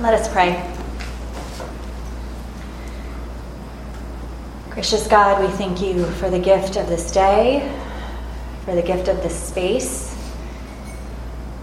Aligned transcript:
Let 0.00 0.14
us 0.14 0.32
pray. 0.32 0.52
Gracious 4.70 5.06
God, 5.06 5.42
we 5.42 5.48
thank 5.58 5.82
you 5.82 6.06
for 6.12 6.30
the 6.30 6.38
gift 6.38 6.76
of 6.76 6.88
this 6.88 7.12
day, 7.12 7.70
for 8.64 8.74
the 8.74 8.80
gift 8.80 9.08
of 9.08 9.18
this 9.18 9.38
space, 9.38 10.16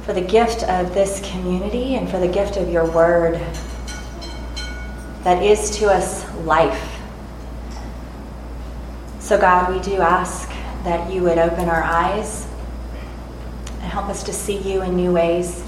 for 0.03 0.13
the 0.13 0.21
gift 0.21 0.61
of 0.65 0.93
this 0.93 1.19
community, 1.31 1.95
and 1.95 2.07
for 2.07 2.19
the 2.19 2.27
gift 2.27 2.57
of 2.57 2.69
your 2.69 2.85
word 2.91 3.41
that 5.23 5.41
is 5.41 5.75
to 5.79 5.87
us 5.87 6.31
life. 6.41 6.99
So, 9.17 9.41
God, 9.41 9.73
we 9.73 9.81
do 9.81 9.99
ask 9.99 10.47
that 10.83 11.11
you 11.11 11.23
would 11.23 11.39
open 11.39 11.69
our 11.69 11.81
eyes 11.81 12.47
and 13.71 13.91
help 13.91 14.09
us 14.09 14.21
to 14.25 14.31
see 14.31 14.59
you 14.59 14.83
in 14.83 14.95
new 14.95 15.11
ways 15.11 15.66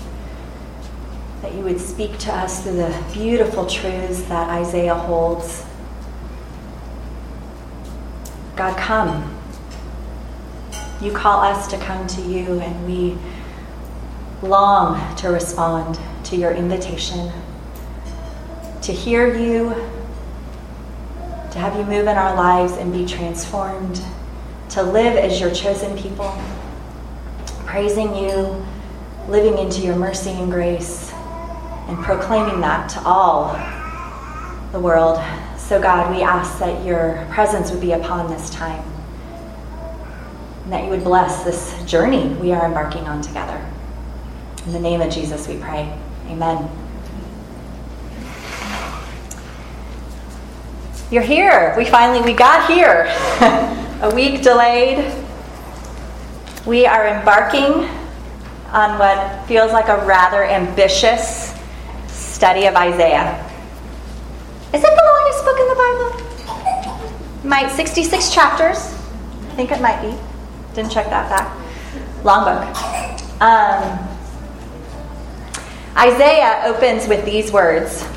that 1.42 1.54
you 1.54 1.62
would 1.62 1.80
speak 1.80 2.18
to 2.20 2.34
us 2.34 2.64
through 2.64 2.74
the 2.74 3.04
beautiful 3.14 3.66
truths 3.66 4.24
that 4.24 4.50
Isaiah 4.50 4.96
holds. 4.96 5.66
God, 8.56 8.78
come. 8.78 9.36
You 11.02 11.14
call 11.14 11.40
us 11.40 11.70
to 11.70 11.78
come 11.78 12.06
to 12.08 12.22
you, 12.22 12.60
and 12.60 12.86
we 12.86 13.18
long 14.46 15.16
to 15.18 15.30
respond 15.30 15.98
to 16.26 16.36
your 16.36 16.52
invitation, 16.52 17.32
to 18.82 18.92
hear 18.92 19.34
you, 19.34 19.70
to 21.52 21.58
have 21.58 21.76
you 21.78 21.86
move 21.86 22.08
in 22.08 22.18
our 22.18 22.36
lives 22.36 22.74
and 22.74 22.92
be 22.92 23.06
transformed, 23.06 24.02
to 24.70 24.84
live 24.84 25.16
as 25.16 25.40
your 25.40 25.52
chosen 25.52 25.98
people, 25.98 26.38
praising 27.66 28.14
you, 28.14 28.66
living 29.30 29.58
into 29.58 29.82
your 29.82 29.96
mercy 29.96 30.32
and 30.32 30.52
grace 30.52 31.09
and 31.90 31.98
proclaiming 32.04 32.62
that 32.62 32.88
to 32.90 33.02
all 33.04 33.54
the 34.72 34.80
world. 34.80 35.20
So, 35.58 35.82
God, 35.82 36.16
we 36.16 36.22
ask 36.22 36.60
that 36.60 36.86
your 36.86 37.26
presence 37.32 37.72
would 37.72 37.82
be 37.82 37.94
upon 37.94 38.30
this 38.30 38.50
time 38.52 38.84
and 40.64 40.72
that 40.72 40.84
you 40.84 40.92
would 40.92 41.04
bless 41.04 41.44
this 41.44 41.84
journey 41.86 42.28
we 42.36 42.52
are 42.52 42.66
embarking 42.66 43.08
on 43.08 43.22
together. 43.22 43.60
In 44.68 44.72
the 44.72 44.80
name 44.80 45.02
of 45.02 45.12
Jesus, 45.12 45.48
we 45.48 45.58
pray. 45.58 45.92
Amen. 46.28 46.70
You're 51.10 51.24
here. 51.24 51.74
We 51.76 51.86
finally 51.86 52.22
we 52.22 52.34
got 52.34 52.70
here. 52.70 53.08
a 54.02 54.14
week 54.14 54.44
delayed. 54.44 55.12
We 56.68 56.86
are 56.86 57.08
embarking 57.08 57.90
on 58.72 59.00
what 59.00 59.48
feels 59.48 59.72
like 59.72 59.88
a 59.88 60.06
rather 60.06 60.44
ambitious 60.44 61.49
study 62.40 62.68
of 62.68 62.76
Isaiah. 62.78 63.36
Is 64.72 64.82
it 64.82 64.96
the 64.96 65.06
longest 65.12 65.44
book 65.44 65.60
in 65.60 65.68
the 65.68 65.76
Bible? 65.76 67.50
Might 67.50 67.70
66 67.70 68.34
chapters. 68.34 68.78
I 68.78 69.56
think 69.58 69.74
it 69.74 69.82
might 69.82 70.02
be. 70.02 70.18
Didn't 70.74 70.90
check 70.90 71.10
that 71.10 71.28
fact. 71.28 72.24
Long 72.24 72.46
book. 72.46 73.42
Um, 73.42 74.00
Isaiah 75.98 76.62
opens 76.64 77.10
with 77.10 77.26
these 77.26 77.52
words 77.52 78.08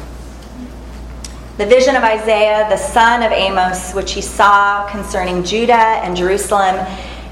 The 1.58 1.66
vision 1.66 1.96
of 1.96 2.04
Isaiah, 2.04 2.68
the 2.70 2.76
son 2.76 3.24
of 3.24 3.32
Amos, 3.32 3.92
which 3.92 4.12
he 4.12 4.20
saw 4.20 4.88
concerning 4.88 5.42
Judah 5.42 5.98
and 6.04 6.16
Jerusalem 6.16 6.76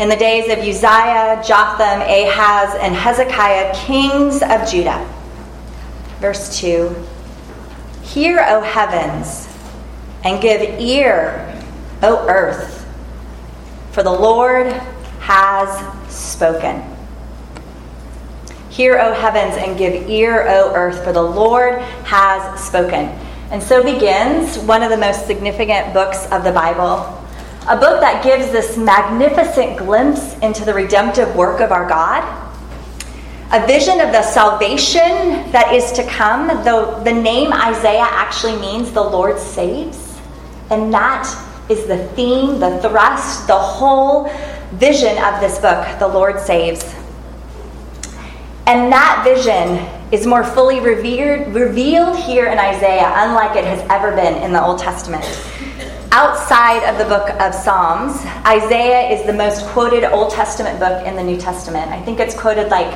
in 0.00 0.08
the 0.08 0.16
days 0.16 0.50
of 0.50 0.58
Uzziah, 0.58 1.40
Jotham, 1.46 2.00
Ahaz, 2.00 2.74
and 2.80 2.96
Hezekiah, 2.96 3.72
kings 3.76 4.42
of 4.42 4.68
Judah 4.68 5.06
Verse 6.20 6.58
2 6.60 6.94
Hear, 8.02 8.44
O 8.46 8.60
heavens, 8.60 9.48
and 10.22 10.40
give 10.42 10.80
ear, 10.80 11.58
O 12.02 12.26
earth, 12.28 12.86
for 13.92 14.02
the 14.02 14.12
Lord 14.12 14.66
has 15.20 16.14
spoken. 16.14 16.82
Hear, 18.68 18.98
O 18.98 19.14
heavens, 19.14 19.56
and 19.56 19.78
give 19.78 20.08
ear, 20.10 20.46
O 20.48 20.74
earth, 20.74 21.02
for 21.04 21.12
the 21.12 21.22
Lord 21.22 21.80
has 22.04 22.62
spoken. 22.62 23.08
And 23.50 23.62
so 23.62 23.82
begins 23.82 24.58
one 24.58 24.82
of 24.82 24.90
the 24.90 24.96
most 24.96 25.26
significant 25.26 25.94
books 25.94 26.26
of 26.30 26.44
the 26.44 26.52
Bible. 26.52 27.16
A 27.68 27.76
book 27.76 28.00
that 28.00 28.22
gives 28.22 28.52
this 28.52 28.76
magnificent 28.76 29.78
glimpse 29.78 30.38
into 30.38 30.64
the 30.64 30.74
redemptive 30.74 31.34
work 31.34 31.60
of 31.60 31.72
our 31.72 31.88
God 31.88 32.49
a 33.52 33.66
vision 33.66 34.00
of 34.00 34.12
the 34.12 34.22
salvation 34.22 35.50
that 35.50 35.72
is 35.74 35.90
to 35.92 36.06
come. 36.06 36.46
Though 36.64 37.02
the 37.02 37.12
name 37.12 37.52
Isaiah 37.52 38.06
actually 38.08 38.56
means 38.60 38.92
the 38.92 39.02
Lord 39.02 39.38
saves. 39.38 40.20
And 40.70 40.94
that 40.94 41.26
is 41.68 41.86
the 41.86 42.06
theme, 42.14 42.60
the 42.60 42.78
thrust, 42.78 43.48
the 43.48 43.58
whole 43.58 44.30
vision 44.74 45.18
of 45.18 45.40
this 45.40 45.58
book 45.58 45.84
the 45.98 46.06
Lord 46.06 46.38
saves. 46.38 46.84
And 48.66 48.92
that 48.92 49.22
vision 49.24 49.84
is 50.12 50.28
more 50.28 50.44
fully 50.44 50.78
revered, 50.78 51.52
revealed 51.52 52.16
here 52.16 52.46
in 52.46 52.58
Isaiah, 52.58 53.12
unlike 53.16 53.56
it 53.56 53.64
has 53.64 53.80
ever 53.90 54.12
been 54.12 54.40
in 54.44 54.52
the 54.52 54.64
Old 54.64 54.78
Testament. 54.78 55.24
Outside 56.12 56.88
of 56.88 56.98
the 56.98 57.04
book 57.04 57.30
of 57.40 57.52
Psalms, 57.52 58.24
Isaiah 58.46 59.10
is 59.10 59.26
the 59.26 59.32
most 59.32 59.66
quoted 59.66 60.04
Old 60.04 60.32
Testament 60.32 60.78
book 60.78 61.04
in 61.04 61.16
the 61.16 61.22
New 61.22 61.36
Testament. 61.36 61.90
I 61.90 62.00
think 62.02 62.20
it's 62.20 62.38
quoted 62.38 62.68
like 62.68 62.92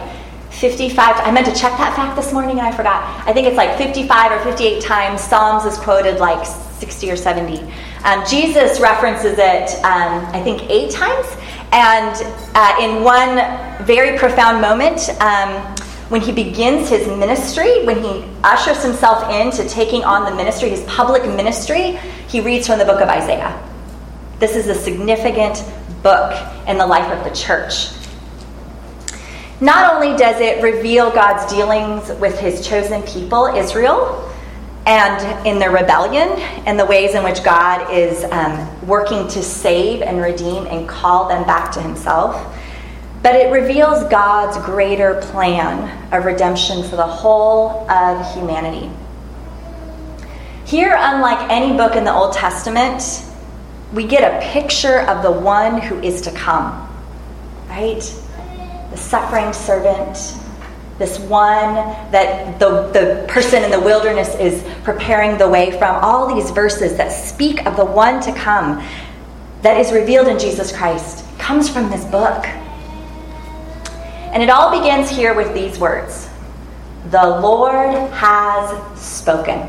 55 0.55 1.17
i 1.17 1.31
meant 1.33 1.47
to 1.47 1.53
check 1.53 1.77
that 1.79 1.95
fact 1.97 2.15
this 2.17 2.33
morning 2.33 2.59
and 2.59 2.67
i 2.67 2.71
forgot. 2.71 3.03
I 3.27 3.33
think 3.33 3.47
it's 3.47 3.57
like 3.57 3.77
55 3.77 4.33
or 4.33 4.45
58 4.45 4.81
times 4.81 5.21
psalms 5.21 5.65
is 5.65 5.77
quoted 5.79 6.19
like 6.19 6.47
60 6.47 7.11
or 7.11 7.17
70 7.17 7.61
um, 8.05 8.25
jesus 8.27 8.81
references 8.81 9.37
it 9.39 9.75
um, 9.85 10.25
i 10.35 10.41
think 10.43 10.63
eight 10.71 10.91
times. 10.91 11.27
And 11.73 12.15
uh, 12.55 12.77
in 12.81 13.03
one 13.03 13.85
very 13.85 14.17
profound 14.17 14.61
moment 14.61 15.11
um, 15.21 15.61
when 16.09 16.21
he 16.21 16.31
begins 16.31 16.89
his 16.89 17.09
ministry 17.09 17.85
when 17.85 18.01
he 18.01 18.25
ushers 18.45 18.81
himself 18.83 19.29
into 19.31 19.69
taking 19.69 20.05
on 20.05 20.25
the 20.25 20.37
ministry 20.37 20.69
his 20.69 20.85
public 20.85 21.25
ministry 21.25 21.99
he 22.29 22.41
reads 22.41 22.69
from 22.69 22.79
the 22.79 22.85
book 22.85 23.01
of 23.01 23.09
isaiah. 23.09 23.61
This 24.39 24.55
is 24.55 24.69
a 24.69 24.75
significant 24.75 25.65
book 26.05 26.33
in 26.69 26.79
the 26.79 26.87
life 26.87 27.11
of 27.11 27.25
the 27.25 27.35
church 27.35 28.04
not 29.65 29.95
only 29.95 30.15
does 30.15 30.41
it 30.41 30.63
reveal 30.63 31.11
God's 31.11 31.51
dealings 31.51 32.13
with 32.21 32.39
his 32.39 32.67
chosen 32.67 33.03
people, 33.05 33.47
Israel, 33.47 34.31
and 34.85 35.47
in 35.47 35.59
their 35.59 35.71
rebellion 35.71 36.29
and 36.67 36.79
the 36.79 36.85
ways 36.85 37.15
in 37.15 37.25
which 37.25 37.43
God 37.43 37.91
is 37.91 38.25
um, 38.25 38.87
working 38.87 39.27
to 39.29 39.43
save 39.43 40.03
and 40.03 40.21
redeem 40.21 40.67
and 40.67 40.87
call 40.87 41.29
them 41.29 41.45
back 41.45 41.73
to 41.73 41.81
himself, 41.81 42.55
but 43.23 43.35
it 43.35 43.51
reveals 43.51 44.05
God's 44.11 44.59
greater 44.67 45.19
plan 45.23 46.13
of 46.13 46.27
redemption 46.27 46.83
for 46.83 46.97
the 46.97 47.07
whole 47.07 47.91
of 47.91 48.35
humanity. 48.35 48.91
Here, 50.67 50.95
unlike 50.95 51.51
any 51.51 51.75
book 51.75 51.97
in 51.97 52.05
the 52.05 52.13
Old 52.13 52.35
Testament, 52.35 53.25
we 53.95 54.07
get 54.07 54.31
a 54.31 54.47
picture 54.53 55.01
of 55.01 55.23
the 55.23 55.33
one 55.33 55.81
who 55.81 55.99
is 56.03 56.21
to 56.23 56.31
come, 56.33 56.87
right? 57.71 58.03
The 58.95 59.01
suffering 59.01 59.53
servant, 59.53 60.17
this 60.99 61.19
one 61.19 61.75
that 62.13 62.61
the, 62.61 62.89
the 62.93 63.27
person 63.27 63.65
in 63.65 63.71
the 63.73 63.81
wilderness 63.81 64.37
is 64.37 64.65
preparing 64.85 65.37
the 65.37 65.49
way 65.49 65.73
from, 65.73 65.97
all 65.97 66.33
these 66.33 66.53
verses 66.53 66.97
that 66.97 67.11
speak 67.11 67.67
of 67.67 67.77
the 67.77 67.85
one 67.85 68.21
to 68.23 68.33
come 68.33 68.87
that 69.63 69.81
is 69.81 69.93
revealed 69.93 70.29
in 70.29 70.39
Jesus 70.39 70.71
Christ 70.71 71.25
comes 71.39 71.69
from 71.69 71.91
this 71.91 72.05
book. 72.05 72.47
And 74.33 74.43
it 74.43 74.49
all 74.49 74.71
begins 74.79 75.11
here 75.11 75.35
with 75.35 75.53
these 75.55 75.77
words 75.79 76.29
The 77.11 77.41
Lord 77.41 77.95
has 78.13 79.01
spoken. 79.01 79.69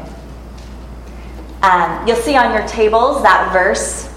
Um, 1.64 2.08
you'll 2.08 2.18
see 2.18 2.36
on 2.36 2.54
your 2.54 2.68
tables 2.68 3.24
that 3.24 3.52
verse 3.52 4.08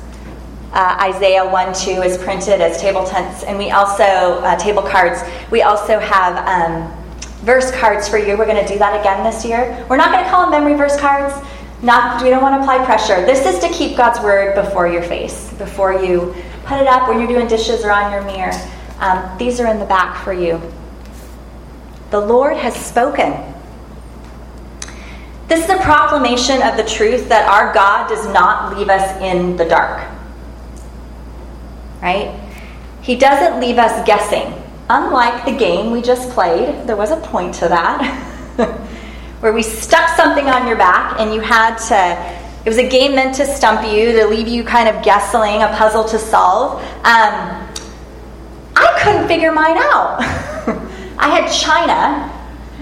uh, 0.72 0.98
Isaiah 1.00 1.48
1 1.48 1.74
2 1.74 1.90
is 2.02 2.18
printed 2.18 2.60
as 2.60 2.80
table 2.80 3.04
tents, 3.04 3.42
and 3.42 3.56
we 3.56 3.70
also, 3.70 4.04
uh, 4.04 4.56
table 4.56 4.82
cards, 4.82 5.22
we 5.50 5.62
also 5.62 5.98
have 5.98 6.36
um, 6.46 6.92
verse 7.40 7.70
cards 7.72 8.08
for 8.08 8.18
you. 8.18 8.36
We're 8.36 8.46
going 8.46 8.64
to 8.64 8.70
do 8.70 8.78
that 8.78 9.00
again 9.00 9.24
this 9.24 9.44
year. 9.44 9.86
We're 9.88 9.96
not 9.96 10.12
going 10.12 10.24
to 10.24 10.30
call 10.30 10.50
them 10.50 10.50
memory 10.50 10.76
verse 10.76 10.98
cards. 11.00 11.34
Not, 11.80 12.22
we 12.22 12.28
don't 12.28 12.42
want 12.42 12.56
to 12.56 12.60
apply 12.60 12.84
pressure. 12.84 13.24
This 13.24 13.46
is 13.46 13.60
to 13.60 13.68
keep 13.68 13.96
God's 13.96 14.20
word 14.20 14.54
before 14.56 14.88
your 14.88 15.02
face, 15.02 15.52
before 15.54 15.92
you 15.92 16.34
put 16.64 16.80
it 16.80 16.86
up 16.86 17.08
when 17.08 17.18
you're 17.18 17.28
doing 17.28 17.46
dishes 17.46 17.84
or 17.84 17.92
on 17.92 18.12
your 18.12 18.22
mirror. 18.24 18.52
Um, 18.98 19.38
these 19.38 19.60
are 19.60 19.66
in 19.68 19.78
the 19.78 19.86
back 19.86 20.22
for 20.24 20.32
you. 20.32 20.60
The 22.10 22.20
Lord 22.20 22.56
has 22.56 22.74
spoken. 22.74 23.32
This 25.46 25.64
is 25.64 25.70
a 25.70 25.78
proclamation 25.78 26.60
of 26.62 26.76
the 26.76 26.84
truth 26.84 27.28
that 27.28 27.48
our 27.48 27.72
God 27.72 28.08
does 28.08 28.26
not 28.34 28.76
leave 28.76 28.88
us 28.90 29.18
in 29.22 29.56
the 29.56 29.64
dark 29.64 30.17
right? 32.02 32.38
He 33.02 33.16
doesn't 33.16 33.60
leave 33.60 33.78
us 33.78 34.06
guessing. 34.06 34.54
Unlike 34.90 35.44
the 35.44 35.56
game 35.56 35.90
we 35.90 36.02
just 36.02 36.30
played, 36.30 36.86
there 36.86 36.96
was 36.96 37.10
a 37.10 37.16
point 37.16 37.54
to 37.56 37.68
that. 37.68 38.24
where 39.40 39.52
we 39.52 39.62
stuck 39.62 40.08
something 40.16 40.46
on 40.46 40.66
your 40.66 40.76
back 40.76 41.20
and 41.20 41.32
you 41.32 41.40
had 41.40 41.76
to 41.76 42.38
it 42.64 42.68
was 42.68 42.78
a 42.78 42.88
game 42.88 43.14
meant 43.14 43.34
to 43.36 43.46
stump 43.46 43.86
you, 43.90 44.12
to 44.12 44.26
leave 44.26 44.46
you 44.46 44.62
kind 44.62 44.94
of 44.94 45.02
guessing, 45.02 45.62
a 45.62 45.68
puzzle 45.76 46.04
to 46.04 46.18
solve. 46.18 46.82
Um, 46.82 47.66
I 48.76 48.98
couldn't 49.02 49.26
figure 49.26 49.52
mine 49.52 49.78
out. 49.78 50.18
I 51.18 51.30
had 51.30 51.50
China. 51.50 52.30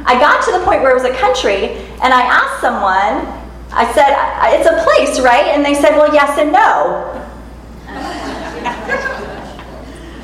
I 0.04 0.18
got 0.18 0.44
to 0.46 0.52
the 0.58 0.64
point 0.64 0.82
where 0.82 0.90
it 0.90 0.94
was 0.94 1.04
a 1.04 1.14
country, 1.14 1.76
and 2.02 2.12
I 2.12 2.22
asked 2.22 2.60
someone, 2.60 3.30
I 3.70 3.92
said, 3.92 4.10
It's 4.58 4.66
a 4.66 4.82
place, 4.82 5.20
right? 5.20 5.54
And 5.54 5.64
they 5.64 5.74
said, 5.74 5.94
Well, 5.96 6.12
yes 6.12 6.36
and 6.38 6.50
no. 6.50 7.25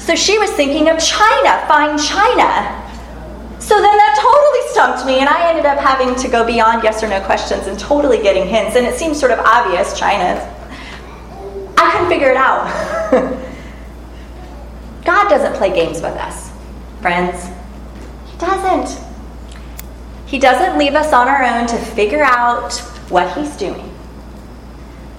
So 0.03 0.17
she 0.17 0.37
was 0.39 0.51
thinking 0.51 0.89
of 0.89 0.99
China, 0.99 1.65
find 1.69 1.97
China. 1.97 2.79
So 3.61 3.81
then 3.81 3.97
that 3.97 4.19
totally 4.21 4.73
stumped 4.73 5.07
me, 5.07 5.21
and 5.21 5.29
I 5.29 5.49
ended 5.49 5.65
up 5.65 5.79
having 5.79 6.17
to 6.17 6.29
go 6.29 6.45
beyond 6.45 6.83
yes 6.83 7.05
or 7.05 7.09
no 7.09 7.21
questions 7.21 7.69
and 7.69 7.79
totally 7.79 8.21
getting 8.21 8.49
hints. 8.49 8.75
And 8.75 8.85
it 8.85 8.97
seems 8.97 9.21
sort 9.21 9.31
of 9.31 9.39
obvious, 9.39 9.97
China. 9.97 10.41
I 11.79 11.93
couldn't 11.93 12.09
figure 12.09 12.31
it 12.31 12.37
out. 12.37 12.67
God 15.05 15.29
doesn't 15.29 15.55
play 15.55 15.73
games 15.73 16.03
with 16.03 16.17
us, 16.17 16.51
friends. 17.01 17.47
He 18.27 18.37
doesn't. 18.39 19.01
He 20.27 20.41
doesn't 20.41 20.79
leave 20.79 20.97
us 20.97 21.13
on 21.13 21.29
our 21.29 21.45
own 21.45 21.69
to 21.69 21.79
figure 21.79 22.25
out 22.25 22.73
what 23.09 23.37
He's 23.37 23.57
doing. 23.57 23.95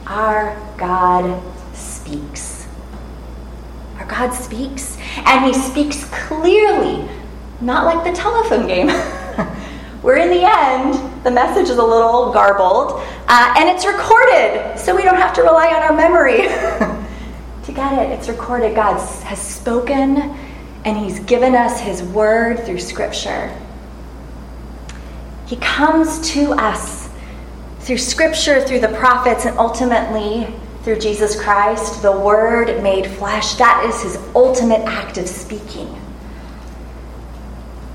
Our 0.07 0.57
God 0.77 1.41
speaks. 1.73 2.52
God 4.13 4.31
speaks, 4.31 4.97
and 5.25 5.43
He 5.43 5.53
speaks 5.53 6.05
clearly 6.05 7.09
not 7.61 7.85
like 7.85 8.03
the 8.03 8.15
telephone 8.15 8.67
game. 8.67 8.89
Where 10.03 10.17
in 10.17 10.29
the 10.29 10.43
end, 10.43 11.23
the 11.23 11.31
message 11.31 11.69
is 11.69 11.77
a 11.77 11.83
little 11.83 12.31
garbled 12.31 13.01
uh, 13.27 13.55
and 13.57 13.69
it's 13.69 13.85
recorded, 13.85 14.77
so 14.77 14.95
we 14.95 15.01
don't 15.01 15.15
have 15.15 15.33
to 15.33 15.41
rely 15.41 15.67
on 15.67 15.81
our 15.81 15.93
memory 15.93 16.41
to 17.63 17.71
get 17.71 17.93
it. 17.93 18.11
It's 18.11 18.27
recorded. 18.29 18.75
God 18.75 18.99
has 19.23 19.41
spoken 19.41 20.17
and 20.85 20.97
He's 20.97 21.19
given 21.21 21.55
us 21.55 21.79
His 21.79 22.03
word 22.03 22.59
through 22.65 22.79
Scripture. 22.79 23.57
He 25.47 25.55
comes 25.55 26.19
to 26.31 26.51
us 26.53 27.09
through 27.79 27.97
Scripture, 27.97 28.61
through 28.61 28.81
the 28.81 28.89
prophets, 28.89 29.45
and 29.45 29.57
ultimately 29.57 30.53
through 30.83 30.99
Jesus 30.99 31.41
Christ, 31.41 32.01
the 32.01 32.11
Word 32.11 32.83
made 32.83 33.07
flesh. 33.07 33.55
That 33.55 33.85
is 33.87 34.01
His 34.03 34.17
ultimate 34.35 34.81
act 34.81 35.17
of 35.17 35.27
speaking 35.27 35.99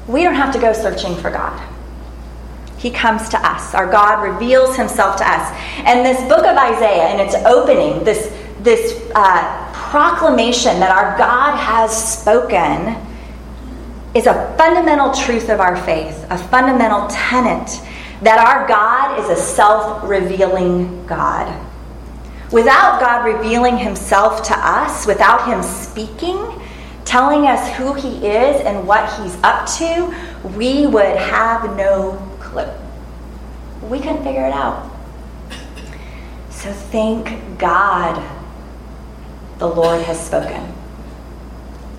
we 0.09 0.23
don't 0.23 0.35
have 0.35 0.53
to 0.55 0.59
go 0.59 0.73
searching 0.73 1.15
for 1.17 1.31
God. 1.31 1.63
He 2.79 2.91
comes 2.91 3.29
to 3.29 3.47
us. 3.47 3.75
Our 3.75 3.87
God 3.87 4.23
reveals 4.23 4.75
himself 4.77 5.17
to 5.17 5.29
us. 5.29 5.53
And 5.85 6.05
this 6.05 6.21
book 6.29 6.47
of 6.47 6.57
Isaiah, 6.57 7.15
in 7.15 7.21
its 7.21 7.35
opening, 7.45 8.05
this, 8.05 8.35
this 8.61 9.11
uh, 9.15 9.73
proclamation 9.75 10.81
that 10.81 10.91
our 10.91 11.17
God 11.19 11.57
has 11.57 12.21
spoken, 12.21 12.97
is 14.15 14.27
a 14.27 14.55
fundamental 14.57 15.13
truth 15.13 15.51
of 15.51 15.61
our 15.61 15.77
faith, 15.77 16.27
a 16.31 16.39
fundamental 16.39 17.07
tenet 17.09 17.69
that 18.23 18.39
our 18.39 18.67
God 18.67 19.21
is 19.21 19.29
a 19.29 19.41
self 19.41 20.09
revealing 20.09 21.07
God. 21.07 21.68
Without 22.51 22.99
God 22.99 23.27
revealing 23.27 23.77
himself 23.77 24.43
to 24.45 24.55
us, 24.57 25.07
without 25.07 25.47
him 25.47 25.63
speaking, 25.63 26.59
telling 27.05 27.47
us 27.47 27.77
who 27.77 27.93
he 27.93 28.27
is 28.27 28.63
and 28.63 28.87
what 28.87 29.11
he's 29.21 29.37
up 29.43 29.69
to, 29.77 30.15
we 30.57 30.87
would 30.87 31.17
have 31.17 31.77
no 31.77 32.13
clue. 32.41 32.71
We 33.89 33.99
couldn't 33.99 34.25
figure 34.25 34.47
it 34.47 34.53
out. 34.53 34.91
So 36.49 36.73
thank 36.73 37.59
God 37.59 38.23
the 39.59 39.69
Lord 39.69 40.03
has 40.03 40.25
spoken. 40.25 40.73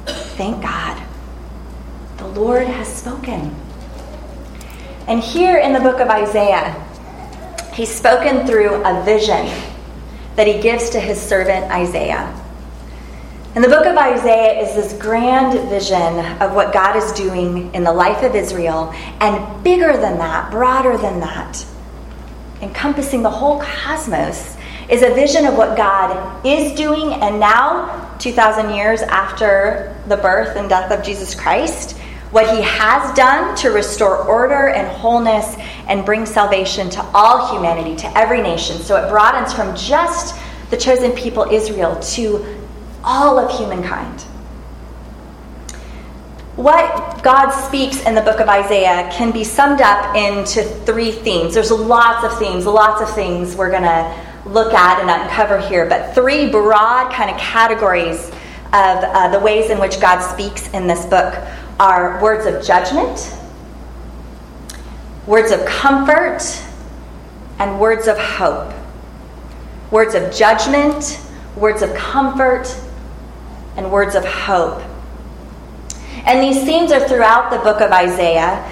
Thank 0.06 0.64
God. 0.64 1.02
The 2.18 2.28
Lord 2.28 2.68
has 2.68 2.92
spoken. 2.92 3.56
And 5.08 5.22
here 5.22 5.58
in 5.58 5.74
the 5.74 5.80
book 5.80 6.00
of 6.00 6.10
Isaiah, 6.10 6.74
he's 7.74 7.90
spoken 7.94 8.48
through 8.48 8.84
a 8.84 9.04
vision 9.04 9.48
that 10.40 10.48
he 10.48 10.58
gives 10.62 10.90
to 10.92 11.02
his 11.02 11.22
servant 11.22 11.70
Isaiah. 11.70 12.34
And 13.56 13.62
the 13.62 13.68
book 13.68 13.86
of 13.86 13.98
Isaiah 13.98 14.62
is 14.62 14.74
this 14.74 14.94
grand 14.98 15.52
vision 15.68 16.18
of 16.42 16.56
what 16.56 16.72
God 16.72 16.96
is 16.96 17.12
doing 17.12 17.76
in 17.76 17.84
the 17.84 17.92
life 17.92 18.24
of 18.24 18.36
Israel, 18.36 18.94
and 19.20 19.64
bigger 19.66 19.98
than 19.98 20.18
that, 20.20 20.50
broader 20.50 20.96
than 20.96 21.20
that, 21.20 21.66
encompassing 22.62 23.22
the 23.22 23.30
whole 23.30 23.60
cosmos, 23.60 24.56
is 24.88 25.04
a 25.04 25.14
vision 25.14 25.46
of 25.46 25.58
what 25.58 25.76
God 25.76 26.46
is 26.46 26.72
doing, 26.78 27.12
and 27.16 27.38
now, 27.38 28.16
2,000 28.20 28.74
years 28.74 29.02
after 29.02 29.94
the 30.08 30.16
birth 30.16 30.56
and 30.56 30.70
death 30.70 30.90
of 30.90 31.04
Jesus 31.04 31.36
Christ, 31.36 31.98
what 32.32 32.56
he 32.56 32.62
has 32.62 33.16
done 33.16 33.56
to 33.58 33.70
restore 33.70 34.18
order 34.18 34.70
and 34.70 34.88
wholeness 34.88 35.56
and 35.88 36.06
bring 36.06 36.26
salvation 36.26 36.90
to 36.92 37.02
all 37.14 37.52
humanity, 37.52 37.96
to 37.96 38.18
every 38.18 38.42
nation. 38.42 38.78
So 38.78 38.96
it 39.04 39.10
broadens 39.10 39.54
from 39.54 39.76
just 39.76 40.40
the 40.70 40.78
chosen 40.78 41.12
people, 41.14 41.48
Israel, 41.52 42.00
to 42.00 42.46
all 43.04 43.40
of 43.40 43.58
humankind. 43.58 44.22
What 46.56 47.24
God 47.24 47.52
speaks 47.52 48.06
in 48.06 48.14
the 48.14 48.22
book 48.22 48.40
of 48.40 48.50
Isaiah 48.50 49.10
can 49.12 49.32
be 49.32 49.44
summed 49.44 49.82
up 49.82 50.16
into 50.16 50.62
three 50.86 51.12
themes. 51.12 51.54
There's 51.54 51.72
lots 51.72 52.26
of 52.26 52.38
themes, 52.38 52.66
lots 52.66 53.02
of 53.02 53.16
things 53.16 53.56
we're 53.56 53.72
going 53.72 53.84
to 53.84 54.26
look 54.46 54.74
at 54.74 55.00
and 55.00 55.10
uncover 55.10 55.60
here, 55.60 55.88
but 55.88 56.14
three 56.14 56.50
broad 56.50 57.14
kind 57.14 57.32
of 57.32 57.38
categories 57.38 58.28
of 58.28 58.34
uh, 58.74 59.30
the 59.30 59.40
ways 59.40 59.70
in 59.70 59.80
which 59.80 60.00
God 60.00 60.22
speaks 60.22 60.68
in 60.74 60.86
this 60.86 61.06
book 61.06 61.34
are 61.80 62.22
words 62.22 62.46
of 62.46 62.64
judgment, 62.64 63.36
words 65.26 65.52
of 65.52 65.66
comfort, 65.66 66.42
and 67.60 67.80
words 67.80 68.08
of 68.08 68.18
hope. 68.18 68.74
Words 69.92 70.14
of 70.14 70.34
judgment, 70.34 71.20
words 71.56 71.82
of 71.82 71.94
comfort, 71.94 72.76
and 73.78 73.92
words 73.92 74.16
of 74.16 74.26
hope. 74.26 74.82
And 76.26 76.44
these 76.44 76.64
themes 76.64 76.92
are 76.92 77.08
throughout 77.08 77.50
the 77.50 77.60
book 77.60 77.82
of 77.82 77.92
Isaiah, 77.92 78.70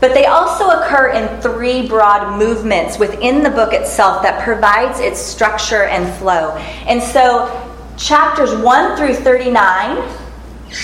but 0.00 0.14
they 0.14 0.26
also 0.26 0.68
occur 0.68 1.08
in 1.08 1.40
three 1.40 1.86
broad 1.86 2.38
movements 2.38 2.98
within 2.98 3.42
the 3.42 3.50
book 3.50 3.72
itself 3.72 4.22
that 4.22 4.42
provides 4.44 5.00
its 5.00 5.20
structure 5.20 5.84
and 5.84 6.12
flow. 6.18 6.56
And 6.86 7.02
so, 7.02 7.48
chapters 7.96 8.54
1 8.54 8.96
through 8.96 9.14
39, 9.14 10.08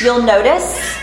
you'll 0.00 0.22
notice, 0.22 0.98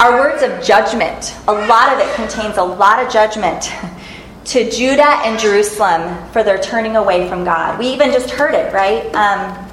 are 0.00 0.18
words 0.18 0.42
of 0.42 0.62
judgment. 0.62 1.34
A 1.48 1.52
lot 1.52 1.92
of 1.92 1.98
it 1.98 2.14
contains 2.14 2.58
a 2.58 2.64
lot 2.64 3.04
of 3.04 3.12
judgment 3.12 3.70
to 4.44 4.70
Judah 4.70 5.20
and 5.24 5.38
Jerusalem 5.38 6.30
for 6.32 6.42
their 6.42 6.58
turning 6.58 6.96
away 6.96 7.28
from 7.28 7.44
God. 7.44 7.78
We 7.78 7.88
even 7.88 8.12
just 8.12 8.30
heard 8.30 8.54
it, 8.54 8.72
right? 8.72 9.14
Um, 9.14 9.66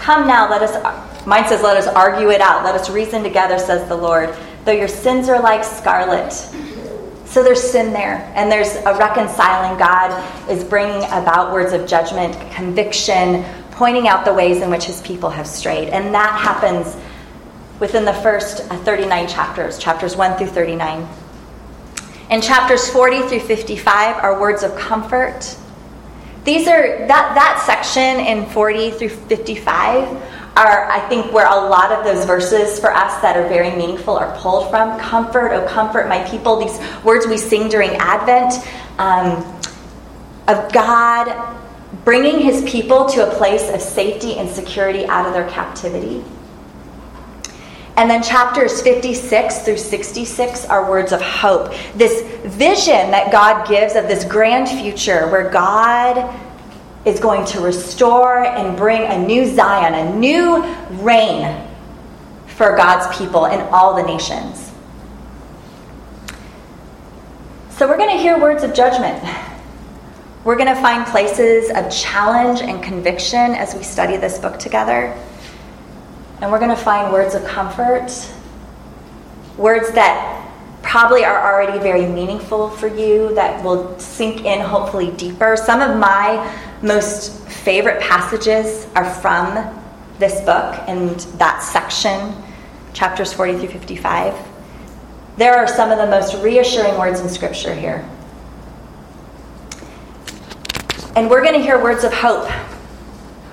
Come 0.00 0.26
now, 0.26 0.48
let 0.48 0.62
us 0.62 1.26
Mine 1.26 1.46
says, 1.46 1.62
Let 1.62 1.76
us 1.76 1.86
argue 1.86 2.30
it 2.30 2.40
out. 2.40 2.64
Let 2.64 2.74
us 2.74 2.88
reason 2.88 3.22
together, 3.22 3.58
says 3.58 3.86
the 3.88 3.96
Lord. 3.96 4.34
Though 4.64 4.72
your 4.72 4.88
sins 4.88 5.28
are 5.28 5.40
like 5.40 5.62
scarlet. 5.62 6.32
So 7.26 7.42
there's 7.44 7.62
sin 7.62 7.92
there, 7.92 8.32
and 8.34 8.50
there's 8.50 8.76
a 8.76 8.96
reconciling. 8.98 9.78
God 9.78 10.50
is 10.50 10.64
bringing 10.64 11.04
about 11.04 11.52
words 11.52 11.72
of 11.72 11.86
judgment, 11.86 12.34
conviction, 12.50 13.44
pointing 13.72 14.08
out 14.08 14.24
the 14.24 14.32
ways 14.32 14.62
in 14.62 14.70
which 14.70 14.84
his 14.84 15.00
people 15.02 15.30
have 15.30 15.46
strayed. 15.46 15.90
And 15.90 16.12
that 16.14 16.32
happens 16.40 16.96
within 17.80 18.04
the 18.04 18.14
first 18.14 18.62
39 18.62 19.26
chapters, 19.26 19.78
chapters 19.78 20.16
1 20.16 20.38
through 20.38 20.46
39. 20.48 21.08
In 22.30 22.40
chapters 22.40 22.88
40 22.88 23.22
through 23.22 23.40
55 23.40 24.16
are 24.16 24.40
words 24.40 24.62
of 24.62 24.76
comfort. 24.76 25.56
These 26.44 26.68
are 26.68 27.06
that, 27.08 27.34
that 27.34 27.62
section 27.66 28.24
in 28.24 28.46
40 28.46 28.92
through 28.92 29.08
55 29.08 30.08
are, 30.56 30.90
I 30.90 31.00
think, 31.08 31.32
where 31.32 31.46
a 31.46 31.68
lot 31.68 31.90
of 31.90 32.04
those 32.04 32.24
verses 32.26 32.78
for 32.78 32.92
us 32.92 33.20
that 33.22 33.36
are 33.36 33.48
very 33.48 33.70
meaningful 33.76 34.16
are 34.16 34.36
pulled 34.38 34.70
from. 34.70 34.98
Comfort, 35.00 35.52
oh, 35.52 35.66
comfort 35.66 36.08
my 36.08 36.22
people, 36.28 36.56
these 36.56 36.78
words 37.02 37.26
we 37.26 37.36
sing 37.36 37.68
during 37.68 37.90
Advent 37.96 38.66
um, 38.98 39.42
of 40.46 40.72
God 40.72 41.56
bringing 42.04 42.40
his 42.40 42.68
people 42.70 43.06
to 43.06 43.28
a 43.28 43.34
place 43.36 43.68
of 43.70 43.80
safety 43.80 44.36
and 44.36 44.48
security 44.48 45.06
out 45.06 45.26
of 45.26 45.32
their 45.32 45.48
captivity. 45.50 46.24
And 48.00 48.10
then 48.10 48.22
chapters 48.22 48.80
56 48.80 49.58
through 49.58 49.76
66 49.76 50.64
are 50.64 50.88
words 50.88 51.12
of 51.12 51.20
hope. 51.20 51.74
This 51.94 52.22
vision 52.46 53.10
that 53.10 53.30
God 53.30 53.68
gives 53.68 53.94
of 53.94 54.08
this 54.08 54.24
grand 54.24 54.70
future 54.70 55.28
where 55.28 55.50
God 55.50 56.34
is 57.04 57.20
going 57.20 57.44
to 57.48 57.60
restore 57.60 58.42
and 58.42 58.74
bring 58.74 59.02
a 59.02 59.18
new 59.18 59.44
Zion, 59.44 59.92
a 59.92 60.16
new 60.16 60.64
reign 61.02 61.68
for 62.46 62.74
God's 62.74 63.14
people 63.18 63.44
in 63.44 63.60
all 63.70 63.94
the 63.94 64.02
nations. 64.02 64.72
So 67.68 67.86
we're 67.86 67.98
going 67.98 68.16
to 68.16 68.22
hear 68.22 68.40
words 68.40 68.62
of 68.62 68.72
judgment. 68.72 69.22
We're 70.44 70.56
going 70.56 70.74
to 70.74 70.80
find 70.80 71.04
places 71.04 71.68
of 71.68 71.92
challenge 71.92 72.62
and 72.62 72.82
conviction 72.82 73.54
as 73.54 73.74
we 73.74 73.82
study 73.82 74.16
this 74.16 74.38
book 74.38 74.58
together. 74.58 75.14
And 76.40 76.50
we're 76.50 76.58
going 76.58 76.70
to 76.70 76.76
find 76.76 77.12
words 77.12 77.34
of 77.34 77.44
comfort, 77.44 78.10
words 79.58 79.92
that 79.92 80.50
probably 80.82 81.24
are 81.24 81.52
already 81.52 81.78
very 81.78 82.06
meaningful 82.06 82.70
for 82.70 82.88
you, 82.88 83.34
that 83.34 83.62
will 83.62 83.98
sink 83.98 84.44
in 84.44 84.60
hopefully 84.60 85.10
deeper. 85.12 85.56
Some 85.56 85.82
of 85.82 85.98
my 85.98 86.58
most 86.82 87.46
favorite 87.46 88.00
passages 88.00 88.86
are 88.94 89.04
from 89.04 89.78
this 90.18 90.40
book 90.40 90.76
and 90.88 91.20
that 91.38 91.62
section, 91.62 92.34
chapters 92.94 93.32
40 93.34 93.58
through 93.58 93.68
55. 93.68 94.34
There 95.36 95.54
are 95.54 95.66
some 95.66 95.90
of 95.90 95.98
the 95.98 96.06
most 96.06 96.42
reassuring 96.42 96.98
words 96.98 97.20
in 97.20 97.28
Scripture 97.28 97.74
here. 97.74 98.08
And 101.16 101.28
we're 101.28 101.42
going 101.42 101.54
to 101.54 101.62
hear 101.62 101.82
words 101.82 102.04
of 102.04 102.12
hope. 102.14 102.50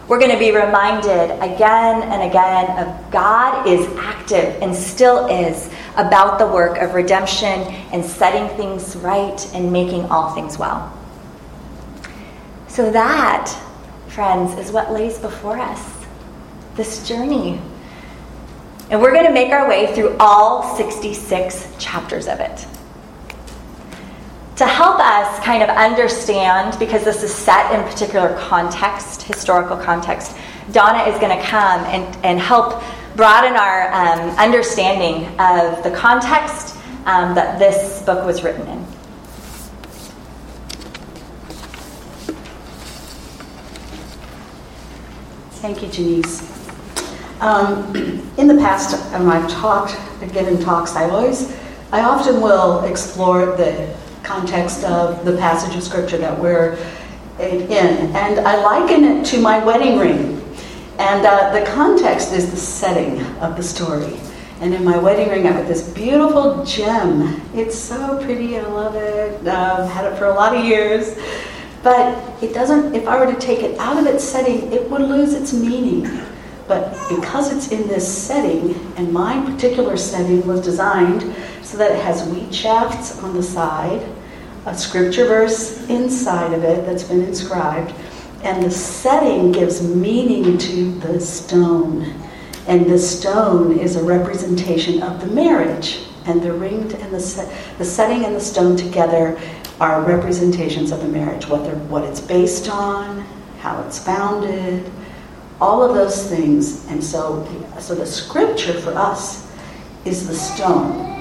We're 0.08 0.20
going 0.20 0.32
to 0.32 0.40
be 0.40 0.52
reminded 0.52 1.32
again 1.42 2.02
and 2.04 2.24
again 2.24 2.88
of 2.88 3.12
God 3.12 3.68
is 3.68 3.86
active 3.98 4.58
and 4.62 4.74
still 4.74 5.28
is 5.28 5.70
about 5.98 6.40
the 6.40 6.48
work 6.48 6.78
of 6.78 6.94
redemption 6.94 7.50
and 7.92 8.06
setting 8.06 8.48
things 8.56 8.96
right 8.96 9.54
and 9.54 9.72
making 9.72 10.06
all 10.06 10.34
things 10.34 10.58
well. 10.58 10.94
So, 12.70 12.90
that, 12.92 13.50
friends, 14.08 14.58
is 14.58 14.72
what 14.72 14.94
lays 14.94 15.18
before 15.18 15.58
us 15.58 15.94
this 16.76 17.06
journey. 17.06 17.60
And 18.90 19.02
we're 19.02 19.12
going 19.12 19.26
to 19.26 19.34
make 19.34 19.52
our 19.52 19.68
way 19.68 19.94
through 19.94 20.16
all 20.20 20.78
66 20.78 21.76
chapters 21.80 22.28
of 22.28 22.40
it 22.40 22.66
to 24.58 24.66
help 24.66 25.00
us 25.00 25.40
kind 25.46 25.62
of 25.62 25.70
understand, 25.70 26.78
because 26.80 27.04
this 27.04 27.22
is 27.22 27.34
set 27.34 27.72
in 27.72 27.84
particular 27.84 28.36
context, 28.40 29.22
historical 29.22 29.78
context, 29.78 30.36
Donna 30.72 31.04
is 31.04 31.20
going 31.20 31.38
to 31.38 31.44
come 31.46 31.82
and, 31.86 32.26
and 32.26 32.40
help 32.40 32.84
broaden 33.16 33.56
our 33.56 33.94
um, 33.94 34.30
understanding 34.38 35.28
of 35.40 35.84
the 35.84 35.92
context 35.96 36.76
um, 37.06 37.36
that 37.36 37.60
this 37.60 38.02
book 38.02 38.26
was 38.26 38.44
written 38.44 38.68
in. 38.68 38.84
Thank 45.62 45.84
you, 45.84 45.90
Janice. 45.90 46.42
Um, 47.42 47.96
in 48.38 48.48
the 48.48 48.56
past, 48.56 48.98
when 49.14 49.30
I've 49.30 49.50
talked, 49.52 49.96
given 50.34 50.60
talks, 50.60 50.96
I 50.96 51.08
always, 51.10 51.56
I 51.92 52.02
often 52.02 52.42
will 52.42 52.84
explore 52.86 53.46
the 53.56 53.96
context 54.24 54.84
of 54.84 55.26
the 55.26 55.38
passage 55.38 55.76
of 55.76 55.84
scripture 55.84 56.18
that 56.18 56.38
we're 56.40 56.74
in. 57.40 58.16
And 58.16 58.40
I 58.40 58.62
liken 58.64 59.04
it 59.04 59.26
to 59.28 59.42
my 59.42 59.64
wedding 59.64 59.98
ring. 59.98 60.44
And 61.00 61.26
uh, 61.26 61.54
the 61.58 61.66
context 61.68 62.34
is 62.34 62.50
the 62.50 62.58
setting 62.58 63.24
of 63.38 63.56
the 63.56 63.64
story. 63.64 64.20
And 64.60 64.74
in 64.74 64.84
my 64.84 64.98
wedding 64.98 65.30
ring, 65.30 65.46
I 65.46 65.52
have 65.52 65.62
got 65.62 65.68
this 65.68 65.88
beautiful 65.94 66.66
gem. 66.66 67.40
It's 67.54 67.78
so 67.78 68.22
pretty. 68.24 68.58
I 68.58 68.64
love 68.64 68.96
it. 68.96 69.48
I've 69.48 69.90
had 69.92 70.12
it 70.12 70.18
for 70.18 70.26
a 70.26 70.34
lot 70.34 70.56
of 70.56 70.66
years. 70.66 71.16
But 71.84 72.44
it 72.44 72.54
doesn't, 72.54 72.96
if 72.96 73.08
I 73.08 73.24
were 73.24 73.32
to 73.32 73.40
take 73.40 73.60
it 73.60 73.78
out 73.78 73.98
of 74.00 74.08
its 74.08 74.24
setting, 74.24 74.74
it 74.74 74.90
would 74.90 75.02
lose 75.02 75.34
its 75.34 75.54
meaning. 75.54 76.10
But 76.68 76.92
because 77.08 77.54
it's 77.56 77.72
in 77.72 77.88
this 77.88 78.06
setting, 78.06 78.74
and 78.98 79.14
my 79.14 79.40
particular 79.50 79.96
setting 79.96 80.46
was 80.48 80.62
designed 80.62 81.36
so 81.68 81.76
that 81.76 81.92
it 81.92 82.02
has 82.02 82.26
wheat 82.30 82.56
shafts 82.56 83.22
on 83.22 83.36
the 83.36 83.44
side, 83.44 84.02
a 84.66 84.78
scripture 84.78 85.26
verse 85.26 85.86
inside 85.90 86.54
of 86.54 86.64
it 86.64 86.86
that's 86.86 87.04
been 87.04 87.22
inscribed, 87.22 87.94
and 88.42 88.64
the 88.64 88.72
setting 88.72 89.52
gives 89.52 89.84
meaning 89.84 90.58
to 90.58 90.92
the 91.00 91.20
stone. 91.20 92.04
And 92.68 92.86
the 92.86 92.98
stone 92.98 93.78
is 93.78 93.98
a 93.98 94.04
representation 94.04 95.04
of 95.04 95.20
the 95.20 95.28
marriage. 95.28 96.06
And 96.26 96.42
the 96.42 96.54
ring 96.54 96.94
and 96.94 97.14
the, 97.14 97.20
set, 97.20 97.54
the 97.78 97.86
setting 97.86 98.24
and 98.24 98.34
the 98.34 98.40
stone 98.40 98.78
together 98.78 99.38
are 99.82 100.02
representations 100.04 100.92
of 100.92 101.02
the 101.02 101.08
marriage, 101.10 101.48
what, 101.50 101.62
what 101.90 102.04
it's 102.04 102.22
based 102.22 102.70
on, 102.70 103.20
how 103.60 103.82
it's 103.84 104.00
founded, 104.00 104.90
all 105.60 105.84
of 105.84 105.96
those 105.96 106.30
things. 106.30 106.88
And 106.88 107.04
so, 107.04 107.46
so 107.78 107.94
the 107.94 108.06
scripture 108.06 108.74
for 108.74 108.94
us 108.94 109.52
is 110.06 110.28
the 110.28 110.36
stone. 110.36 111.17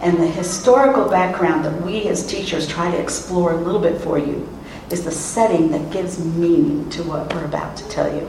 And 0.00 0.18
the 0.18 0.26
historical 0.26 1.08
background 1.08 1.64
that 1.64 1.82
we 1.82 2.08
as 2.08 2.26
teachers 2.26 2.66
try 2.66 2.90
to 2.90 2.98
explore 2.98 3.52
a 3.52 3.56
little 3.56 3.80
bit 3.80 4.00
for 4.00 4.18
you 4.18 4.48
is 4.90 5.04
the 5.04 5.10
setting 5.10 5.70
that 5.70 5.90
gives 5.90 6.22
meaning 6.22 6.88
to 6.90 7.02
what 7.02 7.32
we're 7.32 7.44
about 7.44 7.76
to 7.76 7.88
tell 7.88 8.14
you. 8.14 8.28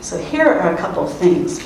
So 0.00 0.18
here 0.18 0.46
are 0.46 0.74
a 0.74 0.76
couple 0.76 1.04
of 1.04 1.12
things. 1.16 1.60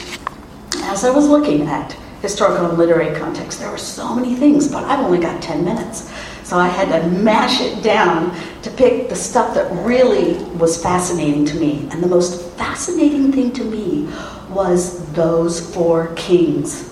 As 0.83 1.05
I 1.05 1.11
was 1.11 1.26
looking 1.26 1.62
at 1.62 1.93
historical 2.23 2.67
and 2.67 2.78
literary 2.78 3.19
context, 3.19 3.59
there 3.59 3.71
were 3.71 3.78
so 3.78 4.14
many 4.14 4.35
things, 4.35 4.69
but 4.69 4.85
I've 4.85 5.05
only 5.05 5.19
got 5.19 5.43
10 5.43 5.64
minutes. 5.64 6.12
So 6.45 6.57
I 6.57 6.69
had 6.69 6.88
to 6.90 7.09
mash 7.09 7.61
it 7.61 7.83
down 7.83 8.35
to 8.62 8.71
pick 8.71 9.09
the 9.09 9.17
stuff 9.17 9.55
that 9.55 9.71
really 9.85 10.35
was 10.55 10.83
fascinating 10.83 11.45
to 11.47 11.57
me. 11.57 11.88
And 11.90 12.02
the 12.02 12.09
most 12.09 12.50
fascinating 12.52 13.33
thing 13.33 13.52
to 13.52 13.64
me 13.64 14.09
was 14.49 15.07
those 15.12 15.75
four 15.75 16.14
kings 16.14 16.88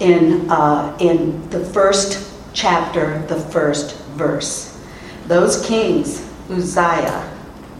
in, 0.00 0.50
uh, 0.50 0.96
in 1.00 1.48
the 1.50 1.64
first 1.64 2.32
chapter, 2.52 3.24
the 3.26 3.38
first 3.38 3.96
verse. 4.16 4.78
Those 5.26 5.64
kings, 5.66 6.28
Uzziah, 6.50 7.30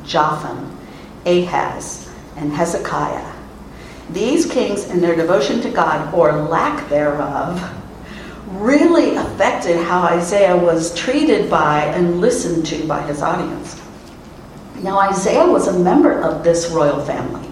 Jotham, 0.04 0.78
Ahaz, 1.26 2.10
and 2.36 2.52
Hezekiah. 2.52 3.34
These 4.10 4.50
kings, 4.50 4.84
and 4.84 5.02
their 5.02 5.16
devotion 5.16 5.60
to 5.62 5.70
God, 5.70 6.12
or 6.14 6.32
lack 6.32 6.88
thereof, 6.88 7.62
really 8.46 9.16
affected 9.16 9.76
how 9.84 10.02
Isaiah 10.02 10.56
was 10.56 10.94
treated 10.94 11.50
by 11.50 11.84
and 11.84 12.20
listened 12.20 12.66
to 12.66 12.86
by 12.86 13.02
his 13.02 13.20
audience. 13.20 13.80
Now, 14.82 14.98
Isaiah 15.00 15.46
was 15.46 15.66
a 15.66 15.78
member 15.78 16.20
of 16.20 16.44
this 16.44 16.70
royal 16.70 17.04
family. 17.04 17.47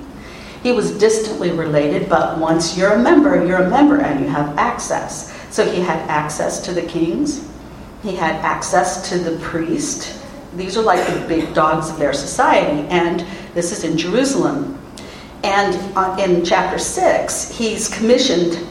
He 0.67 0.73
was 0.73 0.91
distantly 0.99 1.53
related, 1.53 2.09
but 2.09 2.39
once 2.39 2.77
you're 2.77 2.95
a 2.95 2.99
member, 2.99 3.47
you're 3.47 3.63
a 3.63 3.71
member 3.71 4.01
and 4.01 4.19
you 4.19 4.27
have 4.27 4.59
access. 4.59 5.33
So 5.49 5.65
he 5.65 5.81
had 5.81 6.01
access 6.11 6.59
to 6.63 6.73
the 6.73 6.83
kings, 6.83 7.49
he 8.03 8.17
had 8.17 8.35
access 8.45 9.09
to 9.11 9.17
the 9.17 9.39
priest. 9.39 10.21
These 10.57 10.77
are 10.77 10.83
like 10.83 11.07
the 11.07 11.25
big 11.29 11.55
dogs 11.55 11.89
of 11.89 12.01
their 12.01 12.13
society, 12.13 12.85
and 12.89 13.25
this 13.55 13.71
is 13.71 13.85
in 13.85 13.97
Jerusalem. 13.97 14.77
And 15.45 15.77
uh, 15.97 16.17
in 16.19 16.45
chapter 16.45 16.81
6, 16.81 17.57
he's 17.57 17.87
commissioned 17.87 18.67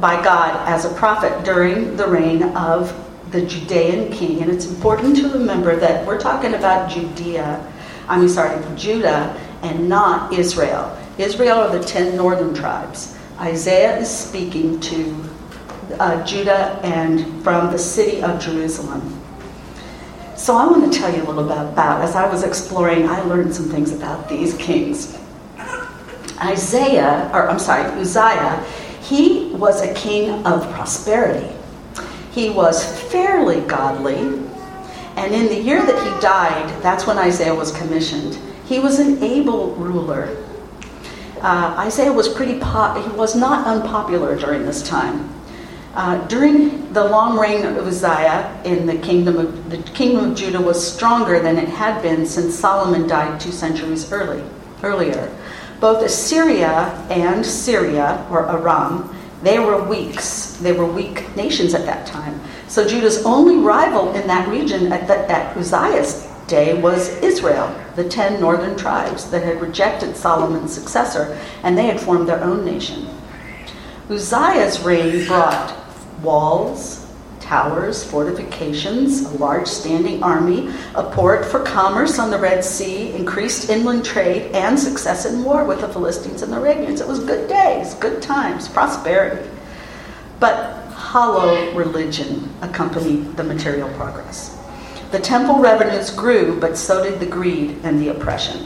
by 0.00 0.22
God 0.22 0.68
as 0.68 0.84
a 0.84 0.94
prophet 0.94 1.44
during 1.44 1.96
the 1.96 2.06
reign 2.06 2.44
of 2.56 2.94
the 3.32 3.44
Judean 3.44 4.12
king. 4.12 4.42
And 4.42 4.48
it's 4.52 4.66
important 4.66 5.16
to 5.16 5.28
remember 5.30 5.74
that 5.74 6.06
we're 6.06 6.20
talking 6.20 6.54
about 6.54 6.88
Judea, 6.88 7.68
I 8.06 8.16
mean, 8.16 8.28
sorry, 8.28 8.64
Judah 8.76 9.36
and 9.62 9.88
not 9.88 10.32
Israel. 10.32 10.96
Israel 11.18 11.58
are 11.58 11.78
the 11.78 11.84
ten 11.84 12.16
northern 12.16 12.54
tribes. 12.54 13.16
Isaiah 13.38 13.98
is 13.98 14.08
speaking 14.08 14.80
to 14.80 15.24
uh, 15.98 16.24
Judah 16.24 16.80
and 16.82 17.42
from 17.42 17.70
the 17.70 17.78
city 17.78 18.22
of 18.22 18.40
Jerusalem. 18.40 19.20
So 20.36 20.56
I 20.56 20.66
want 20.66 20.90
to 20.90 20.98
tell 20.98 21.14
you 21.14 21.22
a 21.22 21.26
little 21.26 21.44
bit 21.44 21.58
about, 21.58 22.02
as 22.02 22.16
I 22.16 22.28
was 22.28 22.42
exploring, 22.42 23.08
I 23.08 23.20
learned 23.22 23.54
some 23.54 23.68
things 23.68 23.92
about 23.92 24.28
these 24.28 24.56
kings. 24.56 25.18
Isaiah, 26.40 27.30
or 27.32 27.48
I'm 27.48 27.58
sorry, 27.58 27.84
Uzziah, 28.00 28.64
he 29.02 29.50
was 29.54 29.82
a 29.82 29.92
king 29.94 30.44
of 30.46 30.68
prosperity. 30.72 31.54
He 32.32 32.50
was 32.50 32.84
fairly 33.10 33.60
godly. 33.60 34.16
And 35.16 35.34
in 35.34 35.46
the 35.46 35.60
year 35.60 35.84
that 35.84 36.02
he 36.02 36.20
died, 36.20 36.82
that's 36.82 37.06
when 37.06 37.18
Isaiah 37.18 37.54
was 37.54 37.70
commissioned. 37.72 38.38
He 38.64 38.78
was 38.78 38.98
an 38.98 39.22
able 39.22 39.74
ruler. 39.74 40.36
Uh, 41.42 41.74
Isaiah 41.76 42.12
was 42.12 42.28
pretty 42.28 42.54
he 42.54 43.16
was 43.16 43.34
not 43.34 43.66
unpopular 43.66 44.38
during 44.38 44.64
this 44.64 44.80
time. 44.80 45.28
Uh, 45.94 46.24
during 46.28 46.92
the 46.92 47.04
long 47.04 47.36
reign 47.36 47.66
of 47.66 47.76
Uzziah 47.76 48.62
in 48.64 48.86
the 48.86 48.96
kingdom 48.98 49.36
of 49.36 49.68
the 49.68 49.78
kingdom 49.92 50.30
of 50.30 50.36
Judah 50.36 50.60
was 50.60 50.80
stronger 50.94 51.40
than 51.40 51.58
it 51.58 51.68
had 51.68 52.00
been 52.00 52.24
since 52.24 52.54
Solomon 52.54 53.08
died 53.08 53.40
two 53.40 53.50
centuries 53.50 54.10
early, 54.12 54.42
earlier. 54.82 55.36
Both 55.80 56.04
Assyria 56.04 56.94
and 57.10 57.44
Syria, 57.44 58.24
or 58.30 58.48
Aram, 58.48 59.14
they 59.42 59.58
were 59.58 59.82
weaks. 59.82 60.56
They 60.58 60.72
were 60.72 60.86
weak 60.86 61.34
nations 61.34 61.74
at 61.74 61.84
that 61.86 62.06
time. 62.06 62.40
So 62.68 62.86
Judah's 62.86 63.24
only 63.26 63.56
rival 63.56 64.14
in 64.14 64.28
that 64.28 64.48
region 64.48 64.92
at, 64.92 65.08
the, 65.08 65.30
at 65.30 65.56
Uzziah's 65.56 66.31
day 66.52 66.78
was 66.78 67.08
Israel, 67.22 67.74
the 67.96 68.06
ten 68.06 68.38
northern 68.38 68.76
tribes 68.76 69.30
that 69.30 69.42
had 69.42 69.58
rejected 69.58 70.14
Solomon's 70.14 70.72
successor, 70.72 71.38
and 71.62 71.76
they 71.76 71.86
had 71.86 71.98
formed 71.98 72.28
their 72.28 72.44
own 72.44 72.62
nation. 72.62 73.08
Uzziah's 74.10 74.78
reign 74.80 75.26
brought 75.26 75.74
walls, 76.22 77.10
towers, 77.40 78.04
fortifications, 78.04 79.22
a 79.22 79.38
large 79.38 79.66
standing 79.66 80.22
army, 80.22 80.70
a 80.94 81.02
port 81.02 81.46
for 81.46 81.60
commerce 81.60 82.18
on 82.18 82.30
the 82.30 82.38
Red 82.38 82.62
Sea, 82.62 83.14
increased 83.14 83.70
inland 83.70 84.04
trade, 84.04 84.52
and 84.52 84.78
success 84.78 85.24
in 85.24 85.42
war 85.42 85.64
with 85.64 85.80
the 85.80 85.88
Philistines 85.88 86.42
and 86.42 86.52
the 86.52 86.58
Arabians. 86.58 87.00
It 87.00 87.08
was 87.08 87.20
good 87.20 87.48
days, 87.48 87.94
good 87.94 88.20
times, 88.20 88.68
prosperity. 88.68 89.48
But 90.38 90.84
hollow 90.92 91.74
religion 91.74 92.50
accompanied 92.60 93.38
the 93.38 93.44
material 93.44 93.88
progress. 93.96 94.61
The 95.12 95.20
temple 95.20 95.58
revenues 95.58 96.08
grew, 96.10 96.58
but 96.58 96.74
so 96.74 97.04
did 97.04 97.20
the 97.20 97.26
greed 97.26 97.78
and 97.84 98.00
the 98.00 98.08
oppression. 98.08 98.64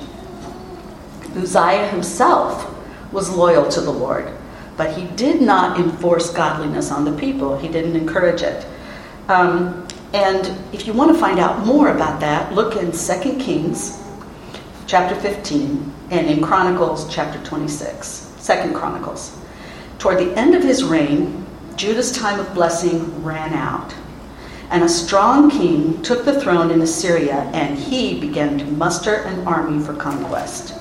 Uzziah 1.35 1.89
himself 1.89 2.73
was 3.13 3.29
loyal 3.29 3.69
to 3.69 3.81
the 3.81 3.91
Lord, 3.91 4.33
but 4.77 4.97
he 4.97 5.09
did 5.17 5.43
not 5.43 5.81
enforce 5.81 6.33
godliness 6.33 6.93
on 6.93 7.05
the 7.05 7.19
people. 7.19 7.59
He 7.59 7.67
didn't 7.67 7.97
encourage 7.97 8.43
it. 8.43 8.65
Um, 9.27 9.89
and 10.15 10.57
if 10.73 10.87
you 10.87 10.93
want 10.93 11.13
to 11.13 11.19
find 11.19 11.41
out 11.41 11.67
more 11.67 11.89
about 11.89 12.21
that, 12.21 12.53
look 12.53 12.77
in 12.77 12.93
2 12.93 13.41
Kings 13.41 14.01
chapter 14.87 15.17
15 15.17 15.93
and 16.13 16.27
in 16.29 16.41
Chronicles 16.41 17.13
chapter 17.13 17.43
26. 17.43 18.35
2 18.47 18.73
Chronicles. 18.73 19.37
Toward 19.99 20.19
the 20.19 20.33
end 20.39 20.55
of 20.55 20.63
his 20.63 20.85
reign, 20.85 21.45
Judah's 21.75 22.13
time 22.13 22.39
of 22.39 22.55
blessing 22.55 23.25
ran 23.25 23.53
out. 23.53 23.93
And 24.71 24.83
a 24.83 24.89
strong 24.89 25.49
king 25.49 26.03
took 26.03 26.25
the 26.25 26.41
throne 26.41 26.71
in 26.71 26.81
Assyria, 26.83 27.49
and 27.53 27.79
he 27.79 28.21
began 28.21 28.59
to 28.59 28.65
muster 28.65 29.15
an 29.15 29.47
army 29.47 29.85
for 29.85 29.95
conquest. 29.95 30.75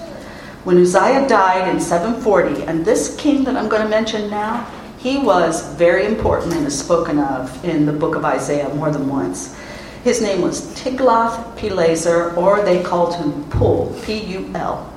When 0.64 0.80
Uzziah 0.80 1.28
died 1.28 1.68
in 1.68 1.80
740, 1.80 2.64
and 2.64 2.84
this 2.84 3.16
king 3.18 3.44
that 3.44 3.56
I'm 3.56 3.70
going 3.70 3.84
to 3.84 3.88
mention 3.88 4.32
now, 4.32 4.66
he 4.98 5.20
was 5.20 5.72
very 5.76 6.08
important 6.08 6.54
and 6.54 6.66
is 6.66 6.80
spoken 6.80 7.20
of 7.20 7.64
in 7.64 7.86
the 7.86 7.94
book 7.94 8.16
of 8.16 8.26
Isaiah 8.26 8.74
more 8.74 8.90
than 8.90 9.08
once. 9.08 9.56
His 10.04 10.22
name 10.22 10.42
was 10.42 10.74
Tiglath-Pileser, 10.76 12.36
or 12.36 12.64
they 12.64 12.82
called 12.82 13.16
him 13.16 13.44
Pul, 13.52 13.96
P-U-L, 14.04 14.94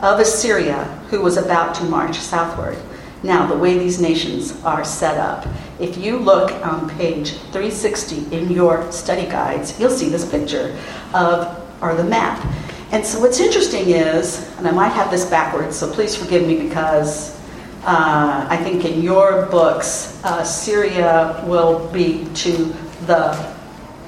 of 0.00 0.20
Assyria, 0.20 0.84
who 1.10 1.20
was 1.20 1.36
about 1.36 1.74
to 1.74 1.84
march 1.84 2.16
southward. 2.16 2.78
Now, 3.22 3.46
the 3.46 3.56
way 3.56 3.78
these 3.78 4.00
nations 4.00 4.60
are 4.64 4.84
set 4.84 5.16
up, 5.16 5.46
if 5.78 5.96
you 5.96 6.18
look 6.18 6.50
on 6.66 6.88
page 6.90 7.32
360 7.52 8.34
in 8.34 8.50
your 8.50 8.90
study 8.90 9.26
guides, 9.26 9.78
you'll 9.78 9.90
see 9.90 10.08
this 10.08 10.28
picture 10.28 10.76
of, 11.14 11.56
or 11.80 11.94
the 11.94 12.04
map. 12.04 12.44
And 12.90 13.06
so 13.06 13.20
what's 13.20 13.38
interesting 13.38 13.90
is, 13.90 14.50
and 14.58 14.66
I 14.66 14.72
might 14.72 14.88
have 14.88 15.10
this 15.10 15.24
backwards, 15.24 15.76
so 15.76 15.90
please 15.90 16.16
forgive 16.16 16.46
me 16.46 16.60
because 16.62 17.40
uh, 17.84 18.46
I 18.50 18.56
think 18.56 18.84
in 18.84 19.02
your 19.02 19.46
books, 19.46 20.20
uh, 20.24 20.42
Syria 20.42 21.42
will 21.46 21.88
be 21.92 22.24
to 22.34 22.74
the 23.06 23.54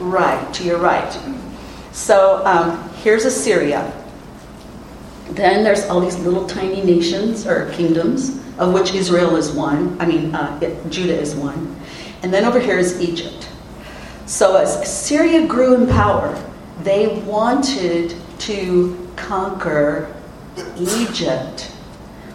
right, 0.00 0.52
to 0.54 0.64
your 0.64 0.78
right. 0.78 1.18
So 1.92 2.44
um, 2.44 2.88
here's 2.94 3.24
Assyria. 3.24 3.92
Then 5.30 5.62
there's 5.62 5.84
all 5.86 6.00
these 6.00 6.18
little 6.18 6.46
tiny 6.46 6.82
nations 6.82 7.46
or 7.46 7.70
kingdoms 7.72 8.43
of 8.58 8.72
which 8.72 8.94
Israel 8.94 9.36
is 9.36 9.50
one. 9.50 9.96
I 10.00 10.06
mean, 10.06 10.34
uh, 10.34 10.58
it, 10.62 10.90
Judah 10.90 11.18
is 11.18 11.34
one. 11.34 11.76
And 12.22 12.32
then 12.32 12.44
over 12.44 12.60
here 12.60 12.78
is 12.78 13.00
Egypt. 13.00 13.48
So 14.26 14.56
as 14.56 14.90
Syria 14.90 15.46
grew 15.46 15.74
in 15.74 15.88
power, 15.88 16.40
they 16.82 17.20
wanted 17.20 18.14
to 18.40 19.10
conquer 19.16 20.14
Egypt. 20.78 21.70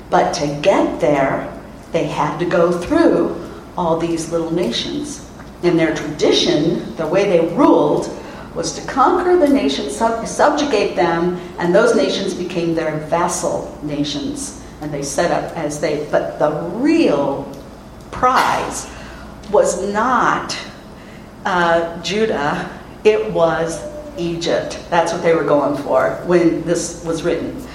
But 0.10 0.34
to 0.34 0.48
get 0.62 1.00
there, 1.00 1.52
they 1.92 2.06
had 2.06 2.38
to 2.40 2.46
go 2.46 2.72
through 2.72 3.36
all 3.78 3.98
these 3.98 4.32
little 4.32 4.52
nations. 4.52 5.28
In 5.64 5.78
their 5.78 5.96
tradition, 5.96 6.96
the 6.96 7.08
way 7.08 7.30
they 7.30 7.54
ruled 7.56 8.10
was 8.56 8.74
to 8.74 8.88
conquer 8.88 9.38
the 9.38 9.48
nations, 9.48 9.96
sub- 9.96 10.26
subjugate 10.28 10.96
them, 10.96 11.40
and 11.60 11.74
those 11.74 11.96
nations 11.96 12.34
became 12.34 12.76
their 12.76 12.98
vassal 13.08 13.78
nations 13.84 14.60
and 14.82 14.94
they 14.94 15.04
set 15.04 15.32
up 15.32 15.56
as 15.58 15.80
they, 15.80 16.08
but 16.12 16.40
the 16.40 16.52
real 16.78 17.52
prize 18.12 18.90
was 19.52 19.92
not 19.92 20.58
uh, 21.46 22.02
Judah, 22.02 22.70
it 23.04 23.32
was 23.32 23.82
Egypt. 24.18 24.80
That's 24.90 25.14
what 25.14 25.22
they 25.24 25.34
were 25.34 25.44
going 25.44 25.82
for 25.84 26.12
when 26.26 26.64
this 26.66 27.04
was 27.06 27.24
written. 27.24 27.66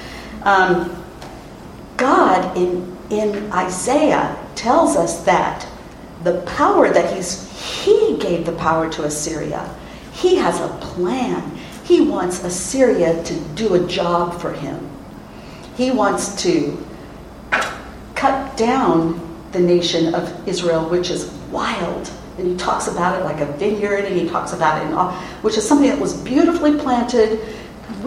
Um, 0.42 1.02
God 1.96 2.56
in, 2.56 2.96
in 3.10 3.50
Isaiah 3.52 4.36
tells 4.54 4.96
us 4.96 5.24
that 5.24 5.66
the 6.22 6.40
power 6.42 6.90
that 6.90 7.14
he's, 7.14 7.50
he 7.82 8.16
gave 8.18 8.46
the 8.46 8.52
power 8.52 8.90
to 8.92 9.04
Assyria. 9.04 9.74
He 10.12 10.36
has 10.36 10.60
a 10.60 10.68
plan. 10.80 11.58
He 11.84 12.00
wants 12.00 12.42
Assyria 12.42 13.22
to 13.24 13.40
do 13.54 13.74
a 13.74 13.86
job 13.86 14.40
for 14.40 14.52
him. 14.52 14.90
He 15.76 15.90
wants 15.90 16.42
to 16.42 16.83
down 18.56 19.20
the 19.52 19.60
nation 19.60 20.14
of 20.14 20.48
Israel, 20.48 20.88
which 20.88 21.10
is 21.10 21.30
wild. 21.50 22.10
And 22.38 22.48
he 22.48 22.56
talks 22.56 22.88
about 22.88 23.18
it 23.18 23.24
like 23.24 23.40
a 23.40 23.46
vineyard, 23.52 24.04
and 24.04 24.18
he 24.18 24.28
talks 24.28 24.52
about 24.52 24.82
it, 24.82 24.90
in 24.90 24.96
which 25.42 25.56
is 25.56 25.66
something 25.66 25.88
that 25.88 26.00
was 26.00 26.14
beautifully 26.22 26.76
planted, 26.78 27.40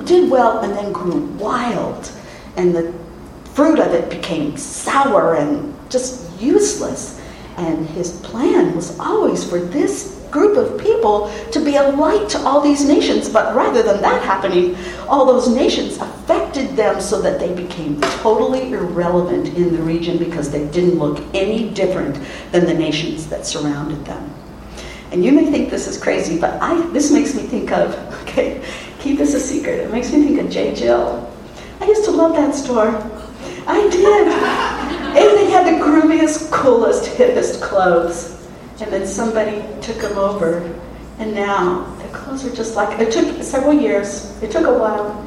did 0.03 0.29
well, 0.29 0.59
and 0.59 0.73
then 0.73 0.91
grew 0.91 1.25
wild. 1.37 2.11
And 2.57 2.75
the 2.75 2.93
fruit 3.53 3.79
of 3.79 3.93
it 3.93 4.09
became 4.09 4.57
sour 4.57 5.35
and 5.35 5.73
just 5.89 6.39
useless. 6.41 7.21
And 7.57 7.87
his 7.89 8.19
plan 8.21 8.75
was 8.75 8.99
always 8.99 9.49
for 9.49 9.59
this 9.59 10.16
group 10.31 10.57
of 10.57 10.79
people 10.79 11.31
to 11.51 11.63
be 11.63 11.75
a 11.75 11.89
light 11.89 12.29
to 12.29 12.39
all 12.39 12.61
these 12.61 12.85
nations. 12.85 13.29
But 13.29 13.55
rather 13.55 13.83
than 13.83 14.01
that 14.01 14.23
happening, 14.23 14.75
all 15.07 15.25
those 15.25 15.47
nations 15.47 15.97
affected 15.97 16.75
them 16.75 17.01
so 17.01 17.21
that 17.21 17.39
they 17.39 17.53
became 17.53 17.99
totally 18.01 18.71
irrelevant 18.71 19.49
in 19.55 19.75
the 19.75 19.81
region 19.81 20.17
because 20.17 20.51
they 20.51 20.67
didn't 20.67 20.99
look 20.99 21.23
any 21.33 21.69
different 21.69 22.19
than 22.51 22.65
the 22.65 22.73
nations 22.73 23.27
that 23.27 23.45
surrounded 23.45 24.03
them. 24.05 24.33
And 25.11 25.23
you 25.23 25.31
may 25.31 25.49
think 25.49 25.69
this 25.69 25.87
is 25.87 26.01
crazy, 26.01 26.39
but 26.39 26.61
I, 26.61 26.81
this 26.91 27.11
makes 27.11 27.33
me 27.33 27.43
think 27.43 27.71
of, 27.71 27.95
okay, 28.23 28.63
keep 28.99 29.17
this 29.17 29.33
a 29.33 29.39
secret. 29.39 29.79
It 29.79 29.91
makes 29.91 30.11
me 30.11 30.23
think 30.23 30.39
of 30.41 30.49
J. 30.49 30.75
Jill. 30.75 31.31
I 31.79 31.85
used 31.85 32.05
to 32.05 32.11
love 32.11 32.35
that 32.35 32.53
store. 32.53 32.89
I 33.67 33.87
did. 33.89 34.87
And 35.07 35.35
they 35.35 35.49
had 35.49 35.65
the 35.65 35.83
grooviest, 35.83 36.51
coolest, 36.51 37.09
hippest 37.09 37.59
clothes. 37.59 38.46
And 38.79 38.91
then 38.93 39.07
somebody 39.07 39.63
took 39.81 39.97
them 39.97 40.17
over, 40.17 40.57
and 41.17 41.33
now 41.33 41.95
the 41.95 42.07
clothes 42.09 42.45
are 42.45 42.55
just 42.55 42.75
like 42.75 42.99
it 42.99 43.11
took 43.11 43.41
several 43.41 43.73
years. 43.73 44.41
It 44.43 44.51
took 44.51 44.65
a 44.65 44.77
while. 44.77 45.23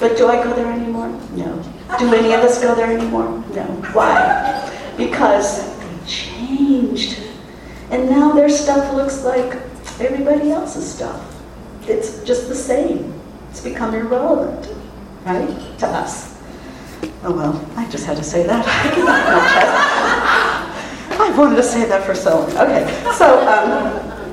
But 0.00 0.16
do 0.16 0.26
I 0.26 0.42
go 0.42 0.52
there 0.52 0.70
anymore? 0.72 1.08
No. 1.36 1.62
Do 1.98 2.12
any 2.12 2.32
of 2.32 2.40
us 2.40 2.60
go 2.60 2.74
there 2.74 2.90
anymore? 2.90 3.28
No. 3.54 3.62
Why? 3.92 4.68
Because 4.96 5.78
they 5.78 6.06
changed. 6.08 7.20
And 7.90 8.10
now 8.10 8.32
their 8.32 8.48
stuff 8.48 8.92
looks 8.94 9.22
like 9.22 9.60
everybody 10.00 10.50
else's 10.50 10.92
stuff. 10.92 11.40
It's 11.86 12.24
just 12.24 12.48
the 12.48 12.54
same. 12.56 13.14
It's 13.50 13.60
become 13.60 13.94
irrelevant, 13.94 14.74
right? 15.24 15.78
To 15.78 15.86
us. 15.86 16.36
Oh 17.22 17.32
well, 17.32 17.64
I 17.76 17.88
just 17.90 18.06
had 18.06 18.16
to 18.16 18.24
say 18.24 18.44
that. 18.44 20.18
I've 21.22 21.38
wanted 21.38 21.56
to 21.56 21.62
say 21.62 21.86
that 21.86 22.04
for 22.04 22.14
so 22.14 22.40
long. 22.40 22.50
Okay, 22.50 23.12
so 23.16 23.46
um, 23.46 24.28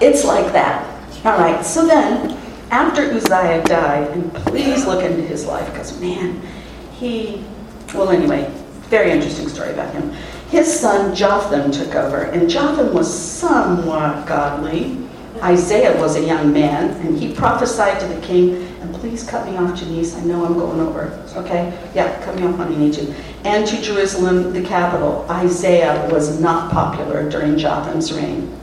it's 0.00 0.24
like 0.24 0.52
that. 0.52 0.84
All 1.24 1.38
right, 1.38 1.64
so 1.64 1.86
then 1.86 2.36
after 2.70 3.02
Uzziah 3.02 3.64
died, 3.64 4.10
and 4.10 4.32
please 4.34 4.84
look 4.86 5.02
into 5.02 5.22
his 5.22 5.46
life 5.46 5.66
because, 5.72 5.98
man, 6.00 6.40
he, 6.92 7.42
well, 7.94 8.10
anyway, 8.10 8.52
very 8.90 9.10
interesting 9.10 9.48
story 9.48 9.72
about 9.72 9.92
him. 9.94 10.10
His 10.50 10.80
son 10.80 11.14
Jotham 11.14 11.72
took 11.72 11.94
over, 11.94 12.24
and 12.24 12.48
Jotham 12.48 12.92
was 12.92 13.12
somewhat 13.12 14.26
godly. 14.26 14.98
Isaiah 15.42 15.98
was 15.98 16.16
a 16.16 16.24
young 16.24 16.52
man, 16.52 16.90
and 17.06 17.18
he 17.18 17.34
prophesied 17.34 17.98
to 18.00 18.06
the 18.06 18.20
king 18.20 18.73
please 19.04 19.22
cut 19.22 19.46
me 19.46 19.54
off, 19.58 19.78
Janice. 19.78 20.16
I 20.16 20.24
know 20.24 20.46
I'm 20.46 20.54
going 20.54 20.80
over. 20.80 21.22
Okay? 21.36 21.78
Yeah, 21.94 22.24
cut 22.24 22.36
me 22.36 22.46
off 22.46 22.56
when 22.56 22.72
you 22.72 22.78
need 22.78 22.94
to. 22.94 23.14
And 23.44 23.66
to 23.66 23.82
Jerusalem, 23.82 24.54
the 24.54 24.62
capital. 24.62 25.26
Isaiah 25.28 26.08
was 26.10 26.40
not 26.40 26.72
popular 26.72 27.28
during 27.28 27.58
Jotham's 27.58 28.14
reign. 28.14 28.58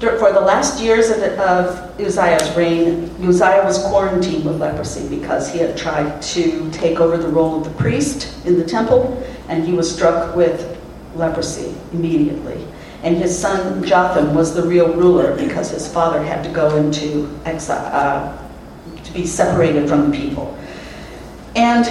For 0.00 0.32
the 0.32 0.40
last 0.40 0.82
years 0.82 1.10
of, 1.10 1.18
of 1.38 2.00
Uzziah's 2.00 2.56
reign, 2.56 3.10
Uzziah 3.22 3.62
was 3.64 3.84
quarantined 3.84 4.46
with 4.46 4.60
leprosy 4.60 5.14
because 5.14 5.52
he 5.52 5.58
had 5.58 5.76
tried 5.76 6.22
to 6.22 6.70
take 6.70 6.98
over 6.98 7.18
the 7.18 7.28
role 7.28 7.58
of 7.58 7.64
the 7.64 7.78
priest 7.82 8.46
in 8.46 8.58
the 8.58 8.64
temple, 8.64 9.22
and 9.48 9.62
he 9.66 9.74
was 9.74 9.94
struck 9.94 10.34
with 10.34 10.80
leprosy 11.16 11.74
immediately. 11.92 12.66
And 13.02 13.14
his 13.16 13.38
son 13.38 13.84
Jotham 13.84 14.34
was 14.34 14.54
the 14.54 14.62
real 14.62 14.90
ruler 14.94 15.36
because 15.36 15.70
his 15.70 15.86
father 15.86 16.22
had 16.22 16.42
to 16.44 16.50
go 16.50 16.74
into 16.76 17.28
exile, 17.44 17.90
uh, 17.92 18.43
be 19.14 19.24
separated 19.26 19.88
from 19.88 20.10
the 20.10 20.16
people. 20.16 20.58
And 21.56 21.86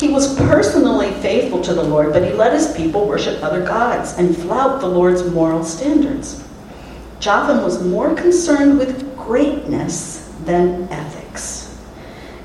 he 0.00 0.08
was 0.08 0.36
personally 0.36 1.10
faithful 1.14 1.60
to 1.62 1.74
the 1.74 1.82
Lord, 1.82 2.12
but 2.12 2.24
he 2.24 2.32
let 2.32 2.52
his 2.52 2.72
people 2.74 3.06
worship 3.06 3.42
other 3.42 3.64
gods 3.66 4.16
and 4.16 4.36
flout 4.36 4.80
the 4.80 4.86
Lord's 4.86 5.28
moral 5.30 5.64
standards. 5.64 6.44
Jotham 7.18 7.64
was 7.64 7.84
more 7.84 8.14
concerned 8.14 8.78
with 8.78 9.16
greatness 9.16 10.32
than 10.44 10.88
ethics. 10.90 11.76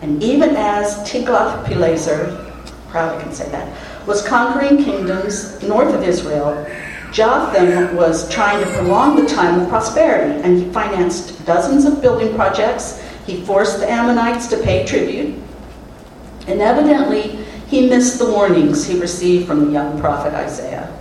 And 0.02 0.22
even 0.24 0.56
as 0.56 0.96
Tiglath-Pileser, 1.10 2.54
proud 2.90 3.18
I 3.18 3.22
can 3.22 3.32
say 3.32 3.48
that, 3.50 4.08
was 4.08 4.28
conquering 4.28 4.84
kingdoms 4.84 5.62
north 5.62 5.94
of 5.94 6.04
Israel, 6.04 6.66
Jotham 7.12 7.96
was 7.96 8.28
trying 8.30 8.64
to 8.64 8.72
prolong 8.72 9.16
the 9.16 9.28
time 9.28 9.62
of 9.62 9.70
prosperity, 9.70 10.42
and 10.42 10.58
he 10.58 10.72
financed 10.72 11.46
dozens 11.46 11.86
of 11.86 12.02
building 12.02 12.34
projects. 12.34 13.03
He 13.26 13.42
forced 13.42 13.80
the 13.80 13.90
Ammonites 13.90 14.48
to 14.48 14.58
pay 14.62 14.86
tribute. 14.86 15.42
And 16.48 16.62
evidently, 16.62 17.40
he 17.68 17.90
missed 17.90 18.20
the 18.20 18.30
warnings 18.30 18.86
he 18.86 19.00
received 19.00 19.48
from 19.48 19.66
the 19.66 19.72
young 19.72 20.00
prophet 20.00 20.34
Isaiah. 20.34 20.92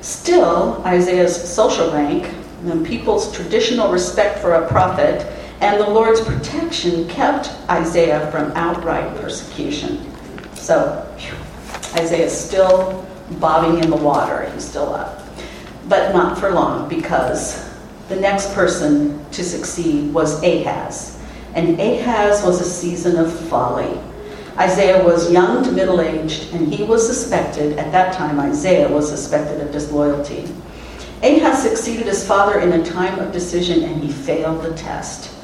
Still, 0.00 0.82
Isaiah's 0.84 1.36
social 1.36 1.92
rank 1.92 2.32
and 2.64 2.84
people's 2.84 3.32
traditional 3.32 3.90
respect 3.90 4.40
for 4.40 4.54
a 4.54 4.68
prophet 4.68 5.26
and 5.60 5.78
the 5.78 5.88
Lord's 5.88 6.22
protection 6.22 7.06
kept 7.08 7.50
Isaiah 7.68 8.30
from 8.30 8.50
outright 8.52 9.14
persecution. 9.20 10.10
So, 10.54 11.06
Isaiah 11.94 12.26
is 12.26 12.38
still 12.38 13.06
bobbing 13.32 13.82
in 13.84 13.90
the 13.90 13.96
water. 13.96 14.50
He's 14.50 14.64
still 14.64 14.94
up. 14.94 15.22
But 15.86 16.14
not 16.14 16.38
for 16.38 16.50
long, 16.50 16.88
because 16.88 17.68
the 18.08 18.16
next 18.16 18.54
person 18.54 19.22
to 19.32 19.44
succeed 19.44 20.14
was 20.14 20.42
Ahaz. 20.42 21.19
And 21.54 21.80
Ahaz 21.80 22.44
was 22.44 22.60
a 22.60 22.64
season 22.64 23.16
of 23.16 23.32
folly. 23.48 23.98
Isaiah 24.56 25.02
was 25.04 25.32
young 25.32 25.64
to 25.64 25.72
middle 25.72 26.00
aged, 26.00 26.52
and 26.52 26.72
he 26.72 26.84
was 26.84 27.06
suspected, 27.06 27.78
at 27.78 27.92
that 27.92 28.14
time, 28.14 28.38
Isaiah 28.38 28.88
was 28.88 29.08
suspected 29.08 29.60
of 29.60 29.72
disloyalty. 29.72 30.44
Ahaz 31.22 31.62
succeeded 31.62 32.06
his 32.06 32.26
father 32.26 32.60
in 32.60 32.72
a 32.72 32.84
time 32.84 33.18
of 33.18 33.32
decision, 33.32 33.82
and 33.84 34.02
he 34.02 34.10
failed 34.10 34.62
the 34.62 34.74
test. 34.74 35.34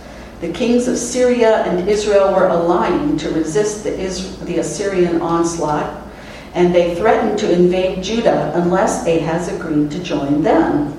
The 0.41 0.53
kings 0.53 0.87
of 0.87 0.99
Syria 0.99 1.65
and 1.65 1.89
Israel 1.89 2.35
were 2.35 2.49
aligning 2.49 3.17
to 3.19 3.31
resist 3.31 3.85
the, 3.85 3.99
Is- 3.99 4.39
the 4.41 4.59
Assyrian 4.59 5.23
onslaught, 5.23 6.03
and 6.55 6.75
they 6.75 6.95
threatened 6.95 7.39
to 7.39 7.53
invade 7.53 8.03
Judah 8.05 8.53
unless 8.55 9.07
Ahaz 9.07 9.49
agreed 9.49 9.91
to 9.93 10.03
join 10.03 10.43
them. 10.43 10.93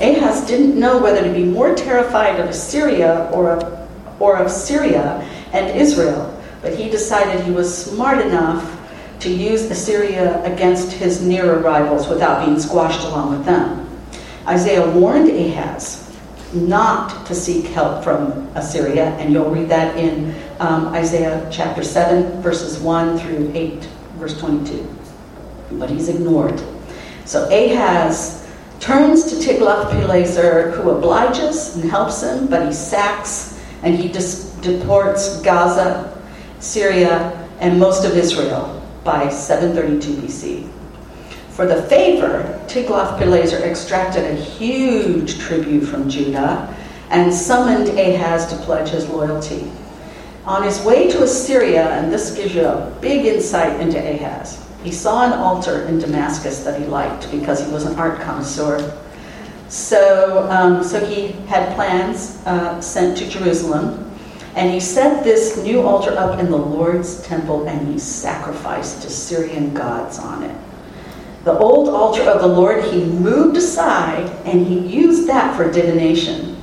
Ahaz 0.00 0.46
didn't 0.46 0.78
know 0.78 0.98
whether 0.98 1.22
to 1.22 1.32
be 1.32 1.44
more 1.44 1.74
terrified 1.74 2.40
of 2.40 2.48
Assyria 2.48 3.30
or 3.32 3.52
of, 3.52 3.81
or 4.22 4.36
of 4.36 4.50
Syria 4.50 5.28
and 5.52 5.76
Israel, 5.76 6.40
but 6.62 6.74
he 6.74 6.88
decided 6.88 7.44
he 7.44 7.50
was 7.50 7.86
smart 7.86 8.24
enough 8.24 8.78
to 9.18 9.28
use 9.28 9.62
Assyria 9.62 10.42
against 10.44 10.92
his 10.92 11.20
nearer 11.20 11.58
rivals 11.58 12.08
without 12.08 12.46
being 12.46 12.58
squashed 12.58 13.04
along 13.04 13.32
with 13.36 13.44
them. 13.44 13.88
Isaiah 14.46 14.88
warned 14.90 15.28
Ahaz 15.28 15.98
not 16.54 17.26
to 17.26 17.34
seek 17.34 17.66
help 17.66 18.04
from 18.04 18.48
Assyria, 18.54 19.10
and 19.18 19.32
you'll 19.32 19.50
read 19.50 19.68
that 19.68 19.96
in 19.96 20.34
um, 20.60 20.88
Isaiah 20.88 21.48
chapter 21.50 21.82
7, 21.82 22.42
verses 22.42 22.78
1 22.78 23.18
through 23.18 23.50
8, 23.54 23.84
verse 24.18 24.38
22. 24.38 24.88
But 25.72 25.90
he's 25.90 26.08
ignored. 26.08 26.62
So 27.24 27.48
Ahaz 27.48 28.48
turns 28.78 29.24
to 29.30 29.36
Tiglath-Pileser, 29.36 30.72
who 30.72 30.90
obliges 30.90 31.76
and 31.76 31.90
helps 31.90 32.22
him, 32.22 32.48
but 32.48 32.66
he 32.66 32.72
sacks 32.72 33.52
and 33.82 33.96
he 33.96 34.08
dis- 34.08 34.50
deports 34.60 35.40
Gaza, 35.42 36.20
Syria, 36.60 37.48
and 37.60 37.78
most 37.78 38.04
of 38.04 38.16
Israel 38.16 38.82
by 39.04 39.28
732 39.28 40.22
BC. 40.22 40.68
For 41.50 41.66
the 41.66 41.82
favor, 41.82 42.58
Tiglath-Pileser 42.66 43.58
extracted 43.58 44.24
a 44.24 44.34
huge 44.34 45.38
tribute 45.38 45.84
from 45.84 46.08
Judah 46.08 46.74
and 47.10 47.32
summoned 47.32 47.88
Ahaz 47.98 48.46
to 48.46 48.56
pledge 48.64 48.88
his 48.88 49.08
loyalty. 49.08 49.70
On 50.46 50.62
his 50.62 50.80
way 50.80 51.10
to 51.10 51.22
Assyria, 51.22 51.90
and 51.90 52.10
this 52.10 52.34
gives 52.34 52.54
you 52.54 52.64
a 52.66 52.90
big 53.00 53.26
insight 53.26 53.78
into 53.80 53.98
Ahaz, 53.98 54.64
he 54.82 54.90
saw 54.90 55.24
an 55.24 55.32
altar 55.34 55.82
in 55.82 55.98
Damascus 55.98 56.64
that 56.64 56.80
he 56.80 56.86
liked 56.86 57.30
because 57.30 57.64
he 57.64 57.70
was 57.72 57.84
an 57.84 57.96
art 57.98 58.20
connoisseur. 58.20 58.98
So, 59.72 60.46
um, 60.50 60.84
so 60.84 61.02
he 61.02 61.28
had 61.48 61.74
plans 61.74 62.42
uh, 62.44 62.78
sent 62.82 63.16
to 63.16 63.26
Jerusalem, 63.26 64.12
and 64.54 64.70
he 64.70 64.78
set 64.78 65.24
this 65.24 65.56
new 65.64 65.80
altar 65.80 66.10
up 66.10 66.38
in 66.38 66.50
the 66.50 66.58
Lord's 66.58 67.22
temple, 67.22 67.66
and 67.66 67.88
he 67.88 67.98
sacrificed 67.98 69.00
to 69.00 69.08
Syrian 69.08 69.72
gods 69.72 70.18
on 70.18 70.42
it. 70.42 70.54
The 71.44 71.58
old 71.58 71.88
altar 71.88 72.20
of 72.20 72.42
the 72.42 72.48
Lord 72.48 72.84
he 72.84 73.02
moved 73.02 73.56
aside, 73.56 74.28
and 74.44 74.66
he 74.66 74.78
used 74.78 75.26
that 75.28 75.56
for 75.56 75.72
divination. 75.72 76.60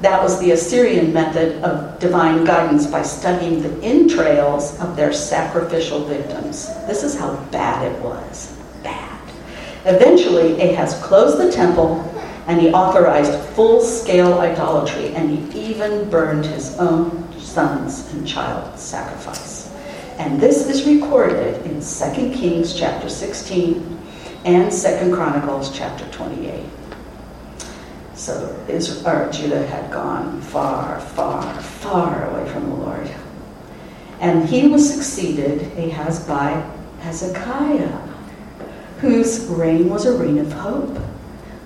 That 0.00 0.22
was 0.22 0.40
the 0.40 0.52
Assyrian 0.52 1.12
method 1.12 1.62
of 1.62 1.98
divine 1.98 2.44
guidance 2.44 2.86
by 2.86 3.02
studying 3.02 3.60
the 3.60 3.78
entrails 3.84 4.80
of 4.80 4.96
their 4.96 5.12
sacrificial 5.12 6.06
victims. 6.06 6.68
This 6.86 7.04
is 7.04 7.14
how 7.14 7.36
bad 7.50 7.92
it 7.92 8.02
was. 8.02 8.55
Eventually, 9.86 10.60
Ahaz 10.60 10.94
closed 11.00 11.38
the 11.38 11.52
temple 11.52 12.02
and 12.48 12.60
he 12.60 12.70
authorized 12.70 13.38
full 13.54 13.80
scale 13.80 14.40
idolatry 14.40 15.14
and 15.14 15.30
he 15.30 15.70
even 15.70 16.10
burned 16.10 16.44
his 16.44 16.76
own 16.78 17.32
sons 17.38 18.12
in 18.12 18.26
child 18.26 18.76
sacrifice. 18.76 19.72
And 20.18 20.40
this 20.40 20.68
is 20.68 20.86
recorded 20.86 21.64
in 21.66 21.80
2 21.80 22.36
Kings 22.36 22.74
chapter 22.76 23.08
16 23.08 23.98
and 24.44 24.72
2 24.72 25.14
Chronicles 25.14 25.76
chapter 25.76 26.04
28. 26.10 26.64
So 28.14 28.64
Israel, 28.66 29.30
Judah 29.30 29.66
had 29.68 29.92
gone 29.92 30.40
far, 30.40 31.00
far, 31.00 31.60
far 31.60 32.30
away 32.30 32.50
from 32.50 32.70
the 32.70 32.76
Lord. 32.76 33.10
And 34.18 34.48
he 34.48 34.66
was 34.66 34.92
succeeded, 34.92 35.78
Ahaz, 35.78 36.26
by 36.26 36.68
Hezekiah, 37.00 38.05
whose 38.98 39.46
reign 39.46 39.88
was 39.88 40.06
a 40.06 40.16
reign 40.16 40.38
of 40.38 40.52
hope. 40.52 40.98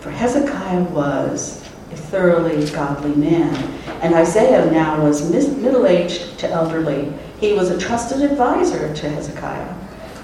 For 0.00 0.10
Hezekiah 0.10 0.84
was 0.84 1.60
a 1.92 1.96
thoroughly 1.96 2.64
godly 2.70 3.14
man. 3.14 3.54
And 4.02 4.14
Isaiah 4.14 4.70
now 4.70 5.04
was 5.04 5.30
middle 5.30 5.86
aged 5.86 6.38
to 6.38 6.48
elderly. 6.48 7.12
He 7.38 7.52
was 7.52 7.70
a 7.70 7.78
trusted 7.78 8.22
advisor 8.22 8.94
to 8.94 9.10
Hezekiah, 9.10 9.74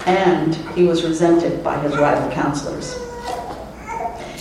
and 0.05 0.55
he 0.75 0.83
was 0.83 1.03
resented 1.03 1.63
by 1.63 1.79
his 1.79 1.95
rival 1.97 2.31
counselors. 2.31 2.97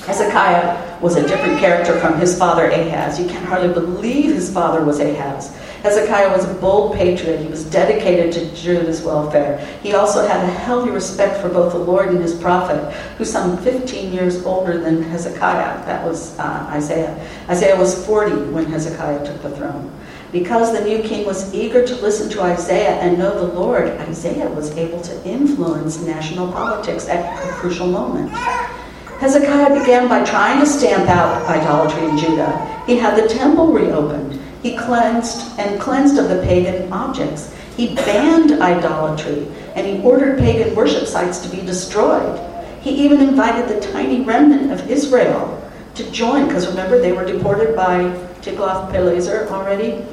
Hezekiah 0.07 1.01
was 1.01 1.17
a 1.17 1.27
different 1.27 1.59
character 1.59 1.99
from 1.99 2.19
his 2.19 2.39
father 2.39 2.69
Ahaz. 2.71 3.19
You 3.19 3.27
can 3.27 3.45
hardly 3.45 3.73
believe 3.73 4.35
his 4.35 4.53
father 4.53 4.85
was 4.85 5.01
Ahaz. 5.01 5.55
Hezekiah 5.83 6.31
was 6.31 6.45
a 6.45 6.55
bold 6.55 6.95
patriot. 6.97 7.41
He 7.41 7.49
was 7.49 7.65
dedicated 7.65 8.33
to 8.33 8.55
Judah's 8.55 9.03
welfare. 9.03 9.59
He 9.83 9.95
also 9.95 10.27
had 10.27 10.43
a 10.43 10.51
healthy 10.51 10.91
respect 10.91 11.41
for 11.41 11.49
both 11.49 11.73
the 11.73 11.79
Lord 11.79 12.09
and 12.09 12.19
his 12.19 12.35
prophet, 12.35 12.93
who's 13.19 13.31
some 13.31 13.57
15 13.59 14.13
years 14.13 14.45
older 14.45 14.79
than 14.79 15.03
Hezekiah. 15.03 15.85
That 15.87 16.05
was 16.05 16.39
uh, 16.39 16.67
Isaiah. 16.71 17.15
Isaiah 17.49 17.79
was 17.79 18.05
40 18.07 18.51
when 18.53 18.67
Hezekiah 18.67 19.25
took 19.25 19.43
the 19.43 19.57
throne. 19.57 19.93
Because 20.33 20.73
the 20.73 20.85
new 20.85 21.03
king 21.03 21.25
was 21.25 21.55
eager 21.55 21.87
to 21.87 21.95
listen 21.97 22.29
to 22.31 22.43
Isaiah 22.43 22.97
and 22.97 23.19
know 23.19 23.47
the 23.47 23.55
Lord, 23.55 23.89
Isaiah 24.01 24.49
was 24.49 24.77
able 24.77 25.01
to 25.03 25.25
influence 25.25 26.01
national 26.01 26.51
politics 26.53 27.09
at 27.09 27.49
a 27.49 27.53
crucial 27.53 27.87
moment. 27.87 28.31
Hezekiah 29.21 29.79
began 29.79 30.09
by 30.09 30.25
trying 30.25 30.61
to 30.61 30.67
stamp 30.67 31.09
out 31.09 31.43
idolatry 31.49 32.05
in 32.07 32.19
Judah. 32.19 32.85
He 32.87 32.99
had 32.99 33.17
the 33.17 33.29
temple 33.29 33.73
reopened. 33.73 34.39
He 34.63 34.77
cleansed 34.77 35.59
and 35.59 35.81
cleansed 35.81 36.19
of 36.19 36.29
the 36.29 36.43
pagan 36.43 36.93
objects. 36.93 37.55
He 37.77 37.95
banned 37.95 38.61
idolatry 38.63 39.47
and 39.75 39.87
he 39.87 40.03
ordered 40.03 40.39
pagan 40.39 40.75
worship 40.75 41.07
sites 41.07 41.39
to 41.41 41.49
be 41.49 41.63
destroyed. 41.65 42.41
He 42.81 43.05
even 43.05 43.21
invited 43.21 43.69
the 43.69 43.93
tiny 43.93 44.23
remnant 44.23 44.73
of 44.73 44.91
Israel 44.91 45.63
to 45.95 46.11
join, 46.11 46.47
because 46.47 46.69
remember, 46.69 47.01
they 47.01 47.13
were 47.13 47.25
deported 47.25 47.75
by 47.75 48.05
Tiglath-Pileser 48.43 49.49
already. 49.51 50.05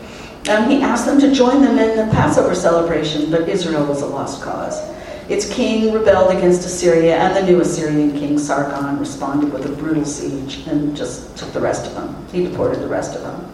And 0.49 0.71
he 0.71 0.82
asked 0.82 1.06
them 1.06 1.19
to 1.19 1.34
join 1.34 1.62
them 1.62 1.77
in 1.77 1.95
the 1.95 2.12
Passover 2.13 2.56
celebration, 2.56 3.29
but 3.29 3.47
Israel 3.47 3.86
was 3.86 4.01
a 4.01 4.06
lost 4.06 4.41
cause. 4.41 4.79
Its 5.29 5.53
king 5.53 5.93
rebelled 5.93 6.36
against 6.36 6.65
Assyria, 6.65 7.15
and 7.15 7.36
the 7.36 7.49
new 7.49 7.62
Assyrian 7.62 8.12
king 8.12 8.38
Sargon 8.38 8.99
responded 8.99 9.53
with 9.53 9.65
a 9.65 9.69
brutal 9.69 10.03
siege 10.03 10.67
and 10.67 10.97
just 10.97 11.38
took 11.38 11.53
the 11.53 11.62
rest 11.62 11.86
of 11.86 11.95
them. 11.95 12.25
He 12.32 12.43
deported 12.43 12.82
the 12.82 12.88
rest 12.88 13.15
of 13.15 13.21
them. 13.21 13.53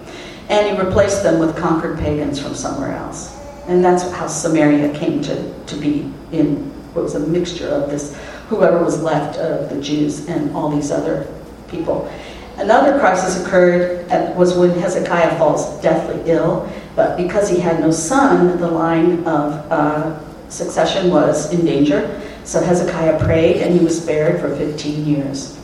And 0.50 0.68
he 0.68 0.84
replaced 0.84 1.24
them 1.24 1.40
with 1.40 1.56
conquered 1.56 2.00
pagans 2.00 2.40
from 2.40 2.56
somewhere 2.56 2.92
else. 2.92 3.38
And 3.68 3.86
that's 3.86 4.12
how 4.12 4.28
Samaria 4.28 4.98
came 4.98 5.22
to, 5.22 5.66
to 5.66 5.76
be 5.76 6.12
in 6.32 6.72
what 6.94 7.04
was 7.04 7.16
a 7.16 7.20
mixture 7.20 7.68
of 7.68 7.90
this, 7.90 8.18
whoever 8.48 8.84
was 8.84 9.02
left 9.02 9.38
of 9.38 9.70
the 9.70 9.80
Jews 9.80 10.28
and 10.28 10.56
all 10.56 10.70
these 10.70 10.92
other 10.92 11.28
people. 11.68 12.12
Another 12.58 13.00
crisis 13.00 13.46
occurred 13.46 14.10
at, 14.10 14.36
was 14.36 14.58
when 14.58 14.72
Hezekiah 14.72 15.38
falls 15.38 15.80
deathly 15.82 16.30
ill, 16.30 16.70
but 16.96 17.16
because 17.16 17.48
he 17.48 17.60
had 17.60 17.80
no 17.80 17.92
son, 17.92 18.60
the 18.60 18.70
line 18.70 19.20
of 19.20 19.54
uh, 19.72 20.20
succession 20.50 21.10
was 21.10 21.54
in 21.54 21.64
danger. 21.64 22.22
So 22.44 22.62
Hezekiah 22.62 23.24
prayed 23.24 23.62
and 23.62 23.74
he 23.74 23.84
was 23.84 24.02
spared 24.02 24.42
for 24.42 24.54
15 24.56 25.06
years. 25.06 25.58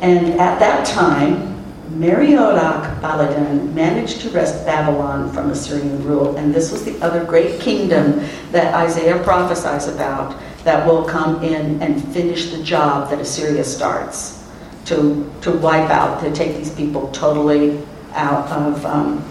And 0.00 0.38
at 0.40 0.58
that 0.58 0.86
time, 0.86 1.51
Merodach 1.98 3.00
Baladan 3.00 3.72
managed 3.74 4.20
to 4.22 4.30
wrest 4.30 4.64
Babylon 4.64 5.30
from 5.32 5.50
Assyrian 5.50 6.02
rule, 6.04 6.36
and 6.36 6.54
this 6.54 6.72
was 6.72 6.84
the 6.84 6.98
other 7.00 7.24
great 7.24 7.60
kingdom 7.60 8.26
that 8.50 8.74
Isaiah 8.74 9.22
prophesies 9.22 9.88
about 9.88 10.40
that 10.64 10.86
will 10.86 11.04
come 11.04 11.42
in 11.42 11.82
and 11.82 12.02
finish 12.12 12.50
the 12.50 12.62
job 12.62 13.10
that 13.10 13.20
Assyria 13.20 13.64
starts 13.64 14.48
to, 14.86 15.30
to 15.42 15.50
wipe 15.50 15.90
out, 15.90 16.20
to 16.22 16.32
take 16.32 16.56
these 16.56 16.70
people 16.74 17.10
totally 17.10 17.84
out 18.12 18.48
of, 18.50 18.84
um, 18.86 19.24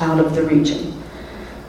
out 0.00 0.18
of 0.18 0.34
the 0.34 0.42
region. 0.42 1.00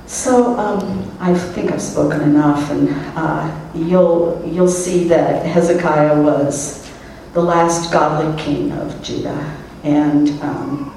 So 0.08 0.58
um, 0.58 1.16
I 1.20 1.34
think 1.34 1.72
I've 1.72 1.82
spoken 1.82 2.22
enough, 2.22 2.70
and 2.72 2.90
uh, 3.18 3.70
you'll, 3.74 4.42
you'll 4.46 4.68
see 4.68 5.08
that 5.10 5.46
Hezekiah 5.46 6.22
was 6.22 6.92
the 7.34 7.42
last 7.42 7.92
godly 7.92 8.42
king 8.42 8.72
of 8.74 9.02
Judah. 9.02 9.63
And 9.84 10.30
um, 10.42 10.96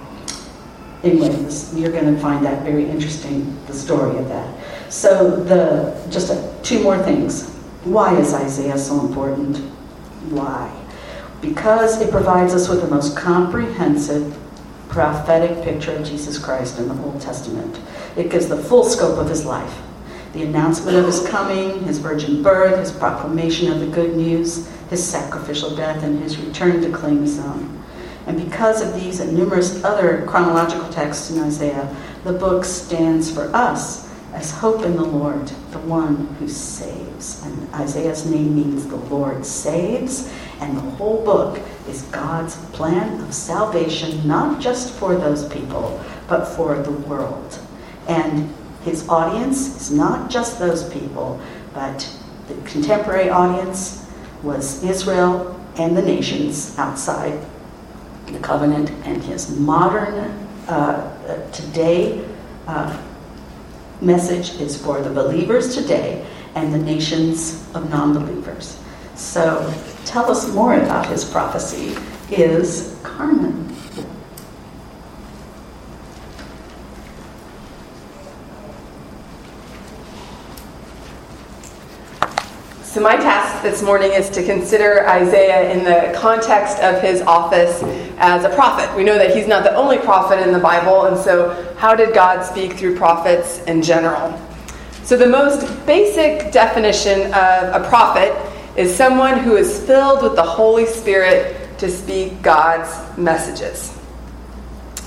anyway, 1.03 1.29
this, 1.29 1.75
you're 1.75 1.92
going 1.92 2.14
to 2.14 2.20
find 2.20 2.44
that 2.44 2.62
very 2.62 2.88
interesting, 2.88 3.57
the 3.66 3.72
story 3.72 4.16
of 4.18 4.29
that. 4.29 4.92
So 4.92 5.42
the 5.44 6.01
just 6.11 6.31
a, 6.31 6.55
two 6.62 6.83
more 6.83 6.99
things. 7.03 7.51
Why 7.85 8.16
is 8.18 8.35
Isaiah 8.35 8.79
so 8.79 9.01
important? 9.01 9.59
Why? 10.31 10.72
Because 11.40 12.01
it 12.01 12.11
provides 12.11 12.55
us 12.55 12.68
with 12.68 12.81
the 12.81 12.88
most 12.88 13.16
comprehensive 13.16 14.37
prophetic 14.88 15.62
picture 15.62 15.92
of 15.92 16.07
Jesus 16.07 16.38
Christ 16.38 16.79
in 16.79 16.88
the 16.88 16.94
Old 17.05 17.20
Testament. 17.20 17.79
It 18.16 18.31
gives 18.31 18.49
the 18.49 18.57
full 18.57 18.85
scope 18.85 19.18
of 19.18 19.29
his 19.29 19.44
life 19.44 19.83
the 20.33 20.42
announcement 20.42 20.99
of 20.99 21.07
his 21.07 21.27
coming, 21.27 21.83
his 21.85 21.99
virgin 21.99 22.42
birth, 22.42 22.79
his 22.79 22.92
proclamation 22.92 23.72
of 23.72 23.81
the 23.81 23.87
good 23.87 24.14
news, 24.14 24.68
his 24.90 25.03
sacrificial 25.03 25.75
death, 25.75 26.03
and 26.03 26.22
his 26.22 26.37
return 26.37 26.83
to 26.83 26.90
claim 26.90 27.22
his 27.22 27.38
own. 27.38 27.83
And 28.27 28.37
because 28.37 28.83
of 28.83 28.95
these 28.95 29.21
and 29.21 29.33
numerous 29.33 29.83
other 29.85 30.27
chronological 30.27 30.89
texts 30.91 31.31
in 31.31 31.41
Isaiah, 31.41 31.95
the 32.25 32.33
book 32.33 32.65
stands 32.65 33.31
for 33.31 33.55
us 33.55 34.11
as 34.33 34.51
hope 34.51 34.83
in 34.83 34.97
the 34.97 35.05
Lord, 35.05 35.47
the 35.71 35.79
one 35.79 36.27
who 36.39 36.49
saves. 36.49 37.43
And 37.45 37.73
Isaiah's 37.73 38.27
name 38.27 38.57
means 38.57 38.87
the 38.87 38.97
Lord 38.97 39.47
saves, 39.47 40.31
and 40.61 40.77
the 40.77 40.81
whole 40.81 41.25
book 41.25 41.61
is 41.89 42.03
God's 42.03 42.57
plan 42.73 43.21
of 43.23 43.33
salvation, 43.33 44.27
not 44.27 44.61
just 44.61 44.93
for 44.93 45.15
those 45.15 45.49
people, 45.49 46.03
but 46.27 46.47
for 46.47 46.83
the 46.83 46.91
world. 46.91 47.61
And 48.09 48.53
his 48.83 49.09
audience 49.09 49.81
is 49.81 49.91
not 49.93 50.31
just 50.31 50.59
those 50.59 50.89
people, 50.93 51.41
but 51.73 52.12
the 52.49 52.55
contemporary 52.69 53.31
audience 53.31 54.05
was 54.43 54.83
Israel 54.83 55.59
and 55.77 55.97
the 55.97 56.03
nations 56.03 56.77
outside 56.79 57.41
the 58.27 58.39
covenant 58.41 58.91
and 59.05 59.23
his 59.23 59.59
modern 59.59 60.15
uh, 60.69 61.51
today 61.53 62.25
uh, 62.67 63.03
message 64.01 64.61
is 64.61 64.81
for 64.81 65.01
the 65.01 65.11
believers 65.11 65.75
today 65.75 66.27
and 66.55 66.73
the 66.73 66.79
nations 66.79 67.67
of 67.75 67.89
non-believers. 67.91 68.79
So 69.15 69.73
tell 70.05 70.31
us 70.31 70.53
more 70.53 70.75
about 70.75 71.07
his 71.07 71.25
prophecy 71.25 71.97
is 72.31 72.99
Carmen. 73.03 73.67
So, 82.83 83.03
my 83.03 83.17
task 83.17 83.56
this 83.67 83.83
morning 83.83 84.13
is 84.13 84.31
to 84.31 84.45
consider 84.45 85.09
Isaiah 85.09 85.73
in 85.73 85.83
the 85.83 86.17
context 86.17 86.79
of 86.79 87.03
his 87.03 87.21
office 87.23 87.83
as 88.17 88.45
a 88.45 88.49
prophet. 88.51 88.97
We 88.97 89.03
know 89.03 89.19
that 89.19 89.35
he's 89.35 89.49
not 89.49 89.65
the 89.65 89.75
only 89.75 89.99
prophet 89.99 90.39
in 90.39 90.53
the 90.53 90.59
Bible, 90.61 91.07
and 91.07 91.19
so, 91.19 91.75
how 91.77 91.97
did 91.97 92.15
God 92.15 92.45
speak 92.45 92.75
through 92.75 92.97
prophets 92.97 93.65
in 93.65 93.83
general? 93.83 94.41
So, 95.03 95.17
the 95.17 95.27
most 95.27 95.85
basic 95.85 96.53
definition 96.53 97.23
of 97.35 97.83
a 97.83 97.87
prophet 97.89 98.37
is 98.79 98.95
someone 98.95 99.41
who 99.41 99.57
is 99.57 99.85
filled 99.85 100.23
with 100.23 100.37
the 100.37 100.45
Holy 100.45 100.87
Spirit 100.87 101.77
to 101.81 101.91
speak 101.91 102.41
God's 102.43 103.19
messages. 103.19 103.99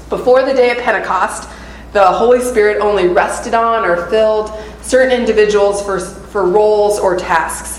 Before 0.09 0.43
the 0.43 0.53
day 0.53 0.71
of 0.71 0.79
Pentecost, 0.79 1.49
the 1.93 2.05
Holy 2.05 2.41
Spirit 2.41 2.81
only 2.81 3.07
rested 3.07 3.53
on 3.53 3.85
or 3.85 4.07
filled 4.07 4.51
certain 4.81 5.17
individuals 5.17 5.81
for, 5.81 6.01
for 6.01 6.45
roles 6.45 6.99
or 6.99 7.15
tasks. 7.15 7.78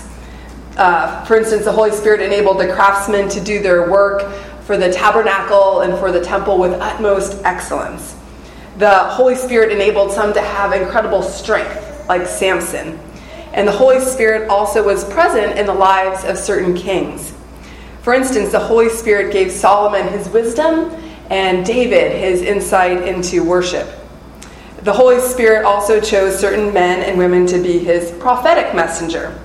Uh, 0.77 1.23
for 1.25 1.35
instance, 1.35 1.65
the 1.65 1.71
Holy 1.71 1.91
Spirit 1.91 2.21
enabled 2.21 2.59
the 2.59 2.73
craftsmen 2.73 3.27
to 3.29 3.41
do 3.41 3.61
their 3.61 3.89
work 3.89 4.31
for 4.61 4.77
the 4.77 4.91
tabernacle 4.91 5.81
and 5.81 5.97
for 5.99 6.11
the 6.11 6.23
temple 6.23 6.57
with 6.57 6.73
utmost 6.73 7.43
excellence. 7.43 8.15
The 8.77 8.89
Holy 8.89 9.35
Spirit 9.35 9.71
enabled 9.71 10.11
some 10.11 10.33
to 10.33 10.41
have 10.41 10.71
incredible 10.73 11.21
strength, 11.21 12.07
like 12.07 12.25
Samson. 12.25 12.99
And 13.53 13.67
the 13.67 13.71
Holy 13.73 13.99
Spirit 13.99 14.49
also 14.49 14.83
was 14.83 15.03
present 15.03 15.59
in 15.59 15.65
the 15.65 15.73
lives 15.73 16.23
of 16.23 16.37
certain 16.37 16.73
kings. 16.73 17.33
For 18.01 18.13
instance, 18.13 18.51
the 18.51 18.59
Holy 18.59 18.89
Spirit 18.89 19.33
gave 19.33 19.51
Solomon 19.51 20.07
his 20.07 20.29
wisdom 20.29 20.91
and 21.29 21.65
David 21.65 22.13
his 22.13 22.41
insight 22.41 23.07
into 23.07 23.43
worship. 23.43 23.87
The 24.83 24.93
Holy 24.93 25.19
Spirit 25.19 25.65
also 25.65 26.01
chose 26.01 26.39
certain 26.39 26.73
men 26.73 27.03
and 27.03 27.17
women 27.17 27.45
to 27.47 27.61
be 27.61 27.77
his 27.77 28.11
prophetic 28.13 28.73
messenger. 28.73 29.39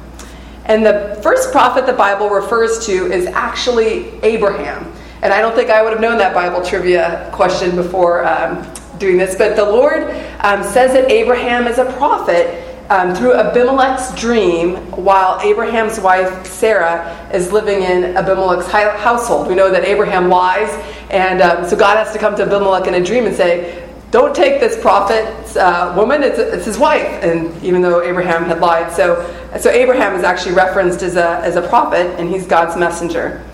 And 0.66 0.85
the 0.85 1.18
first 1.22 1.52
prophet 1.52 1.87
the 1.87 1.92
Bible 1.92 2.29
refers 2.29 2.85
to 2.87 2.92
is 2.92 3.26
actually 3.26 4.20
Abraham. 4.22 4.92
And 5.22 5.33
I 5.33 5.40
don't 5.40 5.55
think 5.55 5.70
I 5.70 5.83
would 5.83 5.92
have 5.92 6.00
known 6.00 6.18
that 6.18 6.35
Bible 6.35 6.62
trivia 6.62 7.31
question 7.33 7.74
before 7.74 8.26
um, 8.26 8.66
doing 8.98 9.16
this, 9.16 9.37
but 9.37 9.57
the 9.57 9.64
Lord 9.64 10.02
um, 10.40 10.62
says 10.62 10.92
that 10.92 11.11
Abraham 11.11 11.66
is 11.66 11.79
a 11.79 11.85
prophet 11.92 12.64
um, 12.90 13.14
through 13.14 13.35
Abimelech's 13.35 14.14
dream 14.14 14.76
while 14.92 15.40
Abraham's 15.40 15.98
wife 15.98 16.46
Sarah 16.46 17.29
is 17.33 17.52
living 17.52 17.83
in 17.83 18.16
Abimelech's 18.16 18.70
household. 18.70 19.48
We 19.48 19.55
know 19.55 19.70
that 19.70 19.85
Abraham 19.85 20.29
lies, 20.29 20.70
and 21.11 21.40
um, 21.40 21.66
so 21.66 21.76
God 21.76 21.96
has 21.96 22.12
to 22.12 22.18
come 22.18 22.37
to 22.37 22.42
Abimelech 22.42 22.87
in 22.87 22.94
a 22.94 23.05
dream 23.05 23.26
and 23.26 23.35
say, 23.35 23.88
don't 24.10 24.34
take 24.34 24.60
this 24.60 24.80
prophet's 24.80 25.56
uh, 25.56 25.92
woman, 25.96 26.22
it's, 26.22 26.38
it's 26.38 26.64
his 26.64 26.78
wife. 26.78 27.06
And 27.22 27.62
even 27.62 27.82
though 27.82 28.02
Abraham 28.02 28.44
had 28.44 28.60
lied. 28.60 28.92
So, 28.92 29.24
so 29.58 29.70
Abraham 29.70 30.14
is 30.14 30.22
actually 30.22 30.54
referenced 30.54 31.02
as 31.02 31.16
a, 31.16 31.40
as 31.40 31.56
a 31.56 31.62
prophet, 31.62 32.18
and 32.18 32.28
he's 32.28 32.46
God's 32.46 32.76
messenger. 32.76 33.44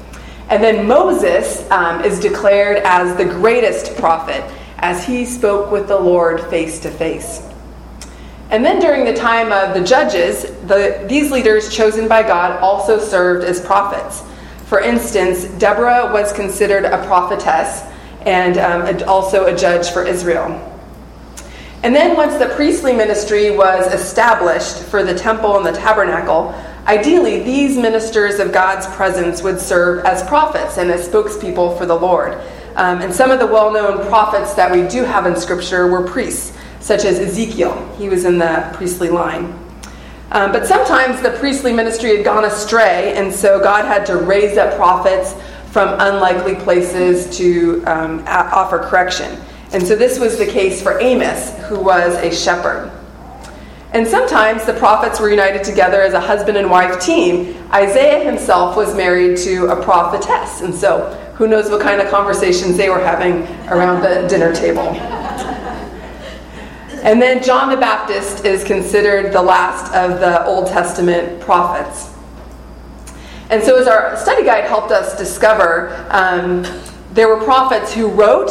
And 0.48 0.62
then 0.62 0.86
Moses 0.86 1.68
um, 1.70 2.04
is 2.04 2.20
declared 2.20 2.78
as 2.84 3.16
the 3.16 3.24
greatest 3.24 3.96
prophet 3.96 4.44
as 4.78 5.06
he 5.06 5.24
spoke 5.24 5.70
with 5.70 5.88
the 5.88 5.98
Lord 5.98 6.40
face 6.50 6.78
to 6.80 6.90
face. 6.90 7.48
And 8.50 8.62
then 8.62 8.78
during 8.80 9.06
the 9.06 9.14
time 9.14 9.50
of 9.50 9.72
the 9.72 9.82
judges, 9.82 10.42
the, 10.66 11.06
these 11.08 11.30
leaders 11.30 11.74
chosen 11.74 12.06
by 12.06 12.22
God 12.22 12.60
also 12.60 12.98
served 12.98 13.46
as 13.46 13.58
prophets. 13.64 14.22
For 14.66 14.80
instance, 14.80 15.44
Deborah 15.58 16.10
was 16.12 16.34
considered 16.34 16.84
a 16.84 17.02
prophetess 17.06 17.82
and 18.26 18.58
um, 18.58 19.08
also 19.08 19.46
a 19.46 19.56
judge 19.56 19.90
for 19.90 20.04
Israel. 20.04 20.68
And 21.82 21.94
then, 21.94 22.16
once 22.16 22.36
the 22.36 22.46
priestly 22.54 22.92
ministry 22.92 23.50
was 23.50 23.92
established 23.92 24.84
for 24.84 25.02
the 25.02 25.14
temple 25.14 25.56
and 25.56 25.66
the 25.66 25.72
tabernacle, 25.72 26.54
ideally 26.86 27.42
these 27.42 27.76
ministers 27.76 28.38
of 28.38 28.52
God's 28.52 28.86
presence 28.94 29.42
would 29.42 29.58
serve 29.58 30.04
as 30.04 30.22
prophets 30.28 30.78
and 30.78 30.90
as 30.92 31.08
spokespeople 31.08 31.76
for 31.76 31.86
the 31.86 31.96
Lord. 31.96 32.34
Um, 32.76 33.02
and 33.02 33.12
some 33.12 33.32
of 33.32 33.40
the 33.40 33.46
well 33.46 33.72
known 33.72 34.06
prophets 34.06 34.54
that 34.54 34.70
we 34.70 34.86
do 34.86 35.02
have 35.04 35.26
in 35.26 35.34
Scripture 35.34 35.88
were 35.88 36.06
priests, 36.06 36.56
such 36.80 37.04
as 37.04 37.18
Ezekiel. 37.18 37.94
He 37.98 38.08
was 38.08 38.24
in 38.24 38.38
the 38.38 38.70
priestly 38.74 39.10
line. 39.10 39.58
Um, 40.30 40.50
but 40.50 40.66
sometimes 40.66 41.20
the 41.20 41.32
priestly 41.32 41.72
ministry 41.72 42.16
had 42.16 42.24
gone 42.24 42.44
astray, 42.46 43.14
and 43.16 43.34
so 43.34 43.60
God 43.60 43.84
had 43.84 44.06
to 44.06 44.16
raise 44.16 44.56
up 44.56 44.76
prophets 44.76 45.34
from 45.72 45.88
unlikely 46.00 46.54
places 46.56 47.34
to 47.38 47.82
um, 47.86 48.22
offer 48.26 48.78
correction. 48.78 49.40
And 49.72 49.82
so 49.82 49.96
this 49.96 50.20
was 50.20 50.36
the 50.36 50.44
case 50.44 50.82
for 50.82 51.00
Amos, 51.00 51.58
who 51.66 51.80
was 51.80 52.14
a 52.16 52.30
shepherd. 52.30 52.92
And 53.92 54.06
sometimes 54.06 54.66
the 54.66 54.74
prophets 54.74 55.18
were 55.18 55.30
united 55.30 55.64
together 55.64 56.02
as 56.02 56.12
a 56.12 56.20
husband 56.20 56.58
and 56.58 56.70
wife 56.70 57.00
team. 57.00 57.56
Isaiah 57.72 58.22
himself 58.22 58.76
was 58.76 58.94
married 58.94 59.38
to 59.38 59.68
a 59.68 59.82
prophetess. 59.82 60.60
And 60.60 60.74
so 60.74 61.10
who 61.36 61.48
knows 61.48 61.70
what 61.70 61.80
kind 61.80 62.02
of 62.02 62.10
conversations 62.10 62.76
they 62.76 62.90
were 62.90 63.00
having 63.00 63.44
around 63.68 64.02
the 64.02 64.28
dinner 64.28 64.54
table. 64.54 64.82
And 67.02 67.20
then 67.20 67.42
John 67.42 67.70
the 67.70 67.78
Baptist 67.78 68.44
is 68.44 68.62
considered 68.62 69.32
the 69.32 69.42
last 69.42 69.90
of 69.94 70.20
the 70.20 70.44
Old 70.44 70.66
Testament 70.66 71.40
prophets. 71.40 72.11
And 73.52 73.62
so, 73.62 73.78
as 73.78 73.86
our 73.86 74.16
study 74.16 74.44
guide 74.44 74.64
helped 74.64 74.90
us 74.90 75.16
discover, 75.16 76.06
um, 76.10 76.64
there 77.12 77.28
were 77.28 77.44
prophets 77.44 77.92
who 77.92 78.08
wrote 78.08 78.50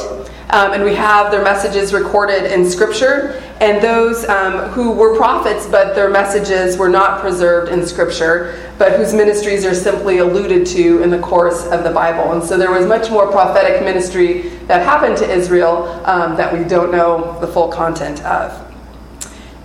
um, 0.52 0.74
and 0.74 0.84
we 0.84 0.94
have 0.96 1.32
their 1.32 1.44
messages 1.44 1.94
recorded 1.94 2.52
in 2.52 2.70
Scripture, 2.70 3.42
and 3.62 3.82
those 3.82 4.28
um, 4.28 4.70
who 4.72 4.92
were 4.92 5.16
prophets, 5.16 5.66
but 5.66 5.96
their 5.96 6.10
messages 6.10 6.78
were 6.78 6.90
not 6.90 7.22
preserved 7.22 7.72
in 7.72 7.86
Scripture, 7.86 8.74
but 8.78 8.98
whose 8.98 9.14
ministries 9.14 9.66
are 9.66 9.74
simply 9.74 10.18
alluded 10.18 10.68
to 10.68 11.02
in 11.04 11.10
the 11.10 11.20
course 11.20 11.66
of 11.68 11.86
the 11.86 11.92
Bible. 11.92 12.34
And 12.34 12.44
so 12.44 12.58
there 12.58 12.72
was 12.72 12.86
much 12.86 13.10
more 13.10 13.32
prophetic 13.32 13.82
ministry 13.82 14.50
that 14.68 14.84
happened 14.84 15.16
to 15.20 15.32
Israel 15.32 15.84
um, 16.06 16.36
that 16.36 16.52
we 16.52 16.66
don't 16.66 16.92
know 16.92 17.40
the 17.40 17.48
full 17.48 17.70
content 17.70 18.22
of. 18.26 18.71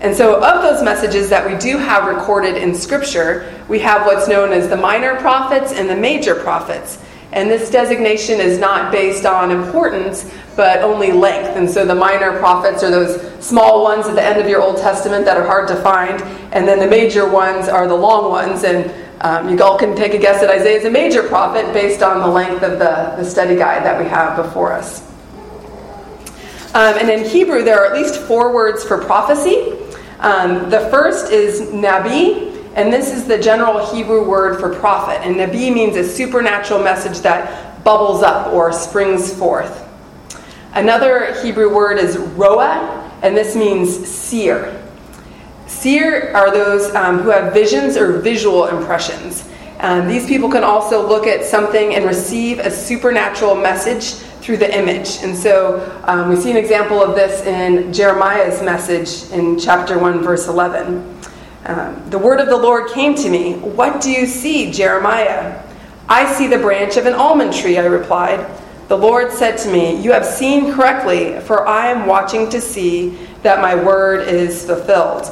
And 0.01 0.15
so, 0.15 0.37
of 0.37 0.63
those 0.63 0.83
messages 0.83 1.31
that 1.31 1.47
we 1.51 1.57
do 1.59 1.79
have 1.79 2.05
recorded 2.05 2.57
in 2.57 2.75
Scripture, 2.75 3.65
we 3.67 3.79
have 3.79 4.05
what's 4.05 4.29
known 4.29 4.53
as 4.53 4.69
the 4.69 4.77
minor 4.77 5.17
prophets 5.17 5.73
and 5.73 5.89
the 5.89 5.97
major 5.97 6.35
prophets. 6.35 6.99
And 7.33 7.51
this 7.51 7.71
designation 7.71 8.41
is 8.41 8.59
not 8.59 8.93
based 8.93 9.27
on 9.27 9.51
importance, 9.51 10.31
but 10.55 10.83
only 10.83 11.13
length. 11.13 11.57
And 11.57 11.69
so 11.69 11.85
the 11.85 11.95
minor 11.95 12.39
prophets 12.39 12.83
are 12.83 12.91
those 12.91 13.45
small 13.45 13.83
ones 13.83 14.07
at 14.07 14.15
the 14.15 14.23
end 14.23 14.41
of 14.41 14.49
your 14.49 14.63
Old 14.63 14.77
Testament 14.77 15.25
that 15.25 15.37
are 15.37 15.47
hard 15.47 15.69
to 15.69 15.77
find. 15.77 16.23
And 16.53 16.69
then 16.69 16.79
the 16.79 16.87
major 16.87 17.29
ones 17.29 17.69
are 17.69 17.89
the 17.89 17.97
long 17.97 18.31
ones. 18.31 18.65
And 18.65 18.93
um, 19.23 19.49
you 19.49 19.63
all 19.63 19.79
can 19.79 19.97
take 19.97 20.15
a 20.15 20.19
guess 20.19 20.41
that 20.41 20.51
Isaiah 20.51 20.79
is 20.79 20.85
a 20.85 20.91
major 20.91 21.23
prophet 21.23 21.73
based 21.73 22.03
on 22.03 22.21
the 22.21 22.29
length 22.29 22.63
of 22.63 22.79
the, 22.79 23.15
the 23.17 23.25
study 23.25 23.57
guide 23.57 23.85
that 23.85 24.01
we 24.01 24.09
have 24.09 24.37
before 24.37 24.73
us. 24.73 25.03
Um, 26.75 26.99
and 26.99 27.09
in 27.09 27.29
Hebrew, 27.29 27.65
there 27.65 27.83
are 27.83 27.87
at 27.87 27.95
least 27.95 28.21
four 28.21 28.55
words 28.55 28.85
for 28.85 29.03
prophecy. 29.03 29.73
Um, 30.19 30.71
the 30.71 30.81
first 30.91 31.31
is 31.31 31.61
nabi, 31.73 32.71
and 32.75 32.93
this 32.93 33.13
is 33.13 33.27
the 33.27 33.39
general 33.39 33.95
Hebrew 33.95 34.29
word 34.29 34.59
for 34.59 34.75
prophet. 34.75 35.21
And 35.27 35.37
nabi 35.37 35.73
means 35.73 35.97
a 35.97 36.09
supernatural 36.09 36.83
message 36.83 37.21
that 37.21 37.85
bubbles 37.85 38.23
up 38.23 38.53
or 38.53 38.73
springs 38.73 39.33
forth. 39.33 39.87
Another 40.73 41.41
Hebrew 41.43 41.75
word 41.75 41.99
is 41.99 42.17
roa, 42.19 43.11
and 43.23 43.37
this 43.37 43.57
means 43.57 44.07
seer. 44.07 44.83
Seer 45.67 46.33
are 46.33 46.51
those 46.51 46.95
um, 46.95 47.21
who 47.21 47.31
have 47.31 47.53
visions 47.53 47.97
or 47.97 48.19
visual 48.19 48.67
impressions. 48.67 49.49
Um, 49.81 50.09
these 50.09 50.27
people 50.27 50.51
can 50.51 50.65
also 50.65 51.07
look 51.07 51.27
at 51.27 51.45
something 51.45 51.95
and 51.95 52.07
receive 52.07 52.59
a 52.59 52.71
supernatural 52.71 53.55
message 53.55 54.23
through 54.47 54.57
the 54.57 54.79
image. 54.79 55.19
And 55.25 55.37
so 55.37 56.01
um, 56.05 56.29
we 56.29 56.37
see 56.37 56.53
an 56.53 56.57
example 56.57 57.03
of 57.03 57.17
this 57.17 57.45
in 57.45 57.93
Jeremiah's 57.93 58.63
message 58.63 59.29
in 59.33 59.59
chapter 59.59 59.99
1, 59.99 60.23
verse 60.23 60.47
11. 60.47 61.19
Um, 61.65 62.11
the 62.11 62.19
word 62.19 62.39
of 62.39 62.47
the 62.47 62.57
Lord 62.57 62.93
came 62.93 63.17
to 63.17 63.29
me. 63.29 63.55
What 63.55 64.01
do 64.01 64.09
you 64.09 64.25
see, 64.25 64.71
Jeremiah? 64.71 65.61
I 66.09 66.33
see 66.33 66.47
the 66.47 66.59
branch 66.59 66.97
of 66.97 67.07
an 67.07 67.15
almond 67.15 67.55
tree, 67.55 67.77
I 67.77 67.87
replied. 67.87 68.47
The 68.87 68.97
Lord 68.97 69.33
said 69.33 69.57
to 69.59 69.73
me, 69.73 70.01
You 70.01 70.13
have 70.13 70.25
seen 70.25 70.73
correctly, 70.73 71.41
for 71.41 71.67
I 71.67 71.89
am 71.89 72.07
watching 72.07 72.49
to 72.51 72.61
see 72.61 73.19
that 73.43 73.61
my 73.61 73.75
word 73.75 74.29
is 74.29 74.65
fulfilled. 74.65 75.29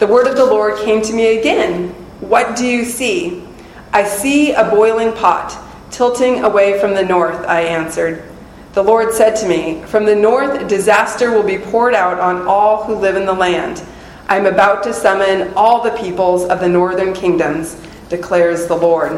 The 0.00 0.06
word 0.08 0.26
of 0.26 0.34
the 0.34 0.44
Lord 0.44 0.80
came 0.80 1.00
to 1.02 1.12
me 1.12 1.38
again. 1.38 1.90
What 2.18 2.56
do 2.56 2.66
you 2.66 2.84
see? 2.84 3.44
I 3.92 4.02
see 4.02 4.52
a 4.52 4.68
boiling 4.68 5.12
pot, 5.12 5.56
tilting 5.92 6.42
away 6.42 6.80
from 6.80 6.94
the 6.94 7.04
north, 7.04 7.46
I 7.46 7.60
answered. 7.60 8.30
The 8.72 8.82
Lord 8.82 9.12
said 9.12 9.36
to 9.36 9.46
me, 9.46 9.82
From 9.82 10.06
the 10.06 10.16
north, 10.16 10.66
disaster 10.66 11.30
will 11.30 11.42
be 11.42 11.58
poured 11.58 11.94
out 11.94 12.18
on 12.18 12.46
all 12.46 12.84
who 12.84 12.94
live 12.94 13.16
in 13.16 13.26
the 13.26 13.32
land. 13.34 13.82
I 14.28 14.38
am 14.38 14.46
about 14.46 14.82
to 14.84 14.94
summon 14.94 15.52
all 15.54 15.82
the 15.82 15.90
peoples 15.90 16.48
of 16.48 16.60
the 16.60 16.70
northern 16.70 17.12
kingdoms, 17.12 17.74
declares 18.08 18.66
the 18.66 18.74
Lord. 18.74 19.12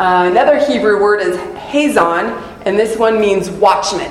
Uh, 0.00 0.28
another 0.28 0.58
Hebrew 0.58 1.00
word 1.00 1.20
is 1.20 1.36
hazon, 1.36 2.32
and 2.66 2.76
this 2.76 2.98
one 2.98 3.20
means 3.20 3.48
watchman. 3.48 4.10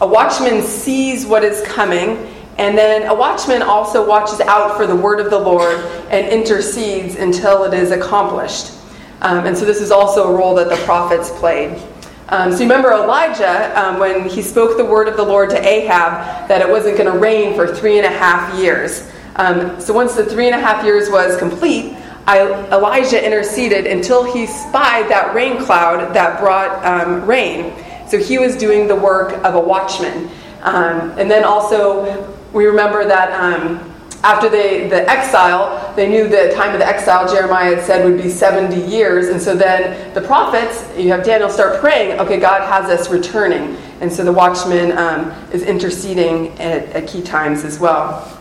A 0.00 0.06
watchman 0.06 0.62
sees 0.62 1.26
what 1.26 1.44
is 1.44 1.60
coming, 1.66 2.16
and 2.56 2.78
then 2.78 3.06
a 3.08 3.14
watchman 3.14 3.60
also 3.60 4.08
watches 4.08 4.40
out 4.40 4.78
for 4.78 4.86
the 4.86 4.96
word 4.96 5.20
of 5.20 5.28
the 5.28 5.38
Lord 5.38 5.80
and 6.08 6.26
intercedes 6.28 7.16
until 7.16 7.64
it 7.64 7.74
is 7.74 7.90
accomplished. 7.90 8.72
Um, 9.20 9.44
and 9.44 9.56
so, 9.56 9.66
this 9.66 9.82
is 9.82 9.90
also 9.90 10.32
a 10.32 10.34
role 10.34 10.54
that 10.54 10.70
the 10.70 10.82
prophets 10.86 11.30
played. 11.30 11.78
Um, 12.28 12.52
so 12.52 12.58
you 12.58 12.64
remember 12.64 12.90
Elijah 12.90 13.78
um, 13.78 13.98
when 13.98 14.28
he 14.28 14.40
spoke 14.40 14.78
the 14.78 14.84
word 14.84 15.08
of 15.08 15.16
the 15.16 15.22
Lord 15.22 15.50
to 15.50 15.58
Ahab 15.60 16.48
that 16.48 16.62
it 16.62 16.68
wasn't 16.68 16.96
going 16.96 17.12
to 17.12 17.18
rain 17.18 17.54
for 17.54 17.66
three 17.66 17.98
and 17.98 18.06
a 18.06 18.10
half 18.10 18.58
years. 18.58 19.10
Um, 19.36 19.78
so 19.78 19.92
once 19.92 20.14
the 20.14 20.24
three 20.24 20.46
and 20.46 20.54
a 20.54 20.58
half 20.58 20.84
years 20.84 21.10
was 21.10 21.36
complete, 21.36 21.94
I, 22.26 22.40
Elijah 22.72 23.22
interceded 23.22 23.86
until 23.86 24.24
he 24.24 24.46
spied 24.46 25.10
that 25.10 25.34
rain 25.34 25.62
cloud 25.62 26.14
that 26.14 26.40
brought 26.40 26.82
um, 26.84 27.26
rain. 27.26 27.74
So 28.08 28.18
he 28.18 28.38
was 28.38 28.56
doing 28.56 28.88
the 28.88 28.96
work 28.96 29.34
of 29.44 29.54
a 29.54 29.60
watchman. 29.60 30.30
Um, 30.62 31.10
and 31.18 31.30
then 31.30 31.44
also, 31.44 32.34
we 32.54 32.64
remember 32.64 33.04
that 33.04 33.32
um, 33.32 33.93
after 34.24 34.48
they, 34.48 34.88
the 34.88 35.08
exile, 35.08 35.92
they 35.94 36.08
knew 36.08 36.26
the 36.26 36.50
time 36.54 36.72
of 36.72 36.78
the 36.78 36.86
exile, 36.86 37.30
Jeremiah 37.30 37.76
had 37.76 37.84
said, 37.84 38.04
would 38.06 38.20
be 38.20 38.30
70 38.30 38.80
years. 38.90 39.28
And 39.28 39.40
so 39.40 39.54
then 39.54 40.14
the 40.14 40.22
prophets, 40.22 40.82
you 40.96 41.10
have 41.10 41.22
Daniel 41.24 41.50
start 41.50 41.78
praying, 41.78 42.18
okay, 42.18 42.40
God 42.40 42.66
has 42.66 42.90
us 42.90 43.10
returning. 43.10 43.76
And 44.00 44.10
so 44.10 44.24
the 44.24 44.32
watchman 44.32 44.96
um, 44.96 45.30
is 45.52 45.62
interceding 45.62 46.58
at, 46.58 46.88
at, 46.92 47.06
key 47.06 47.20
times 47.20 47.64
as 47.64 47.78
well. 47.78 48.40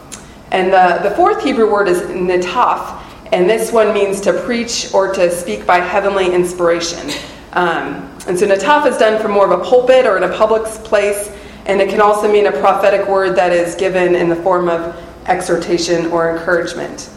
And 0.51 0.71
the, 0.71 1.09
the 1.09 1.13
fourth 1.15 1.43
Hebrew 1.43 1.69
word 1.69 1.89
is 1.89 2.01
netaf, 2.03 3.03
and 3.33 3.49
this 3.49 3.73
one 3.73 3.93
means 3.93 4.21
to 4.21 4.31
preach 4.31 4.93
or 4.93 5.13
to 5.13 5.29
speak 5.29 5.65
by 5.65 5.79
heavenly 5.79 6.33
inspiration. 6.33 7.09
Um, 7.51 8.09
and 8.25 8.39
so 8.39 8.47
netaf 8.47 8.85
is 8.87 8.97
done 8.97 9.21
from 9.21 9.31
more 9.31 9.51
of 9.51 9.59
a 9.59 9.63
pulpit 9.65 10.05
or 10.05 10.15
in 10.15 10.23
a 10.23 10.37
public 10.37 10.63
place, 10.63 11.29
and 11.65 11.81
it 11.81 11.89
can 11.89 11.99
also 11.99 12.31
mean 12.31 12.47
a 12.47 12.51
prophetic 12.51 13.07
word 13.07 13.35
that 13.35 13.51
is 13.51 13.75
given 13.75 14.15
in 14.15 14.29
the 14.29 14.35
form 14.37 14.69
of 14.69 14.95
exhortation, 15.27 16.07
or 16.07 16.36
encouragement. 16.36 17.09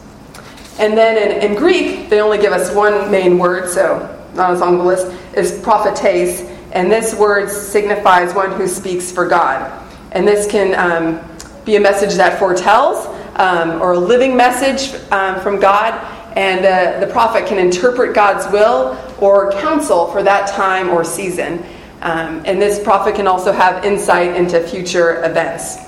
And 0.78 0.96
then 0.96 1.16
in, 1.16 1.50
in, 1.50 1.56
Greek, 1.56 2.10
they 2.10 2.20
only 2.20 2.38
give 2.38 2.52
us 2.52 2.74
one 2.74 3.10
main 3.10 3.38
word, 3.38 3.68
so 3.70 4.12
not 4.34 4.50
as 4.50 4.60
long 4.60 4.74
of 4.74 4.80
a 4.80 4.84
list, 4.84 5.06
is 5.34 5.60
prophetes. 5.60 6.42
And 6.72 6.90
this 6.90 7.14
word 7.14 7.48
signifies 7.50 8.34
one 8.34 8.52
who 8.52 8.66
speaks 8.66 9.10
for 9.10 9.26
God. 9.26 9.82
And 10.12 10.26
this 10.26 10.50
can 10.50 10.74
um, 10.74 11.26
be 11.64 11.76
a 11.76 11.80
message 11.80 12.14
that 12.14 12.38
foretells 12.38 13.06
um, 13.36 13.80
or 13.80 13.92
a 13.92 13.98
living 13.98 14.36
message 14.36 14.94
um, 15.10 15.40
from 15.40 15.58
God. 15.58 15.94
And 16.36 17.02
the 17.02 17.10
prophet 17.10 17.46
can 17.46 17.58
interpret 17.58 18.14
God's 18.14 18.50
will 18.52 18.98
or 19.18 19.52
counsel 19.52 20.08
for 20.08 20.22
that 20.22 20.48
time 20.48 20.90
or 20.90 21.02
season. 21.02 21.64
Um, 22.02 22.42
and 22.44 22.60
this 22.60 22.82
prophet 22.82 23.14
can 23.14 23.26
also 23.26 23.52
have 23.52 23.84
insight 23.84 24.36
into 24.36 24.60
future 24.60 25.24
events. 25.24 25.85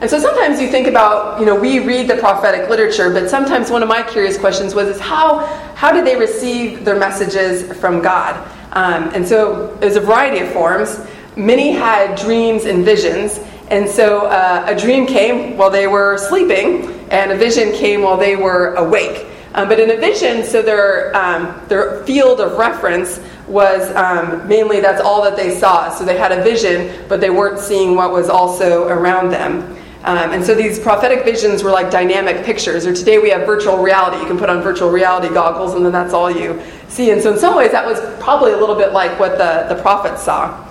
And 0.00 0.08
so 0.08 0.20
sometimes 0.20 0.60
you 0.60 0.68
think 0.68 0.86
about, 0.86 1.40
you 1.40 1.46
know, 1.46 1.58
we 1.58 1.80
read 1.80 2.08
the 2.08 2.16
prophetic 2.16 2.70
literature, 2.70 3.10
but 3.10 3.28
sometimes 3.28 3.68
one 3.68 3.82
of 3.82 3.88
my 3.88 4.00
curious 4.02 4.38
questions 4.38 4.72
was, 4.72 4.86
is 4.86 5.00
how, 5.00 5.44
how 5.74 5.90
did 5.90 6.06
they 6.06 6.14
receive 6.14 6.84
their 6.84 6.96
messages 6.96 7.76
from 7.78 8.00
God? 8.00 8.36
Um, 8.72 9.10
and 9.12 9.26
so 9.26 9.74
there's 9.80 9.96
a 9.96 10.00
variety 10.00 10.38
of 10.38 10.52
forms. 10.52 11.04
Many 11.36 11.72
had 11.72 12.16
dreams 12.16 12.64
and 12.64 12.84
visions. 12.84 13.40
And 13.70 13.88
so 13.88 14.26
uh, 14.26 14.66
a 14.68 14.78
dream 14.78 15.04
came 15.04 15.56
while 15.56 15.70
they 15.70 15.88
were 15.88 16.16
sleeping, 16.16 16.84
and 17.10 17.32
a 17.32 17.36
vision 17.36 17.72
came 17.72 18.02
while 18.02 18.16
they 18.16 18.36
were 18.36 18.74
awake. 18.76 19.26
Um, 19.54 19.68
but 19.68 19.80
in 19.80 19.90
a 19.90 19.96
vision, 19.96 20.44
so 20.44 20.62
their, 20.62 21.14
um, 21.16 21.60
their 21.66 22.04
field 22.04 22.40
of 22.40 22.56
reference 22.56 23.20
was 23.48 23.92
um, 23.96 24.46
mainly 24.46 24.78
that's 24.80 25.00
all 25.00 25.24
that 25.24 25.36
they 25.36 25.58
saw. 25.58 25.90
So 25.90 26.04
they 26.04 26.16
had 26.16 26.30
a 26.30 26.44
vision, 26.44 27.04
but 27.08 27.20
they 27.20 27.30
weren't 27.30 27.58
seeing 27.58 27.96
what 27.96 28.12
was 28.12 28.28
also 28.28 28.86
around 28.86 29.30
them. 29.30 29.74
Um, 30.04 30.30
and 30.30 30.44
so 30.44 30.54
these 30.54 30.78
prophetic 30.78 31.24
visions 31.24 31.62
were 31.62 31.72
like 31.72 31.90
dynamic 31.90 32.44
pictures, 32.44 32.86
or 32.86 32.94
today 32.94 33.18
we 33.18 33.30
have 33.30 33.46
virtual 33.46 33.78
reality. 33.78 34.18
You 34.18 34.26
can 34.26 34.38
put 34.38 34.48
on 34.48 34.62
virtual 34.62 34.90
reality 34.90 35.28
goggles, 35.28 35.74
and 35.74 35.84
then 35.84 35.92
that's 35.92 36.14
all 36.14 36.30
you 36.30 36.62
see. 36.88 37.10
And 37.10 37.20
so, 37.20 37.32
in 37.32 37.38
some 37.38 37.56
ways, 37.56 37.72
that 37.72 37.84
was 37.84 37.98
probably 38.22 38.52
a 38.52 38.56
little 38.56 38.76
bit 38.76 38.92
like 38.92 39.18
what 39.18 39.38
the, 39.38 39.74
the 39.74 39.80
prophets 39.82 40.22
saw. 40.22 40.64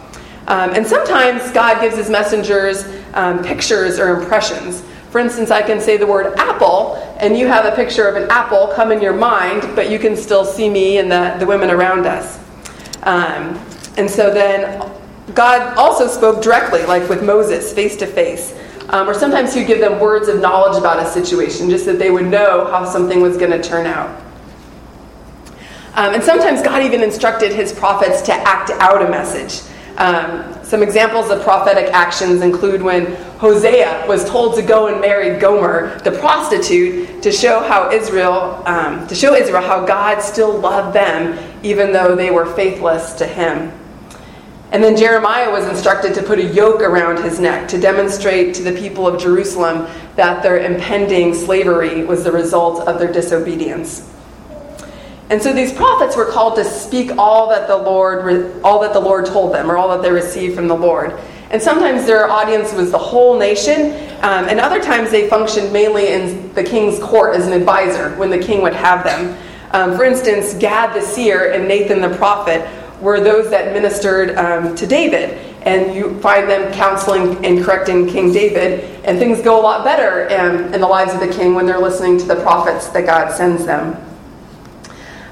Um, 0.47 0.73
and 0.73 0.87
sometimes 0.87 1.51
God 1.51 1.81
gives 1.81 1.97
his 1.97 2.09
messengers 2.09 2.85
um, 3.13 3.43
pictures 3.43 3.99
or 3.99 4.17
impressions. 4.17 4.81
For 5.11 5.19
instance, 5.19 5.51
I 5.51 5.61
can 5.61 5.81
say 5.81 5.97
the 5.97 6.07
word 6.07 6.33
apple, 6.37 6.95
and 7.19 7.37
you 7.37 7.47
have 7.47 7.65
a 7.65 7.75
picture 7.75 8.07
of 8.07 8.15
an 8.15 8.29
apple 8.29 8.71
come 8.75 8.93
in 8.93 9.01
your 9.01 9.13
mind, 9.13 9.75
but 9.75 9.89
you 9.89 9.99
can 9.99 10.15
still 10.15 10.45
see 10.45 10.69
me 10.69 10.99
and 10.99 11.11
the, 11.11 11.35
the 11.39 11.45
women 11.45 11.69
around 11.69 12.05
us. 12.05 12.39
Um, 13.03 13.59
and 13.97 14.09
so 14.09 14.33
then 14.33 14.89
God 15.33 15.75
also 15.77 16.07
spoke 16.07 16.41
directly, 16.41 16.83
like 16.83 17.09
with 17.09 17.23
Moses, 17.23 17.73
face 17.73 17.97
to 17.97 18.07
face. 18.07 18.56
Um, 18.89 19.09
or 19.09 19.13
sometimes 19.13 19.53
he'd 19.53 19.67
give 19.67 19.79
them 19.79 19.99
words 19.99 20.29
of 20.29 20.39
knowledge 20.39 20.77
about 20.77 21.05
a 21.05 21.09
situation, 21.09 21.69
just 21.69 21.85
that 21.85 21.99
they 21.99 22.09
would 22.09 22.25
know 22.25 22.65
how 22.71 22.85
something 22.85 23.21
was 23.21 23.37
going 23.37 23.51
to 23.51 23.61
turn 23.61 23.85
out. 23.85 24.21
Um, 25.95 26.13
and 26.13 26.23
sometimes 26.23 26.61
God 26.61 26.83
even 26.83 27.01
instructed 27.01 27.51
his 27.51 27.73
prophets 27.73 28.21
to 28.23 28.33
act 28.33 28.69
out 28.69 29.01
a 29.01 29.09
message. 29.09 29.67
Um, 29.97 30.53
some 30.63 30.83
examples 30.83 31.31
of 31.31 31.41
prophetic 31.41 31.91
actions 31.91 32.41
include 32.43 32.83
when 32.83 33.15
Hosea 33.39 34.05
was 34.07 34.29
told 34.29 34.55
to 34.55 34.61
go 34.61 34.87
and 34.87 35.01
marry 35.01 35.39
Gomer, 35.39 35.99
the 36.01 36.11
prostitute, 36.11 37.23
to 37.23 37.31
show 37.31 37.61
how 37.63 37.91
Israel, 37.91 38.61
um, 38.67 39.07
to 39.07 39.15
show 39.15 39.33
Israel 39.33 39.63
how 39.63 39.85
God 39.85 40.21
still 40.21 40.59
loved 40.59 40.95
them, 40.95 41.39
even 41.63 41.91
though 41.91 42.15
they 42.15 42.29
were 42.29 42.45
faithless 42.45 43.13
to 43.13 43.25
Him. 43.25 43.71
And 44.71 44.83
then 44.83 44.97
Jeremiah 44.97 45.49
was 45.49 45.65
instructed 45.65 46.13
to 46.15 46.23
put 46.23 46.39
a 46.39 46.43
yoke 46.43 46.81
around 46.81 47.23
his 47.23 47.39
neck 47.39 47.69
to 47.69 47.79
demonstrate 47.79 48.53
to 48.55 48.63
the 48.63 48.73
people 48.73 49.07
of 49.07 49.19
Jerusalem 49.19 49.87
that 50.15 50.43
their 50.43 50.59
impending 50.59 51.33
slavery 51.33 52.03
was 52.03 52.23
the 52.23 52.31
result 52.31 52.85
of 52.85 52.99
their 52.99 53.11
disobedience. 53.11 54.13
And 55.29 55.41
so 55.41 55.53
these 55.53 55.73
prophets 55.73 56.15
were 56.15 56.25
called 56.25 56.55
to 56.55 56.65
speak 56.65 57.11
all 57.17 57.49
that 57.49 57.67
the 57.67 57.77
Lord 57.77 58.61
all 58.63 58.79
that 58.81 58.93
the 58.93 58.99
Lord 58.99 59.25
told 59.25 59.53
them 59.53 59.69
or 59.69 59.77
all 59.77 59.89
that 59.89 60.01
they 60.01 60.11
received 60.11 60.55
from 60.55 60.67
the 60.67 60.75
Lord. 60.75 61.17
And 61.49 61.61
sometimes 61.61 62.05
their 62.05 62.29
audience 62.29 62.73
was 62.73 62.91
the 62.91 62.97
whole 62.97 63.37
nation, 63.37 63.93
um, 64.21 64.49
and 64.49 64.59
other 64.59 64.81
times 64.81 65.11
they 65.11 65.29
functioned 65.29 65.71
mainly 65.71 66.11
in 66.11 66.53
the 66.53 66.63
king's 66.63 66.99
court 66.99 67.35
as 67.35 67.47
an 67.47 67.53
advisor 67.53 68.13
when 68.17 68.29
the 68.29 68.37
king 68.37 68.61
would 68.61 68.73
have 68.73 69.05
them. 69.05 69.37
Um, 69.71 69.95
for 69.95 70.03
instance, 70.03 70.53
Gad 70.55 70.93
the 70.93 71.01
seer 71.01 71.53
and 71.53 71.65
Nathan 71.65 72.01
the 72.01 72.15
prophet 72.17 72.67
were 73.01 73.19
those 73.19 73.49
that 73.51 73.73
ministered 73.73 74.35
um, 74.37 74.75
to 74.75 74.87
David. 74.87 75.37
And 75.63 75.93
you 75.93 76.19
find 76.21 76.49
them 76.49 76.71
counseling 76.73 77.43
and 77.45 77.63
correcting 77.63 78.07
King 78.07 78.31
David, 78.31 79.03
and 79.03 79.19
things 79.19 79.41
go 79.41 79.59
a 79.59 79.61
lot 79.61 79.83
better 79.83 80.29
um, 80.39 80.73
in 80.73 80.79
the 80.79 80.87
lives 80.87 81.13
of 81.13 81.19
the 81.19 81.27
king 81.27 81.55
when 81.55 81.65
they're 81.65 81.79
listening 81.79 82.17
to 82.19 82.25
the 82.25 82.37
prophets 82.37 82.87
that 82.89 83.05
God 83.05 83.33
sends 83.33 83.65
them. 83.65 83.95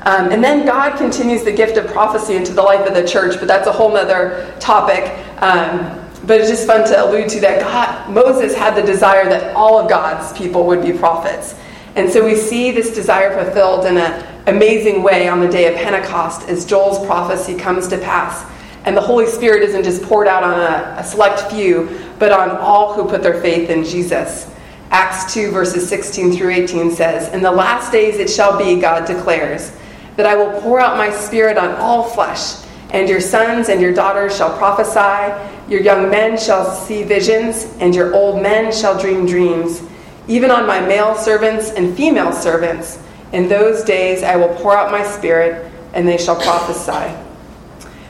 Um, 0.01 0.31
and 0.31 0.43
then 0.43 0.65
God 0.65 0.97
continues 0.97 1.43
the 1.43 1.51
gift 1.51 1.77
of 1.77 1.87
prophecy 1.87 2.35
into 2.35 2.53
the 2.53 2.61
life 2.61 2.85
of 2.85 2.93
the 2.93 3.07
church, 3.07 3.39
but 3.39 3.47
that's 3.47 3.65
a 3.65 3.71
whole 3.71 3.95
other 3.95 4.53
topic. 4.59 5.03
Um, 5.41 6.01
but 6.25 6.39
it's 6.39 6.49
just 6.49 6.67
fun 6.67 6.87
to 6.87 7.03
allude 7.03 7.29
to 7.29 7.39
that 7.41 7.61
God, 7.61 8.11
Moses 8.11 8.55
had 8.55 8.75
the 8.75 8.83
desire 8.83 9.29
that 9.29 9.55
all 9.55 9.79
of 9.79 9.89
God's 9.89 10.35
people 10.37 10.65
would 10.67 10.83
be 10.83 10.91
prophets. 10.91 11.55
And 11.95 12.11
so 12.11 12.25
we 12.25 12.35
see 12.35 12.71
this 12.71 12.93
desire 12.93 13.41
fulfilled 13.43 13.85
in 13.85 13.97
an 13.97 14.34
amazing 14.47 15.03
way 15.03 15.27
on 15.27 15.39
the 15.39 15.47
day 15.47 15.71
of 15.71 15.75
Pentecost 15.75 16.47
as 16.47 16.65
Joel's 16.65 17.05
prophecy 17.05 17.55
comes 17.55 17.87
to 17.89 17.97
pass. 17.97 18.49
And 18.85 18.95
the 18.95 19.01
Holy 19.01 19.25
Spirit 19.25 19.63
isn't 19.63 19.83
just 19.83 20.03
poured 20.03 20.27
out 20.27 20.43
on 20.43 20.59
a, 20.59 20.99
a 20.99 21.03
select 21.03 21.51
few, 21.51 21.99
but 22.19 22.31
on 22.31 22.51
all 22.51 22.93
who 22.93 23.09
put 23.09 23.23
their 23.23 23.41
faith 23.41 23.69
in 23.69 23.83
Jesus. 23.83 24.51
Acts 24.91 25.33
2, 25.33 25.51
verses 25.51 25.89
16 25.89 26.37
through 26.37 26.51
18 26.51 26.91
says, 26.91 27.33
In 27.33 27.41
the 27.41 27.51
last 27.51 27.91
days 27.91 28.17
it 28.17 28.29
shall 28.29 28.57
be, 28.57 28.79
God 28.79 29.07
declares, 29.07 29.71
that 30.15 30.25
I 30.25 30.35
will 30.35 30.61
pour 30.61 30.79
out 30.79 30.97
my 30.97 31.09
spirit 31.09 31.57
on 31.57 31.71
all 31.75 32.03
flesh, 32.03 32.63
and 32.91 33.09
your 33.09 33.19
sons 33.19 33.69
and 33.69 33.81
your 33.81 33.93
daughters 33.93 34.37
shall 34.37 34.55
prophesy, 34.57 35.33
your 35.69 35.81
young 35.81 36.09
men 36.09 36.37
shall 36.37 36.73
see 36.73 37.03
visions, 37.03 37.65
and 37.79 37.95
your 37.95 38.13
old 38.13 38.41
men 38.41 38.71
shall 38.71 38.97
dream 38.99 39.25
dreams 39.25 39.81
even 40.27 40.51
on 40.51 40.65
my 40.65 40.79
male 40.79 41.15
servants 41.15 41.71
and 41.71 41.95
female 41.95 42.31
servants. 42.31 42.99
In 43.35 43.49
those 43.49 43.83
days 43.83 44.23
I 44.23 44.37
will 44.37 44.55
pour 44.55 44.77
out 44.77 44.91
my 44.91 45.03
spirit, 45.03 45.69
and 45.93 46.07
they 46.07 46.17
shall 46.17 46.37
prophesy. 46.37 47.13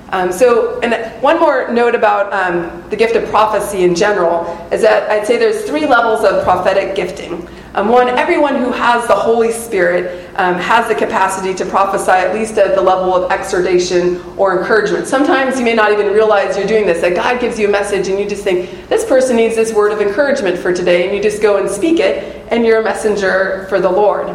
Um, 0.09 0.31
so, 0.31 0.79
and 0.81 1.19
one 1.19 1.39
more 1.39 1.67
note 1.71 1.95
about 1.95 2.31
um, 2.31 2.87
the 2.91 2.95
gift 2.95 3.15
of 3.15 3.27
prophecy 3.29 3.83
in 3.83 3.95
general 3.95 4.45
is 4.71 4.83
that 4.83 5.09
I'd 5.09 5.25
say 5.25 5.37
there's 5.37 5.63
three 5.63 5.87
levels 5.87 6.23
of 6.23 6.43
prophetic 6.43 6.95
gifting. 6.95 7.49
Um, 7.73 7.89
one, 7.89 8.07
everyone 8.07 8.55
who 8.55 8.71
has 8.71 9.07
the 9.07 9.15
Holy 9.15 9.51
Spirit 9.51 10.29
um, 10.35 10.55
has 10.55 10.87
the 10.87 10.95
capacity 10.95 11.55
to 11.55 11.65
prophesy 11.65 12.11
at 12.11 12.35
least 12.35 12.59
at 12.59 12.75
the 12.75 12.81
level 12.81 13.15
of 13.15 13.31
exhortation 13.31 14.21
or 14.37 14.59
encouragement. 14.59 15.07
Sometimes 15.07 15.57
you 15.57 15.65
may 15.65 15.73
not 15.73 15.91
even 15.91 16.13
realize 16.13 16.55
you're 16.55 16.67
doing 16.67 16.85
this, 16.85 17.01
that 17.01 17.15
God 17.15 17.41
gives 17.41 17.57
you 17.57 17.67
a 17.67 17.71
message 17.71 18.07
and 18.09 18.19
you 18.19 18.29
just 18.29 18.43
think, 18.43 18.87
this 18.89 19.03
person 19.05 19.37
needs 19.37 19.55
this 19.55 19.73
word 19.73 19.91
of 19.91 20.01
encouragement 20.01 20.59
for 20.59 20.71
today, 20.71 21.07
and 21.07 21.17
you 21.17 21.21
just 21.21 21.41
go 21.41 21.57
and 21.57 21.67
speak 21.67 21.99
it, 21.99 22.47
and 22.51 22.63
you're 22.63 22.81
a 22.81 22.83
messenger 22.83 23.65
for 23.69 23.81
the 23.81 23.89
Lord. 23.89 24.29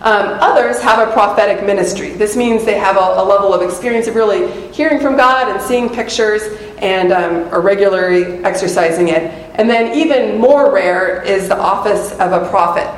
Um, 0.00 0.38
others 0.40 0.80
have 0.80 1.06
a 1.06 1.12
prophetic 1.12 1.66
ministry. 1.66 2.10
This 2.10 2.36
means 2.36 2.64
they 2.64 2.78
have 2.78 2.96
a, 2.96 3.00
a, 3.00 3.24
level 3.24 3.52
of 3.52 3.62
experience 3.62 4.06
of 4.06 4.14
really 4.14 4.70
hearing 4.70 5.00
from 5.00 5.16
God 5.16 5.48
and 5.48 5.60
seeing 5.60 5.88
pictures 5.88 6.42
and 6.78 7.12
um, 7.12 7.52
are 7.52 7.60
regularly 7.60 8.44
exercising 8.44 9.08
it. 9.08 9.24
And 9.56 9.68
then, 9.68 9.98
even 9.98 10.40
more 10.40 10.72
rare 10.72 11.20
is 11.22 11.48
the 11.48 11.58
office 11.58 12.12
of 12.12 12.30
a 12.30 12.48
prophet. 12.48 12.88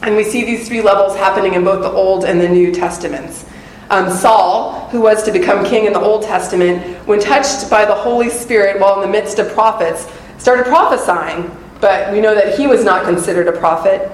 And 0.00 0.16
we 0.16 0.24
see 0.24 0.42
these 0.42 0.66
three 0.66 0.80
levels 0.80 1.14
happening 1.16 1.52
in 1.52 1.64
both 1.64 1.82
the 1.82 1.90
Old 1.90 2.24
and 2.24 2.40
the 2.40 2.48
New 2.48 2.72
Testaments. 2.72 3.44
Um, 3.90 4.10
Saul, 4.10 4.88
who 4.88 5.02
was 5.02 5.22
to 5.24 5.32
become 5.32 5.64
king 5.66 5.84
in 5.84 5.92
the 5.92 6.00
Old 6.00 6.22
Testament, 6.22 7.06
when 7.06 7.20
touched 7.20 7.70
by 7.70 7.84
the 7.84 7.94
Holy 7.94 8.30
Spirit 8.30 8.80
while 8.80 9.00
in 9.00 9.00
the 9.02 9.12
midst 9.12 9.38
of 9.38 9.52
prophets, 9.52 10.08
started 10.38 10.64
prophesying, 10.64 11.54
but 11.80 12.10
we 12.10 12.20
know 12.20 12.34
that 12.34 12.58
he 12.58 12.66
was 12.66 12.84
not 12.84 13.04
considered 13.04 13.48
a 13.48 13.52
prophet. 13.52 14.10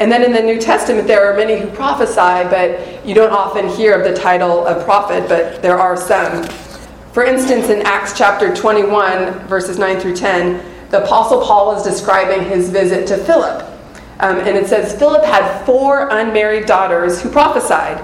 And 0.00 0.10
then 0.10 0.24
in 0.24 0.32
the 0.32 0.40
New 0.40 0.58
Testament, 0.58 1.06
there 1.06 1.30
are 1.30 1.36
many 1.36 1.60
who 1.60 1.68
prophesy, 1.68 2.48
but 2.48 3.06
you 3.06 3.14
don't 3.14 3.32
often 3.32 3.68
hear 3.68 3.92
of 3.92 4.02
the 4.02 4.18
title 4.18 4.66
of 4.66 4.82
prophet, 4.84 5.28
but 5.28 5.60
there 5.60 5.78
are 5.78 5.94
some. 5.94 6.42
For 7.12 7.22
instance, 7.22 7.68
in 7.68 7.82
Acts 7.82 8.16
chapter 8.16 8.54
21, 8.54 9.46
verses 9.46 9.78
9 9.78 10.00
through 10.00 10.16
10, 10.16 10.88
the 10.88 11.04
Apostle 11.04 11.42
Paul 11.42 11.76
is 11.76 11.82
describing 11.82 12.48
his 12.48 12.70
visit 12.70 13.06
to 13.08 13.18
Philip. 13.18 13.66
Um, 14.20 14.38
and 14.38 14.56
it 14.56 14.68
says, 14.68 14.98
Philip 14.98 15.22
had 15.22 15.66
four 15.66 16.08
unmarried 16.10 16.64
daughters 16.64 17.20
who 17.20 17.30
prophesied. 17.30 17.98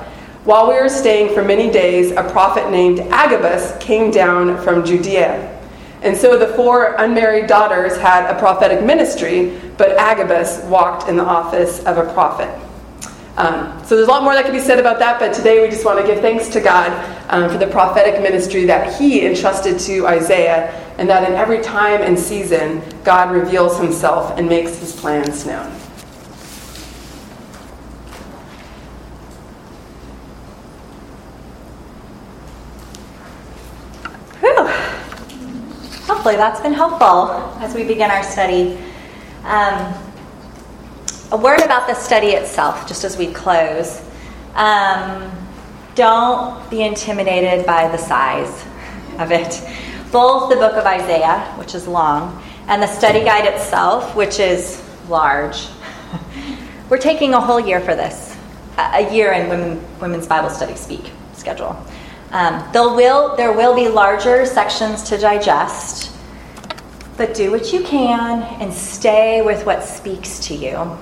While 0.44 0.68
we 0.68 0.74
were 0.74 0.90
staying 0.90 1.34
for 1.34 1.42
many 1.42 1.70
days, 1.70 2.10
a 2.12 2.22
prophet 2.30 2.70
named 2.70 3.00
Agabus 3.00 3.74
came 3.80 4.10
down 4.10 4.62
from 4.62 4.84
Judea. 4.84 5.55
And 6.06 6.16
so 6.16 6.38
the 6.38 6.54
four 6.54 6.94
unmarried 7.00 7.48
daughters 7.48 7.96
had 7.96 8.30
a 8.30 8.38
prophetic 8.38 8.84
ministry, 8.84 9.60
but 9.76 9.96
Agabus 9.98 10.62
walked 10.66 11.08
in 11.08 11.16
the 11.16 11.24
office 11.24 11.80
of 11.80 11.98
a 11.98 12.12
prophet. 12.12 12.48
Um, 13.36 13.84
so 13.84 13.96
there's 13.96 14.06
a 14.06 14.10
lot 14.12 14.22
more 14.22 14.32
that 14.32 14.44
can 14.44 14.54
be 14.54 14.60
said 14.60 14.78
about 14.78 15.00
that, 15.00 15.18
but 15.18 15.34
today 15.34 15.60
we 15.60 15.68
just 15.68 15.84
want 15.84 16.00
to 16.00 16.06
give 16.06 16.20
thanks 16.20 16.46
to 16.50 16.60
God 16.60 16.92
um, 17.28 17.50
for 17.50 17.58
the 17.58 17.66
prophetic 17.66 18.22
ministry 18.22 18.66
that 18.66 18.96
He 18.96 19.26
entrusted 19.26 19.80
to 19.80 20.06
Isaiah, 20.06 20.70
and 20.96 21.10
that 21.10 21.28
in 21.28 21.34
every 21.34 21.60
time 21.60 22.00
and 22.02 22.16
season, 22.16 22.84
God 23.02 23.32
reveals 23.32 23.76
Himself 23.76 24.38
and 24.38 24.48
makes 24.48 24.78
His 24.78 24.94
plans 24.94 25.44
known. 25.44 25.72
Hopefully, 36.26 36.42
that's 36.42 36.60
been 36.60 36.72
helpful 36.72 37.30
as 37.62 37.72
we 37.72 37.84
begin 37.84 38.10
our 38.10 38.24
study. 38.24 38.76
Um, 39.44 39.94
a 41.30 41.36
word 41.36 41.60
about 41.60 41.86
the 41.86 41.94
study 41.94 42.30
itself, 42.30 42.88
just 42.88 43.04
as 43.04 43.16
we 43.16 43.32
close. 43.32 44.02
Um, 44.56 45.30
don't 45.94 46.68
be 46.68 46.82
intimidated 46.82 47.64
by 47.64 47.86
the 47.86 47.96
size 47.96 48.64
of 49.20 49.30
it. 49.30 49.62
Both 50.10 50.50
the 50.50 50.56
book 50.56 50.72
of 50.72 50.84
Isaiah, 50.84 51.42
which 51.58 51.76
is 51.76 51.86
long, 51.86 52.42
and 52.66 52.82
the 52.82 52.88
study 52.88 53.22
guide 53.22 53.44
itself, 53.44 54.16
which 54.16 54.40
is 54.40 54.82
large. 55.08 55.68
We're 56.90 56.98
taking 56.98 57.34
a 57.34 57.40
whole 57.40 57.60
year 57.60 57.78
for 57.80 57.94
this, 57.94 58.36
a 58.76 59.14
year 59.14 59.30
in 59.30 59.48
women, 59.48 60.00
Women's 60.00 60.26
Bible 60.26 60.50
Study 60.50 60.74
Speak 60.74 61.12
schedule. 61.34 61.80
Um, 62.32 62.68
there, 62.72 62.88
will, 62.88 63.36
there 63.36 63.52
will 63.52 63.76
be 63.76 63.86
larger 63.86 64.44
sections 64.44 65.04
to 65.04 65.18
digest, 65.18 66.15
but 67.16 67.34
do 67.34 67.50
what 67.50 67.72
you 67.72 67.82
can 67.82 68.42
and 68.60 68.72
stay 68.72 69.42
with 69.42 69.64
what 69.64 69.82
speaks 69.82 70.38
to 70.40 70.54
you. 70.54 70.98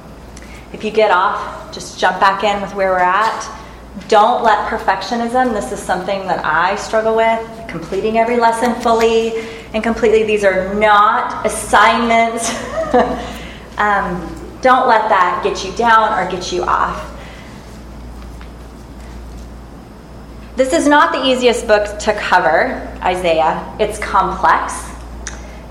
If 0.73 0.85
you 0.85 0.91
get 0.91 1.11
off, 1.11 1.73
just 1.73 1.99
jump 1.99 2.21
back 2.21 2.45
in 2.45 2.61
with 2.63 2.75
where 2.75 2.91
we're 2.93 2.99
at. 2.99 3.61
Don't 4.09 4.43
let 4.43 4.69
perfectionism, 4.69 5.53
this 5.53 5.71
is 5.71 5.81
something 5.81 6.27
that 6.27 6.45
I 6.45 6.77
struggle 6.77 7.17
with, 7.17 7.69
completing 7.69 8.19
every 8.19 8.39
lesson 8.39 8.75
fully 8.81 9.39
and 9.73 9.83
completely. 9.83 10.25
These 10.25 10.45
are 10.45 10.75
not 10.75 11.47
assignments. 11.47 12.51
um, 13.79 14.59
don't 14.63 14.89
let 14.89 15.09
that 15.09 15.43
get 15.45 15.65
you 15.65 15.73
down 15.77 16.19
or 16.19 16.31
get 16.31 16.53
you 16.53 16.65
off. 16.65 17.13
This 20.57 20.73
is 20.73 20.87
not 20.87 21.13
the 21.13 21.25
easiest 21.25 21.67
book 21.67 21.99
to 22.01 22.15
cover, 22.15 22.75
Isaiah. 23.03 23.77
It's 23.81 23.99
complex. 23.99 24.94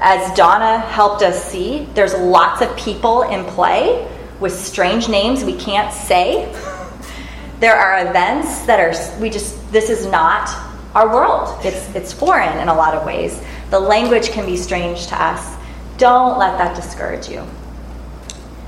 As 0.05 0.35
Donna 0.35 0.79
helped 0.79 1.23
us 1.23 1.43
see, 1.43 1.87
there's 1.93 2.13
lots 2.13 2.61
of 2.61 2.75
people 2.75 3.23
in 3.23 3.45
play 3.45 4.07
with 4.39 4.53
strange 4.53 5.07
names 5.07 5.43
we 5.43 5.55
can't 5.55 5.93
say. 5.93 6.53
There 7.59 7.75
are 7.75 8.07
events 8.07 8.65
that 8.65 8.79
are, 8.79 9.19
we 9.21 9.29
just, 9.29 9.71
this 9.71 9.89
is 9.89 10.05
not 10.05 10.49
our 10.93 11.07
world. 11.07 11.57
It's, 11.65 11.95
it's 11.95 12.11
foreign 12.11 12.57
in 12.59 12.67
a 12.67 12.73
lot 12.73 12.93
of 12.93 13.05
ways. 13.05 13.41
The 13.69 13.79
language 13.79 14.29
can 14.31 14.45
be 14.45 14.57
strange 14.57 15.07
to 15.07 15.23
us. 15.23 15.55
Don't 15.97 16.37
let 16.37 16.57
that 16.57 16.75
discourage 16.75 17.29
you. 17.29 17.47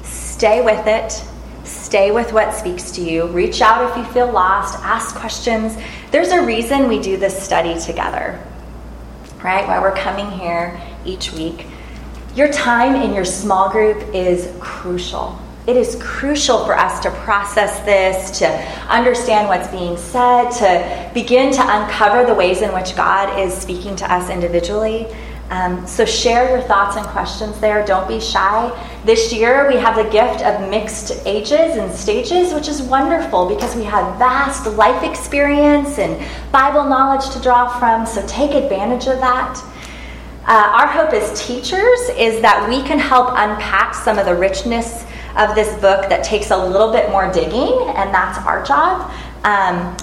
Stay 0.03 0.63
with 0.63 0.87
it 0.87 1.21
Stay 1.65 2.11
with 2.11 2.31
what 2.31 2.53
speaks 2.53 2.91
to 2.91 3.01
you. 3.01 3.25
Reach 3.27 3.59
out 3.59 3.89
if 3.89 3.97
you 3.97 4.03
feel 4.13 4.31
lost. 4.31 4.77
Ask 4.83 5.15
questions. 5.15 5.75
There's 6.11 6.29
a 6.29 6.45
reason 6.45 6.87
we 6.87 7.01
do 7.01 7.17
this 7.17 7.41
study 7.41 7.79
together, 7.79 8.39
right? 9.43 9.67
Why 9.67 9.79
we're 9.79 9.95
coming 9.95 10.29
here 10.29 10.79
each 11.05 11.31
week. 11.33 11.67
Your 12.35 12.51
time 12.51 12.95
in 12.95 13.13
your 13.13 13.25
small 13.25 13.69
group 13.69 14.13
is 14.13 14.53
crucial. 14.59 15.39
It 15.67 15.77
is 15.77 15.97
crucial 15.99 16.63
for 16.65 16.77
us 16.77 16.99
to 16.99 17.09
process 17.09 17.79
this, 17.85 18.37
to 18.39 18.47
understand 18.87 19.47
what's 19.47 19.67
being 19.69 19.97
said, 19.97 20.51
to 20.51 21.11
begin 21.13 21.51
to 21.53 21.61
uncover 21.61 22.25
the 22.25 22.35
ways 22.35 22.61
in 22.61 22.71
which 22.73 22.95
God 22.95 23.39
is 23.39 23.53
speaking 23.53 23.95
to 23.95 24.13
us 24.13 24.29
individually. 24.29 25.07
Um, 25.49 25.85
so 25.85 26.05
share 26.05 26.49
your 26.49 26.61
thoughts 26.61 26.97
and 26.97 27.05
questions 27.07 27.59
there. 27.59 27.85
Don't 27.85 28.07
be 28.07 28.19
shy. 28.19 28.71
This 29.05 29.31
year 29.31 29.67
we 29.67 29.75
have 29.75 29.95
the 29.95 30.09
gift 30.11 30.43
of 30.43 30.69
mixed 30.69 31.25
ages 31.25 31.77
and 31.77 31.91
stages, 31.93 32.53
which 32.53 32.67
is 32.67 32.81
wonderful 32.81 33.47
because 33.47 33.75
we 33.75 33.83
have 33.83 34.17
vast 34.17 34.65
life 34.75 35.03
experience 35.03 35.99
and 35.99 36.19
Bible 36.51 36.83
knowledge 36.83 37.29
to 37.31 37.41
draw 37.41 37.67
from. 37.79 38.05
So 38.05 38.25
take 38.27 38.51
advantage 38.51 39.07
of 39.07 39.19
that. 39.19 39.63
Uh, 40.47 40.71
our 40.73 40.87
hope 40.87 41.11
as 41.11 41.43
teachers 41.43 41.99
is 42.17 42.39
that 42.41 42.69
we 42.69 42.83
can 42.83 42.99
help 42.99 43.29
unpack 43.31 43.95
some 43.95 44.19
of 44.19 44.27
the 44.27 44.35
richness 44.35 45.03
of 45.37 45.55
this 45.55 45.73
book 45.81 46.07
that 46.07 46.23
takes 46.23 46.51
a 46.51 46.57
little 46.57 46.91
bit 46.91 47.09
more 47.09 47.31
digging, 47.31 47.73
and 47.95 48.13
that's 48.13 48.37
our 48.45 48.63
job. 48.63 49.11
Um, 49.43 49.97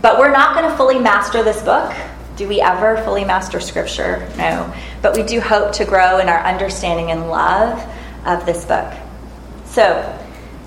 but 0.00 0.20
we're 0.20 0.30
not 0.30 0.54
going 0.54 0.70
to 0.70 0.76
fully 0.76 1.00
master 1.00 1.42
this 1.42 1.60
book. 1.62 1.92
Do 2.36 2.46
we 2.46 2.60
ever 2.60 3.02
fully 3.02 3.24
master 3.24 3.58
Scripture? 3.58 4.28
No. 4.36 4.72
But 5.02 5.16
we 5.16 5.24
do 5.24 5.40
hope 5.40 5.72
to 5.72 5.84
grow 5.84 6.20
in 6.20 6.28
our 6.28 6.44
understanding 6.44 7.10
and 7.10 7.28
love 7.28 7.82
of 8.24 8.46
this 8.46 8.64
book. 8.64 8.94
So, 9.64 10.16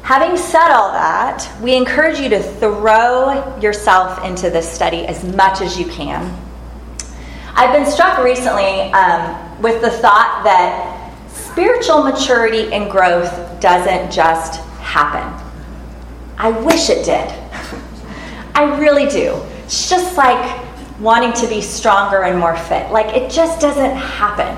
having 0.03 0.35
said 0.35 0.71
all 0.71 0.91
that, 0.91 1.49
we 1.61 1.75
encourage 1.75 2.19
you 2.19 2.27
to 2.29 2.43
throw 2.43 3.57
yourself 3.61 4.25
into 4.25 4.49
this 4.49 4.69
study 4.69 5.07
as 5.07 5.23
much 5.23 5.61
as 5.61 5.79
you 5.79 5.85
can. 5.85 6.37
I've 7.53 7.73
been 7.73 7.89
struck 7.91 8.17
recently 8.23 8.91
um, 8.93 9.61
with 9.61 9.81
the 9.81 9.89
thought 9.89 10.41
that 10.43 11.13
spiritual 11.29 12.03
maturity 12.03 12.73
and 12.73 12.89
growth 12.89 13.59
doesn't 13.59 14.11
just 14.11 14.61
happen. 14.79 15.21
I 16.37 16.51
wish 16.51 16.89
it 16.89 17.05
did. 17.05 17.29
I 18.55 18.77
really 18.79 19.07
do. 19.07 19.41
It's 19.65 19.89
just 19.89 20.17
like 20.17 20.59
wanting 20.99 21.33
to 21.33 21.47
be 21.47 21.61
stronger 21.61 22.23
and 22.23 22.39
more 22.39 22.55
fit. 22.55 22.91
Like 22.91 23.15
it 23.15 23.29
just 23.29 23.59
doesn't 23.59 23.95
happen. 23.95 24.57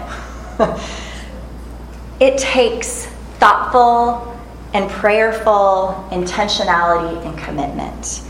it 2.19 2.37
takes 2.37 3.07
thoughtful 3.39 4.39
and 4.73 4.89
prayerful 4.89 6.07
intentionality 6.11 7.25
and 7.25 7.37
commitment. 7.37 8.21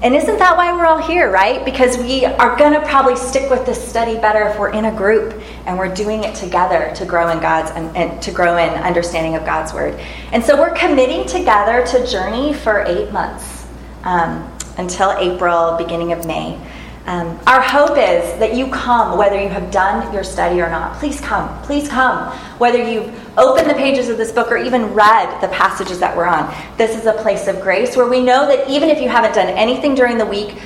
And 0.00 0.14
isn't 0.14 0.38
that 0.38 0.56
why 0.56 0.72
we're 0.72 0.86
all 0.86 1.02
here, 1.02 1.28
right? 1.28 1.64
Because 1.64 1.98
we 1.98 2.24
are 2.24 2.56
going 2.56 2.72
to 2.72 2.80
probably 2.86 3.16
stick 3.16 3.50
with 3.50 3.66
this 3.66 3.88
study 3.88 4.14
better 4.14 4.46
if 4.46 4.56
we're 4.56 4.70
in 4.70 4.84
a 4.84 4.94
group 4.94 5.42
and 5.66 5.76
we're 5.76 5.92
doing 5.92 6.22
it 6.22 6.36
together 6.36 6.92
to 6.94 7.04
grow 7.04 7.30
in 7.30 7.40
God's 7.40 7.72
and, 7.72 7.96
and, 7.96 8.22
to 8.22 8.30
grow 8.30 8.58
in 8.58 8.70
understanding 8.74 9.34
of 9.34 9.44
God's 9.44 9.74
word. 9.74 9.98
And 10.30 10.44
so 10.44 10.56
we're 10.56 10.74
committing 10.74 11.26
together 11.26 11.84
to 11.86 12.06
journey 12.06 12.54
for 12.54 12.84
eight 12.86 13.10
months 13.10 13.66
um, 14.04 14.56
until 14.76 15.10
April, 15.18 15.76
beginning 15.76 16.12
of 16.12 16.24
May. 16.24 16.60
Um, 17.08 17.40
our 17.46 17.62
hope 17.62 17.96
is 17.96 18.38
that 18.38 18.54
you 18.54 18.66
come, 18.66 19.16
whether 19.16 19.40
you 19.40 19.48
have 19.48 19.70
done 19.70 20.12
your 20.12 20.22
study 20.22 20.60
or 20.60 20.68
not. 20.68 20.98
Please 20.98 21.18
come. 21.22 21.48
Please 21.62 21.88
come. 21.88 22.30
Whether 22.58 22.86
you've 22.86 23.10
opened 23.38 23.70
the 23.70 23.74
pages 23.74 24.10
of 24.10 24.18
this 24.18 24.30
book 24.30 24.52
or 24.52 24.58
even 24.58 24.92
read 24.92 25.40
the 25.40 25.48
passages 25.48 25.98
that 26.00 26.14
we're 26.14 26.26
on, 26.26 26.54
this 26.76 26.94
is 26.94 27.06
a 27.06 27.14
place 27.14 27.48
of 27.48 27.62
grace 27.62 27.96
where 27.96 28.06
we 28.06 28.22
know 28.22 28.46
that 28.46 28.68
even 28.68 28.90
if 28.90 29.00
you 29.00 29.08
haven't 29.08 29.34
done 29.34 29.48
anything 29.48 29.94
during 29.94 30.18
the 30.18 30.26
week, 30.26 30.58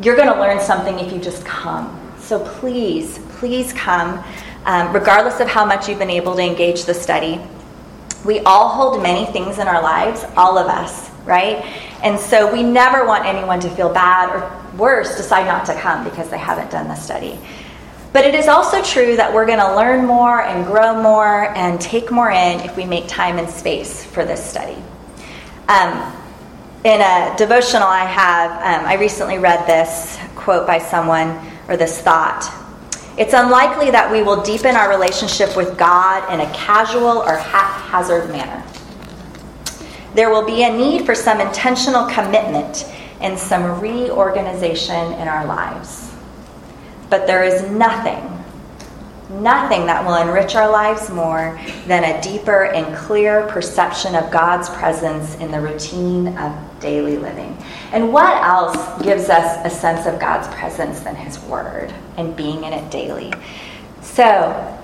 you're 0.00 0.14
going 0.14 0.32
to 0.32 0.40
learn 0.40 0.60
something 0.60 0.96
if 1.00 1.12
you 1.12 1.18
just 1.18 1.44
come. 1.44 1.98
So 2.20 2.38
please, 2.38 3.18
please 3.30 3.72
come, 3.72 4.22
um, 4.66 4.92
regardless 4.94 5.40
of 5.40 5.48
how 5.48 5.66
much 5.66 5.88
you've 5.88 5.98
been 5.98 6.08
able 6.08 6.36
to 6.36 6.42
engage 6.42 6.84
the 6.84 6.94
study. 6.94 7.40
We 8.24 8.38
all 8.40 8.68
hold 8.68 9.02
many 9.02 9.26
things 9.32 9.58
in 9.58 9.66
our 9.66 9.82
lives, 9.82 10.24
all 10.36 10.56
of 10.56 10.68
us, 10.68 11.10
right? 11.24 11.64
And 12.04 12.16
so 12.16 12.52
we 12.52 12.62
never 12.62 13.04
want 13.04 13.24
anyone 13.24 13.58
to 13.58 13.70
feel 13.70 13.92
bad 13.92 14.30
or 14.30 14.59
worse, 14.80 15.16
decide 15.16 15.46
not 15.46 15.66
to 15.66 15.74
come 15.74 16.02
because 16.02 16.28
they 16.30 16.38
haven't 16.38 16.70
done 16.70 16.88
the 16.88 16.96
study. 16.96 17.38
But 18.12 18.24
it 18.24 18.34
is 18.34 18.48
also 18.48 18.82
true 18.82 19.14
that 19.16 19.32
we're 19.32 19.46
going 19.46 19.60
to 19.60 19.76
learn 19.76 20.04
more 20.04 20.42
and 20.42 20.66
grow 20.66 21.00
more 21.00 21.56
and 21.56 21.80
take 21.80 22.10
more 22.10 22.30
in 22.30 22.58
if 22.60 22.76
we 22.76 22.84
make 22.84 23.06
time 23.06 23.38
and 23.38 23.48
space 23.48 24.04
for 24.04 24.24
this 24.24 24.44
study. 24.44 24.82
Um, 25.68 26.16
in 26.82 27.00
a 27.00 27.34
devotional 27.36 27.86
I 27.86 28.04
have, 28.06 28.50
um, 28.50 28.88
I 28.88 28.94
recently 28.94 29.38
read 29.38 29.64
this 29.66 30.18
quote 30.34 30.66
by 30.66 30.78
someone 30.78 31.38
or 31.68 31.76
this 31.76 32.00
thought. 32.00 32.52
It's 33.16 33.34
unlikely 33.34 33.90
that 33.90 34.10
we 34.10 34.22
will 34.22 34.42
deepen 34.42 34.74
our 34.74 34.88
relationship 34.88 35.56
with 35.56 35.76
God 35.76 36.32
in 36.32 36.40
a 36.40 36.50
casual 36.52 37.18
or 37.18 37.36
haphazard 37.36 38.30
manner. 38.30 38.64
There 40.14 40.30
will 40.30 40.44
be 40.44 40.64
a 40.64 40.74
need 40.74 41.06
for 41.06 41.14
some 41.14 41.40
intentional 41.40 42.06
commitment 42.06 42.90
and 43.20 43.38
some 43.38 43.80
reorganization 43.80 45.12
in 45.14 45.28
our 45.28 45.46
lives. 45.46 46.12
But 47.08 47.26
there 47.26 47.44
is 47.44 47.68
nothing, 47.70 48.22
nothing 49.42 49.86
that 49.86 50.04
will 50.04 50.16
enrich 50.16 50.54
our 50.54 50.70
lives 50.70 51.10
more 51.10 51.60
than 51.86 52.04
a 52.04 52.22
deeper 52.22 52.66
and 52.66 52.96
clear 52.96 53.46
perception 53.48 54.14
of 54.14 54.30
God's 54.30 54.68
presence 54.70 55.34
in 55.36 55.50
the 55.50 55.60
routine 55.60 56.36
of 56.38 56.80
daily 56.80 57.18
living. 57.18 57.56
And 57.92 58.12
what 58.12 58.42
else 58.42 59.02
gives 59.02 59.28
us 59.28 59.64
a 59.64 59.70
sense 59.70 60.06
of 60.06 60.20
God's 60.20 60.48
presence 60.54 61.00
than 61.00 61.16
His 61.16 61.38
Word 61.40 61.92
and 62.16 62.36
being 62.36 62.64
in 62.64 62.72
it 62.72 62.90
daily? 62.90 63.32
So, 64.02 64.79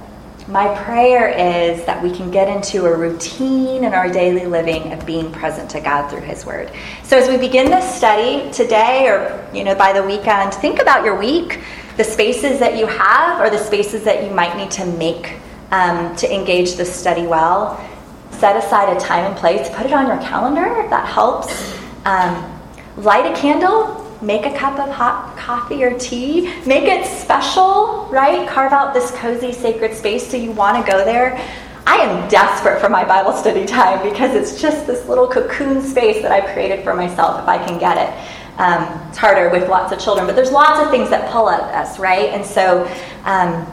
my 0.49 0.73
prayer 0.85 1.29
is 1.29 1.85
that 1.87 2.01
we 2.01 2.15
can 2.15 2.31
get 2.31 2.49
into 2.49 2.87
a 2.87 2.97
routine 2.97 3.83
in 3.83 3.93
our 3.93 4.09
daily 4.09 4.47
living 4.47 4.93
of 4.93 5.05
being 5.05 5.33
present 5.33 5.69
to 5.71 5.81
God 5.81 6.09
through 6.09 6.21
His 6.21 6.47
Word. 6.47 6.71
So 7.03 7.19
as 7.19 7.29
we 7.29 7.37
begin 7.37 7.69
this 7.69 7.97
study 7.97 8.51
today, 8.53 9.09
or 9.09 9.45
you 9.53 9.65
know 9.65 9.75
by 9.75 9.93
the 9.93 10.03
weekend, 10.05 10.55
think 10.55 10.81
about 10.81 11.05
your 11.05 11.19
week, 11.19 11.61
the 11.97 12.05
spaces 12.05 12.61
that 12.61 12.79
you 12.79 12.87
have, 12.87 13.41
or 13.41 13.51
the 13.51 13.59
spaces 13.59 14.05
that 14.05 14.23
you 14.23 14.31
might 14.31 14.57
need 14.57 14.71
to 14.73 14.87
make 14.87 15.39
um, 15.73 16.15
to 16.17 16.33
engage 16.33 16.75
this 16.75 16.95
study 16.95 17.27
well. 17.27 17.85
Set 18.31 18.57
aside 18.57 18.97
a 18.97 19.01
time 19.01 19.25
and 19.25 19.37
place. 19.37 19.69
Put 19.71 19.87
it 19.87 19.93
on 19.93 20.07
your 20.07 20.19
calendar 20.19 20.81
if 20.81 20.91
that 20.91 21.09
helps. 21.09 21.77
Um, 22.05 22.53
light 22.97 23.27
a 23.27 23.35
candle 23.35 24.06
make 24.27 24.45
a 24.45 24.53
cup 24.59 24.77
of 24.81 24.93
hot 24.93 25.37
coffee 25.37 25.85
or 25.85 25.97
tea, 25.97 26.53
make 26.67 26.85
it 26.85 27.07
special, 27.07 28.09
right? 28.11 28.49
Carve 28.49 28.73
out 28.73 28.93
this 28.93 29.13
cozy, 29.13 29.53
sacred 29.53 29.95
space 29.95 30.29
so 30.29 30.37
you 30.37 30.51
want 30.51 30.85
to 30.85 30.93
go 30.93 31.05
there. 31.05 31.41
I 31.87 31.99
am 31.99 32.29
desperate 32.29 32.81
for 32.81 32.89
my 32.89 33.05
Bible 33.05 33.33
study 33.33 33.65
time 33.65 34.03
because 34.03 34.35
it's 34.35 34.61
just 34.61 34.85
this 34.89 35.09
little 35.09 35.29
cocoon 35.29 35.81
space 35.81 36.21
that 36.23 36.33
I've 36.33 36.53
created 36.53 36.83
for 36.83 36.93
myself 36.93 37.41
if 37.41 37.49
I 37.49 37.65
can 37.65 37.79
get 37.79 37.97
it. 37.97 38.61
Um, 38.61 39.09
it's 39.09 39.19
harder 39.19 39.49
with 39.51 39.69
lots 39.69 39.93
of 39.93 40.01
children, 40.01 40.27
but 40.27 40.35
there's 40.35 40.51
lots 40.51 40.81
of 40.81 40.91
things 40.91 41.09
that 41.11 41.31
pull 41.31 41.49
at 41.49 41.61
us, 41.61 42.01
right? 42.01 42.31
And 42.31 42.45
so, 42.45 42.91
um, 43.25 43.65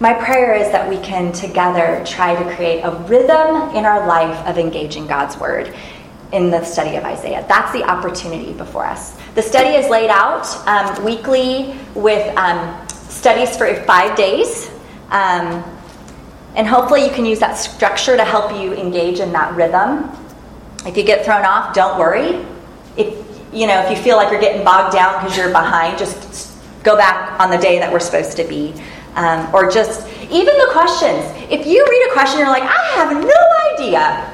my 0.00 0.12
prayer 0.12 0.54
is 0.54 0.70
that 0.72 0.90
we 0.90 0.98
can 0.98 1.32
together 1.32 2.02
try 2.04 2.34
to 2.34 2.56
create 2.56 2.80
a 2.82 2.90
rhythm 3.06 3.74
in 3.76 3.86
our 3.86 4.06
life 4.06 4.44
of 4.46 4.58
engaging 4.58 5.06
God's 5.06 5.38
Word 5.38 5.72
in 6.32 6.50
the 6.50 6.64
study 6.64 6.96
of 6.96 7.04
Isaiah. 7.04 7.44
That's 7.46 7.72
the 7.72 7.84
opportunity 7.84 8.52
before 8.52 8.86
us. 8.86 9.16
The 9.34 9.42
study 9.42 9.76
is 9.76 9.88
laid 9.88 10.10
out 10.10 10.46
um, 10.66 11.04
weekly 11.04 11.76
with 11.94 12.34
um, 12.36 12.88
studies 12.88 13.56
for 13.56 13.72
five 13.84 14.16
days. 14.16 14.70
Um, 15.10 15.62
and 16.54 16.66
hopefully, 16.66 17.04
you 17.04 17.10
can 17.10 17.24
use 17.24 17.38
that 17.38 17.56
structure 17.56 18.16
to 18.16 18.24
help 18.24 18.52
you 18.60 18.74
engage 18.74 19.20
in 19.20 19.32
that 19.32 19.54
rhythm. 19.54 20.10
If 20.86 20.96
you 20.96 21.04
get 21.04 21.24
thrown 21.24 21.44
off, 21.44 21.74
don't 21.74 21.98
worry. 21.98 22.44
If 22.96 23.14
you 23.52 23.66
know 23.66 23.80
if 23.84 23.90
you 23.90 24.02
feel 24.02 24.16
like 24.16 24.30
you're 24.30 24.40
getting 24.40 24.64
bogged 24.64 24.92
down 24.92 25.22
because 25.22 25.36
you're 25.36 25.50
behind, 25.50 25.98
just 25.98 26.52
go 26.82 26.96
back 26.96 27.38
on 27.40 27.50
the 27.50 27.58
day 27.58 27.78
that 27.78 27.90
we're 27.92 28.00
supposed 28.00 28.36
to 28.36 28.44
be, 28.44 28.74
um, 29.14 29.48
or 29.54 29.70
just 29.70 30.06
even 30.30 30.56
the 30.58 30.68
questions. 30.72 31.24
If 31.50 31.66
you 31.66 31.86
read 31.88 32.10
a 32.10 32.12
question, 32.12 32.40
you're 32.40 32.48
like, 32.48 32.64
I 32.64 32.82
have 32.96 33.12
no 33.12 33.42
idea 33.74 34.31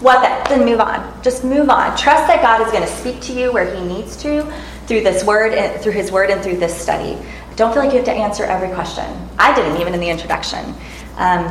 what 0.00 0.20
that 0.22 0.48
then 0.48 0.64
move 0.64 0.80
on. 0.80 1.22
Just 1.22 1.42
move 1.44 1.70
on. 1.70 1.96
Trust 1.96 2.26
that 2.26 2.42
god 2.42 2.60
is 2.66 2.70
going 2.72 2.84
to 2.84 2.92
speak 2.96 3.20
to 3.22 3.32
you 3.32 3.52
where 3.52 3.74
he 3.74 3.82
needs 3.82 4.16
to 4.22 4.42
through 4.86 5.00
this 5.00 5.24
word 5.24 5.52
and 5.54 5.80
through 5.82 5.92
his 5.92 6.12
word 6.12 6.30
and 6.30 6.42
through 6.42 6.56
this 6.56 6.76
study. 6.76 7.18
Don't 7.56 7.72
feel 7.72 7.82
like 7.82 7.92
you 7.92 7.98
have 7.98 8.06
to 8.06 8.12
answer 8.12 8.44
every 8.44 8.68
question. 8.74 9.04
I 9.38 9.54
didn't 9.54 9.80
even 9.80 9.94
in 9.94 10.00
the 10.00 10.10
introduction. 10.10 10.74
Um, 11.16 11.46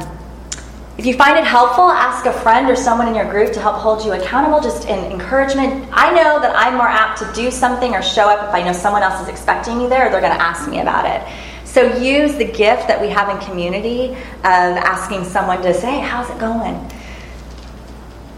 if 0.97 1.05
you 1.05 1.13
find 1.15 1.37
it 1.37 1.43
helpful 1.43 1.89
ask 1.89 2.25
a 2.25 2.31
friend 2.31 2.69
or 2.69 2.75
someone 2.75 3.07
in 3.07 3.15
your 3.15 3.29
group 3.29 3.51
to 3.53 3.59
help 3.59 3.75
hold 3.75 4.05
you 4.05 4.13
accountable 4.13 4.61
just 4.61 4.87
in 4.87 5.11
encouragement. 5.11 5.89
I 5.91 6.11
know 6.11 6.39
that 6.39 6.55
i'm 6.55 6.75
more 6.75 6.87
apt 6.87 7.19
to 7.19 7.29
do 7.33 7.51
something 7.51 7.93
or 7.93 8.01
show 8.01 8.29
up 8.29 8.47
if 8.47 8.55
i 8.55 8.63
know 8.63 8.71
someone 8.71 9.03
else 9.03 9.21
is 9.21 9.27
expecting 9.27 9.77
me 9.77 9.87
there 9.87 10.07
or 10.07 10.09
they're 10.09 10.21
going 10.21 10.37
to 10.37 10.41
ask 10.41 10.69
me 10.69 10.79
about 10.79 11.05
it. 11.05 11.67
So 11.67 11.97
use 11.97 12.35
the 12.35 12.45
gift 12.45 12.87
that 12.87 13.01
we 13.01 13.09
have 13.09 13.27
in 13.27 13.45
community 13.45 14.11
of 14.11 14.77
asking 14.77 15.25
someone 15.25 15.61
to 15.63 15.73
say 15.73 15.99
hey 15.99 15.99
how's 15.99 16.29
it 16.29 16.39
going 16.39 16.79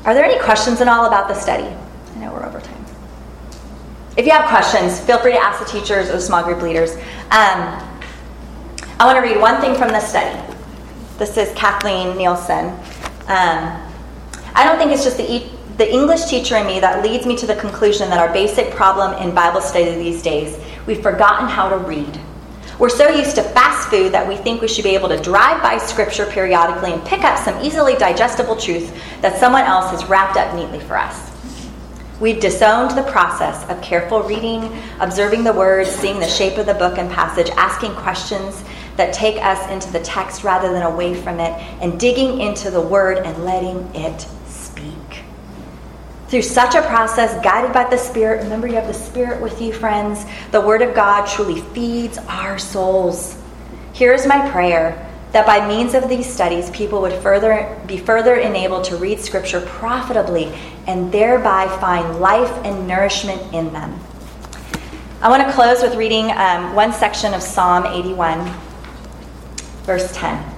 are 0.08 0.14
there 0.14 0.24
any 0.24 0.40
questions 0.40 0.80
at 0.80 0.88
all 0.88 1.06
about 1.06 1.28
the 1.28 1.34
study? 1.34 1.66
I 1.66 2.20
know 2.20 2.32
we're 2.32 2.46
over 2.46 2.62
time. 2.62 2.86
If 4.16 4.26
you 4.26 4.32
have 4.32 4.48
questions, 4.50 5.02
feel 5.02 5.20
free 5.20 5.34
to 5.34 5.38
ask 5.38 5.60
the 5.60 5.70
teachers 5.70 6.10
or 6.10 6.20
small 6.22 6.44
group 6.44 6.62
leaders. 6.62 6.96
Um, 7.30 7.84
I 9.00 9.06
want 9.06 9.18
to 9.18 9.22
read 9.22 9.38
one 9.38 9.60
thing 9.60 9.76
from 9.76 9.90
the 9.90 10.00
study. 10.00 10.42
This 11.18 11.36
is 11.36 11.54
Kathleen 11.56 12.18
Nielsen. 12.18 12.68
Um, 13.28 13.84
I 14.56 14.64
don't 14.64 14.78
think 14.78 14.92
it's 14.92 15.04
just 15.04 15.18
the, 15.18 15.46
the 15.76 15.92
English 15.92 16.26
teacher 16.26 16.56
in 16.56 16.66
me 16.66 16.80
that 16.80 17.04
leads 17.04 17.26
me 17.26 17.36
to 17.36 17.46
the 17.46 17.56
conclusion 17.56 18.10
that 18.10 18.18
our 18.18 18.32
basic 18.32 18.74
problem 18.74 19.22
in 19.22 19.36
Bible 19.36 19.60
study 19.60 19.94
these 19.96 20.22
days, 20.22 20.58
we've 20.86 21.04
forgotten 21.04 21.50
how 21.50 21.68
to 21.68 21.78
read. 21.78 22.18
We're 22.80 22.90
so 22.90 23.10
used 23.10 23.36
to 23.38 23.42
fast 23.42 23.90
food 23.90 24.12
that 24.12 24.28
we 24.28 24.36
think 24.36 24.62
we 24.62 24.68
should 24.68 24.84
be 24.84 24.94
able 24.94 25.10
to 25.10 25.20
drive 25.20 25.64
by 25.64 25.80
scripture 25.80 26.28
periodically 26.28 26.94
and 26.94 27.04
pick 27.06 27.24
up 27.24 27.40
some 27.40 27.60
easily 27.66 27.96
digestible 27.96 28.56
truth 28.56 28.94
that 29.22 29.40
someone 29.40 29.64
else 29.64 29.90
has 29.90 30.06
wrapped 30.06 30.38
up 30.38 30.54
neatly 30.54 30.80
for 30.82 30.96
us. 30.96 31.32
We've 32.20 32.40
disowned 32.40 32.96
the 32.96 33.10
process 33.12 33.68
of 33.68 33.82
careful 33.82 34.22
reading, 34.22 34.72
observing 35.00 35.44
the 35.44 35.54
words, 35.54 35.90
seeing 35.90 36.20
the 36.20 36.28
shape 36.28 36.60
of 36.60 36.68
the 36.68 36.76
book 36.76 37.00
and 37.00 37.10
passage, 37.12 37.50
asking 37.58 37.96
questions 37.96 38.64
that 38.96 39.12
take 39.12 39.44
us 39.44 39.68
into 39.72 39.92
the 39.92 40.00
text 40.02 40.44
rather 40.44 40.72
than 40.72 40.84
away 40.84 41.16
from 41.16 41.40
it, 41.40 41.54
and 41.82 42.00
digging 42.00 42.42
into 42.42 42.70
the 42.70 42.82
word 42.82 43.18
and 43.18 43.44
letting 43.44 43.78
it. 43.96 44.28
Through 46.28 46.42
such 46.42 46.76
a 46.76 46.82
process, 46.82 47.42
guided 47.42 47.72
by 47.72 47.90
the 47.90 47.98
Spirit, 47.98 48.44
remember 48.44 48.68
you 48.68 48.76
have 48.76 48.88
the 48.88 48.94
Spirit 48.94 49.42
with 49.42 49.62
you, 49.62 49.72
friends, 49.72 50.26
the 50.52 50.60
Word 50.60 50.82
of 50.82 50.94
God 50.94 51.26
truly 51.26 51.62
feeds 51.74 52.18
our 52.18 52.60
souls. 52.60 53.42
Here 53.94 54.14
is 54.14 54.28
my 54.28 54.50
prayer 54.52 55.04
that 55.32 55.46
by 55.46 55.66
means 55.66 55.94
of 55.94 56.10
these 56.10 56.32
studies, 56.32 56.70
people 56.72 57.02
would 57.02 57.14
further, 57.22 57.80
be 57.88 57.98
further 57.98 58.36
enabled 58.36 58.84
to 58.86 58.98
read 58.98 59.22
Scripture 59.22 59.62
profitably 59.62 60.48
and 60.86 61.12
thereby 61.14 61.68
find 61.80 62.20
life 62.20 62.52
and 62.66 62.88
nourishment 62.88 63.54
in 63.54 63.72
them. 63.72 63.98
I 65.22 65.30
want 65.30 65.48
to 65.48 65.54
close 65.54 65.82
with 65.82 65.96
reading 65.96 66.32
um, 66.32 66.76
one 66.76 66.92
section 66.92 67.34
of 67.34 67.42
Psalm 67.42 67.86
81, 67.86 68.54
verse 69.84 70.14
10. 70.14 70.54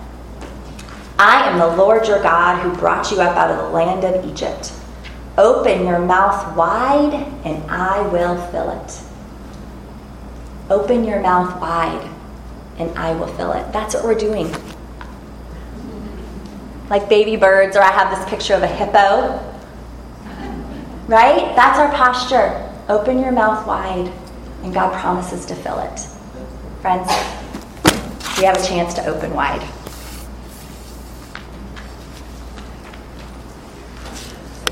I 1.19 1.47
am 1.47 1.59
the 1.59 1.77
Lord 1.77 2.07
your 2.07 2.23
God 2.23 2.61
who 2.61 2.75
brought 2.75 3.11
you 3.11 3.21
up 3.21 3.37
out 3.37 3.51
of 3.51 3.57
the 3.57 3.69
land 3.69 4.03
of 4.03 4.25
Egypt. 4.25 4.73
Open 5.39 5.85
your 5.85 5.99
mouth 5.99 6.53
wide, 6.57 7.13
and 7.45 7.63
I 7.71 8.01
will 8.09 8.35
fill 8.47 8.71
it. 8.71 9.01
Open 10.69 11.05
your 11.05 11.21
mouth 11.21 11.61
wide, 11.61 12.09
and 12.77 12.91
I 12.99 13.13
will 13.13 13.27
fill 13.27 13.53
it. 13.53 13.71
That's 13.71 13.93
what 13.95 14.03
we're 14.03 14.15
doing. 14.15 14.53
Like 16.89 17.07
baby 17.07 17.37
birds, 17.37 17.77
or 17.77 17.81
I 17.81 17.89
have 17.89 18.17
this 18.17 18.29
picture 18.29 18.53
of 18.53 18.63
a 18.63 18.67
hippo. 18.67 19.39
Right? 21.07 21.55
That's 21.55 21.79
our 21.79 21.93
posture. 21.93 22.69
Open 22.89 23.21
your 23.21 23.31
mouth 23.31 23.65
wide, 23.65 24.11
and 24.63 24.73
God 24.73 24.91
promises 24.99 25.45
to 25.45 25.55
fill 25.55 25.79
it. 25.79 26.01
Friends, 26.81 27.07
we 28.37 28.43
have 28.43 28.57
a 28.57 28.67
chance 28.67 28.93
to 28.95 29.05
open 29.05 29.33
wide. 29.33 29.65